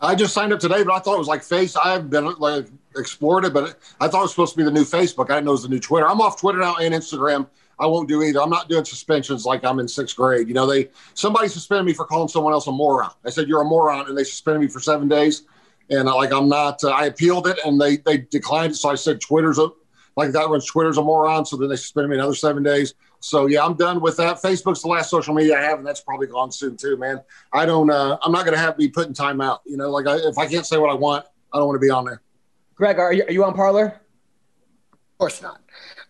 [0.00, 1.74] I just signed up today, but I thought it was like Face.
[1.76, 2.66] I haven't been like
[2.96, 5.30] explored it, but I thought it was supposed to be the new Facebook.
[5.30, 6.06] I didn't know it was the new Twitter.
[6.08, 7.48] I'm off Twitter now and Instagram.
[7.80, 8.40] I won't do either.
[8.42, 10.46] I'm not doing suspensions like I'm in sixth grade.
[10.48, 13.10] You know, they somebody suspended me for calling someone else a moron.
[13.24, 15.44] I said you're a moron, and they suspended me for seven days.
[15.88, 16.84] And uh, like I'm not.
[16.84, 18.76] Uh, I appealed it, and they they declined it.
[18.76, 19.68] So I said Twitter's a
[20.16, 21.46] like that when Twitter's a moron.
[21.46, 22.94] So then they suspended me another seven days.
[23.20, 24.36] So yeah, I'm done with that.
[24.36, 27.22] Facebook's the last social media I have, and that's probably gone soon too, man.
[27.52, 27.90] I don't.
[27.90, 29.62] Uh, I'm not going to have me putting time out.
[29.64, 31.86] You know, like I, if I can't say what I want, I don't want to
[31.86, 32.20] be on there.
[32.74, 33.86] Greg, are you, are you on Parler?
[33.86, 35.60] Of course not.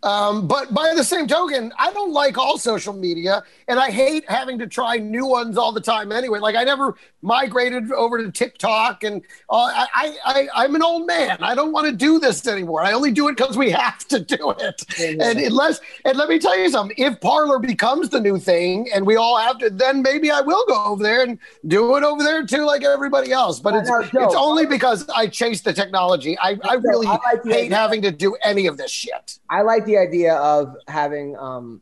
[0.03, 4.25] Um, but by the same token, I don't like all social media, and I hate
[4.29, 6.11] having to try new ones all the time.
[6.11, 10.83] Anyway, like I never migrated over to TikTok, and uh, I, I, I, I'm an
[10.83, 11.39] old man.
[11.43, 12.83] I don't want to do this anymore.
[12.83, 14.85] I only do it because we have to do it.
[14.99, 19.07] And unless, and let me tell you something: if Parler becomes the new thing, and
[19.07, 22.23] we all have to, then maybe I will go over there and do it over
[22.23, 23.61] there too, like everybody else.
[23.61, 26.39] But it's it's only because I chase the technology.
[26.39, 27.77] I, I really I like hate idea.
[27.77, 29.39] having to do any of this shit.
[29.51, 31.81] I like the idea of having, um,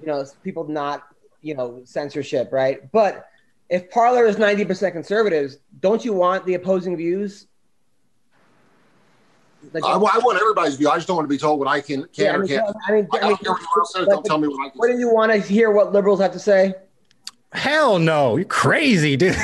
[0.00, 1.04] you know, people not,
[1.40, 2.90] you know, censorship, right?
[2.92, 3.26] But
[3.68, 7.46] if Parler is ninety percent conservatives, don't you want the opposing views?
[9.72, 10.88] Like, I, I want everybody's view.
[10.88, 12.76] I just don't want to be told what I can can yeah, I or can't.
[12.88, 14.08] I mean, I I mean, don't care what anyone else says.
[14.08, 14.78] Don't tell me what I can.
[14.78, 16.74] wouldn't you want to hear what liberals have to say?
[17.52, 19.36] Hell no, you're crazy, dude.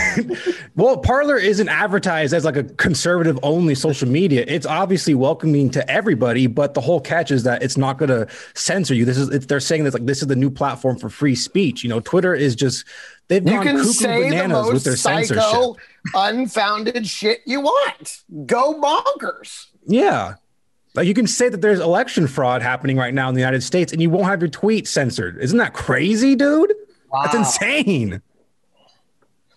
[0.76, 4.47] well, Parler isn't advertised as like a conservative only social media.
[4.48, 8.26] It's obviously welcoming to everybody, but the whole catch is that it's not going to
[8.55, 9.05] censor you.
[9.05, 11.82] This is it's, they're saying that like this is the new platform for free speech.
[11.82, 12.86] You know, Twitter is just
[13.28, 15.43] they've You can say the bananas with most their censorship.
[15.43, 15.76] psycho,
[16.14, 18.22] unfounded shit you want.
[18.47, 19.66] Go bonkers.
[19.86, 20.36] Yeah.
[20.94, 23.93] Like you can say that there's election fraud happening right now in the United States,
[23.93, 25.36] and you won't have your tweet censored.
[25.43, 26.72] Isn't that crazy, dude?
[27.12, 28.22] That's insane.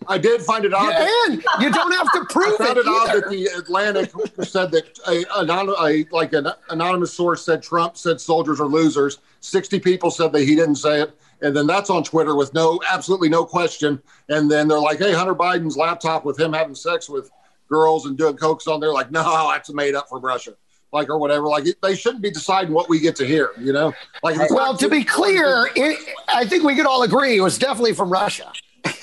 [0.08, 0.92] I did find it odd.
[0.92, 4.12] that- And you don't have to I prove found it it odd that the Atlantic
[4.44, 9.20] said that a, anon- a like an anonymous source said Trump said soldiers are losers.
[9.42, 12.80] Sixty people said that he didn't say it, and then that's on Twitter with no
[12.92, 14.02] absolutely no question.
[14.30, 17.30] And then they're like, "Hey, Hunter Biden's laptop with him having sex with
[17.70, 20.54] girls and doing cokes on there." Like, no, that's made up from Russia,
[20.92, 21.48] like or whatever.
[21.48, 23.52] Like it, they shouldn't be deciding what we get to hear.
[23.60, 23.94] You know,
[24.24, 25.98] like Well, not- to be clear, it,
[26.34, 28.52] I think we could all agree it was definitely from Russia.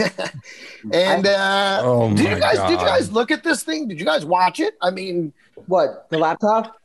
[0.92, 3.88] and uh, Oh did you my guys did you guys look at this thing?
[3.88, 4.74] Did you guys watch it?
[4.82, 5.32] I mean,
[5.66, 6.76] What the laptop?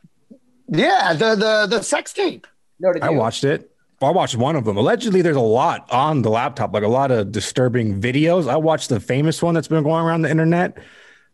[0.68, 2.48] yeah, the the the sex tape.
[2.80, 3.18] No, did I you?
[3.18, 3.70] watched it.
[4.02, 4.76] I watched one of them.
[4.76, 8.50] Allegedly, there's a lot on the laptop, like a lot of disturbing videos.
[8.50, 10.78] I watched the famous one that's been going around the internet,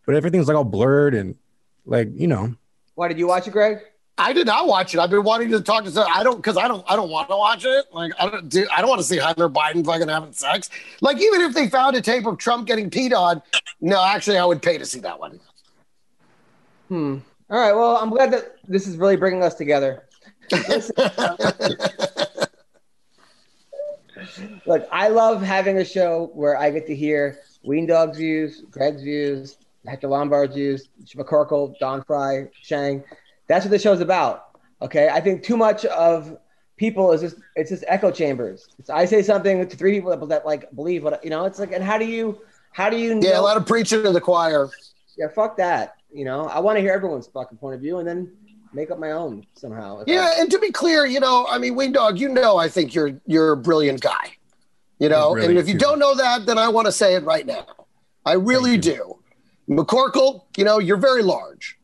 [0.05, 1.35] but everything's like all blurred and
[1.85, 2.53] like you know.
[2.99, 3.79] Why did you watch it, Greg?
[4.17, 4.99] I did not watch it.
[4.99, 5.91] I've been wanting to talk to.
[5.91, 6.83] Some, I don't because I don't.
[6.85, 7.85] I don't want to watch it.
[7.93, 8.49] Like I don't.
[8.49, 10.69] Do, I don't want to see Hunter Biden fucking having sex.
[10.99, 13.41] Like even if they found a tape of Trump getting peed on,
[13.79, 15.39] no, actually, I would pay to see that one.
[16.89, 17.19] Hmm.
[17.49, 17.71] All right.
[17.71, 20.03] Well, I'm glad that this is really bringing us together.
[20.51, 20.93] Listen,
[24.65, 29.03] Look, I love having a show where I get to hear Ween Dog's views, Greg's
[29.03, 29.55] views,
[29.89, 33.03] Hector Lombard's used, McCorkle, Don Frye, Shang.
[33.47, 34.45] That's what the show's about.
[34.81, 35.09] Okay.
[35.09, 36.37] I think too much of
[36.77, 38.67] people is just it's just echo chambers.
[38.79, 41.45] It's I say something to three people that, that like believe what you know.
[41.45, 42.39] It's like, and how do you
[42.71, 44.69] how do you Yeah, know- let him preach it to the choir.
[45.17, 45.95] yeah, fuck that.
[46.13, 48.31] You know, I want to hear everyone's fucking point of view and then
[48.73, 49.99] make up my own somehow.
[49.99, 52.57] If I- Yeah, and to be clear, you know, I mean, Wing Dog, you know,
[52.57, 54.33] I think you're you're a brilliant guy.
[54.99, 55.79] You know, Really, and if you too.
[55.79, 57.65] don't know that, then I want to say it right now.
[58.25, 59.18] I really do.
[59.69, 61.77] McCorkle, you know, you're very large.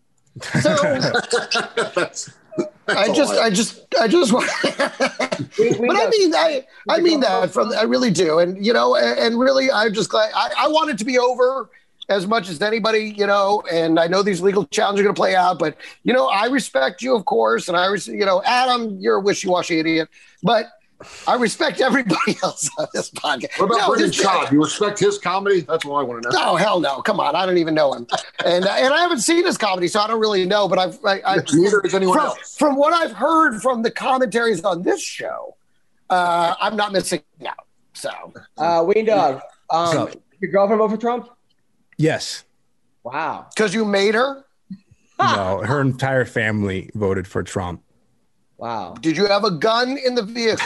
[0.61, 0.75] So
[1.95, 2.31] that's,
[2.87, 4.49] I just, I just, I just want.
[5.57, 9.19] But I mean, I, I mean that from, I really do, and you know, and,
[9.19, 10.31] and really, I'm just glad.
[10.33, 11.69] I, I want it to be over
[12.09, 13.63] as much as anybody, you know.
[13.71, 16.45] And I know these legal challenges are going to play out, but you know, I
[16.47, 20.09] respect you, of course, and I, you know, Adam, you're a wishy-washy idiot,
[20.43, 20.67] but
[21.27, 23.59] I respect everybody else on this podcast.
[23.59, 25.61] what about No, Brendan this- You respect his comedy?
[25.61, 26.37] That's what I want to know.
[26.37, 27.01] No, hell no!
[27.01, 28.07] Come on, I don't even know him,
[28.45, 30.67] and uh, and I haven't seen his comedy, so I don't really know.
[30.67, 32.55] But I've I, I, Neither has anyone from, else.
[32.57, 35.55] from what I've heard from the commentaries on this show,
[36.09, 37.65] uh, I'm not missing out.
[37.93, 38.09] So
[38.57, 39.35] Uh, Ween Dog,
[39.69, 40.21] um, What's up?
[40.39, 41.29] your girlfriend vote for Trump?
[41.97, 42.43] Yes.
[43.03, 43.47] Wow.
[43.55, 44.43] because you made her,
[45.19, 47.83] No, her entire family voted for Trump.
[48.57, 48.95] Wow.
[49.01, 50.65] did you have a gun in the vehicle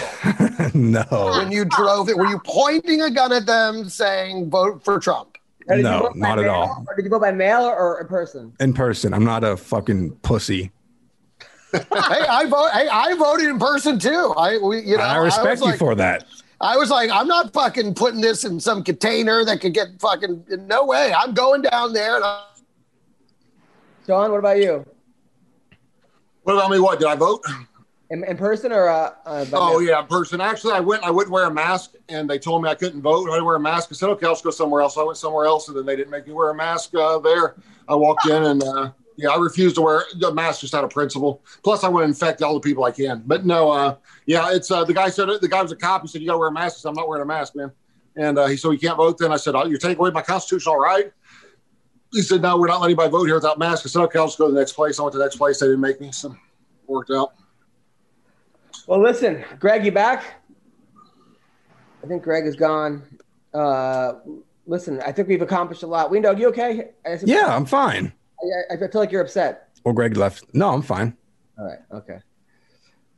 [0.79, 1.03] no.
[1.39, 2.15] when you drove it?
[2.17, 5.37] Were you pointing a gun at them saying "vote for Trump"?
[5.67, 6.85] Now, did you No, not at mail, all.
[6.87, 8.53] Or did you vote by mail or, or in person?
[8.59, 9.13] In person.
[9.13, 10.71] I'm not a fucking pussy.
[11.71, 12.69] hey, I vote.
[12.73, 14.33] Hey, I voted in person too.
[14.37, 16.25] I, we, you know, I respect was you like- for that.
[16.61, 20.43] I was like, I'm not fucking putting this in some container that could get fucking.
[20.67, 21.13] No way.
[21.15, 22.23] I'm going down there and.
[22.25, 22.43] I,
[24.05, 24.85] Sean, what about you?
[26.43, 26.79] What about me?
[26.79, 27.43] What did I vote?
[28.11, 30.41] In, in person or uh, uh, Oh yeah, in person.
[30.41, 31.03] Actually, I went.
[31.03, 33.29] I wouldn't wear a mask, and they told me I couldn't vote.
[33.29, 33.89] I didn't wear a mask.
[33.91, 35.95] I said, "Okay, I'll just go somewhere else." I went somewhere else, and then they
[35.95, 37.55] didn't make me wear a mask uh, there.
[37.87, 40.89] I walked in, and uh, yeah, I refused to wear a mask just out of
[40.89, 41.43] principle.
[41.63, 43.21] Plus, I want to infect all the people I can.
[43.27, 46.01] But no, uh, yeah, it's uh, the guy said the guy was a cop.
[46.01, 47.55] He said, "You got to wear a mask." I said, "I'm not wearing a mask,
[47.55, 47.71] man."
[48.15, 50.23] And uh, he said, "You can't vote." Then I said, oh, "You're taking away my
[50.23, 51.11] constitutional right."
[52.11, 54.25] He said, "No, we're not letting anybody vote here without masks." I said, "Okay, I'll
[54.25, 55.59] just go to the next place." I went to the next place.
[55.59, 56.35] They didn't make me, so
[56.87, 57.33] worked out.
[58.89, 60.41] Well, listen, Greg, you back?
[62.03, 63.03] I think Greg is gone.
[63.53, 64.13] Uh,
[64.65, 66.09] listen, I think we've accomplished a lot.
[66.09, 66.89] Ween Dog, you okay?
[67.23, 68.11] Yeah, I'm fine.
[68.71, 69.79] I, I feel like you're upset.
[69.85, 70.45] Well, Greg left.
[70.53, 71.15] No, I'm fine.
[71.59, 71.77] All right.
[71.91, 72.17] Okay.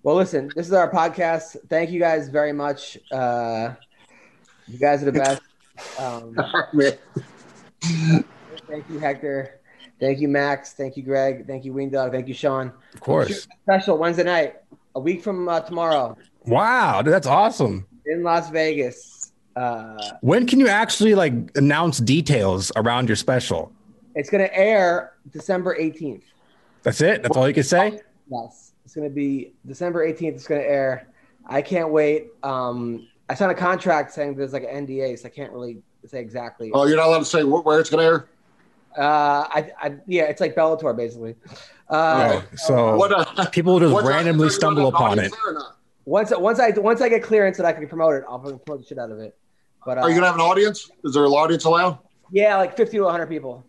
[0.03, 1.55] Well, listen, this is our podcast.
[1.69, 2.97] Thank you guys very much.
[3.09, 3.75] Uh,
[4.67, 5.41] you guys are the best.
[5.97, 6.35] Um,
[8.67, 9.61] thank you, Hector.
[10.01, 10.73] Thank you, Max.
[10.73, 11.47] Thank you, Greg.
[11.47, 12.11] Thank you, Ween Dog.
[12.11, 12.73] Thank you, Sean.
[12.93, 13.47] Of course.
[13.63, 14.55] Special Wednesday night,
[14.95, 17.85] a week from uh, tomorrow Wow, dude, that's awesome.
[18.05, 19.31] in Las Vegas.
[19.55, 23.71] Uh, When can you actually like announce details around your special?
[24.15, 26.23] it's going to air December 18th.
[26.83, 27.21] That's it.
[27.23, 28.01] That's all you can say.
[28.29, 30.33] Yes, it's going to be December 18th.
[30.35, 31.07] It's going to air.
[31.45, 32.27] I can't wait.
[32.43, 36.19] Um, I signed a contract saying there's like an NDA, so I can't really say
[36.19, 36.71] exactly.
[36.73, 38.25] Oh, you're not allowed to say where it's going to air.
[38.97, 41.35] Uh, I, I, yeah, it's like Bellator basically.
[41.89, 43.11] Uh, so What?
[43.11, 45.33] Uh, people just randomly are stumble gonna have an upon it.
[45.33, 45.75] audience there?
[46.05, 48.85] Once, once I, once I get clearance that I can promote it, I'll promote the
[48.85, 49.37] shit out of it.
[49.85, 50.89] But uh, Are you going to have an audience?
[51.03, 51.99] Is there an audience allowed?
[52.31, 53.65] yeah, like 50 to 100 people.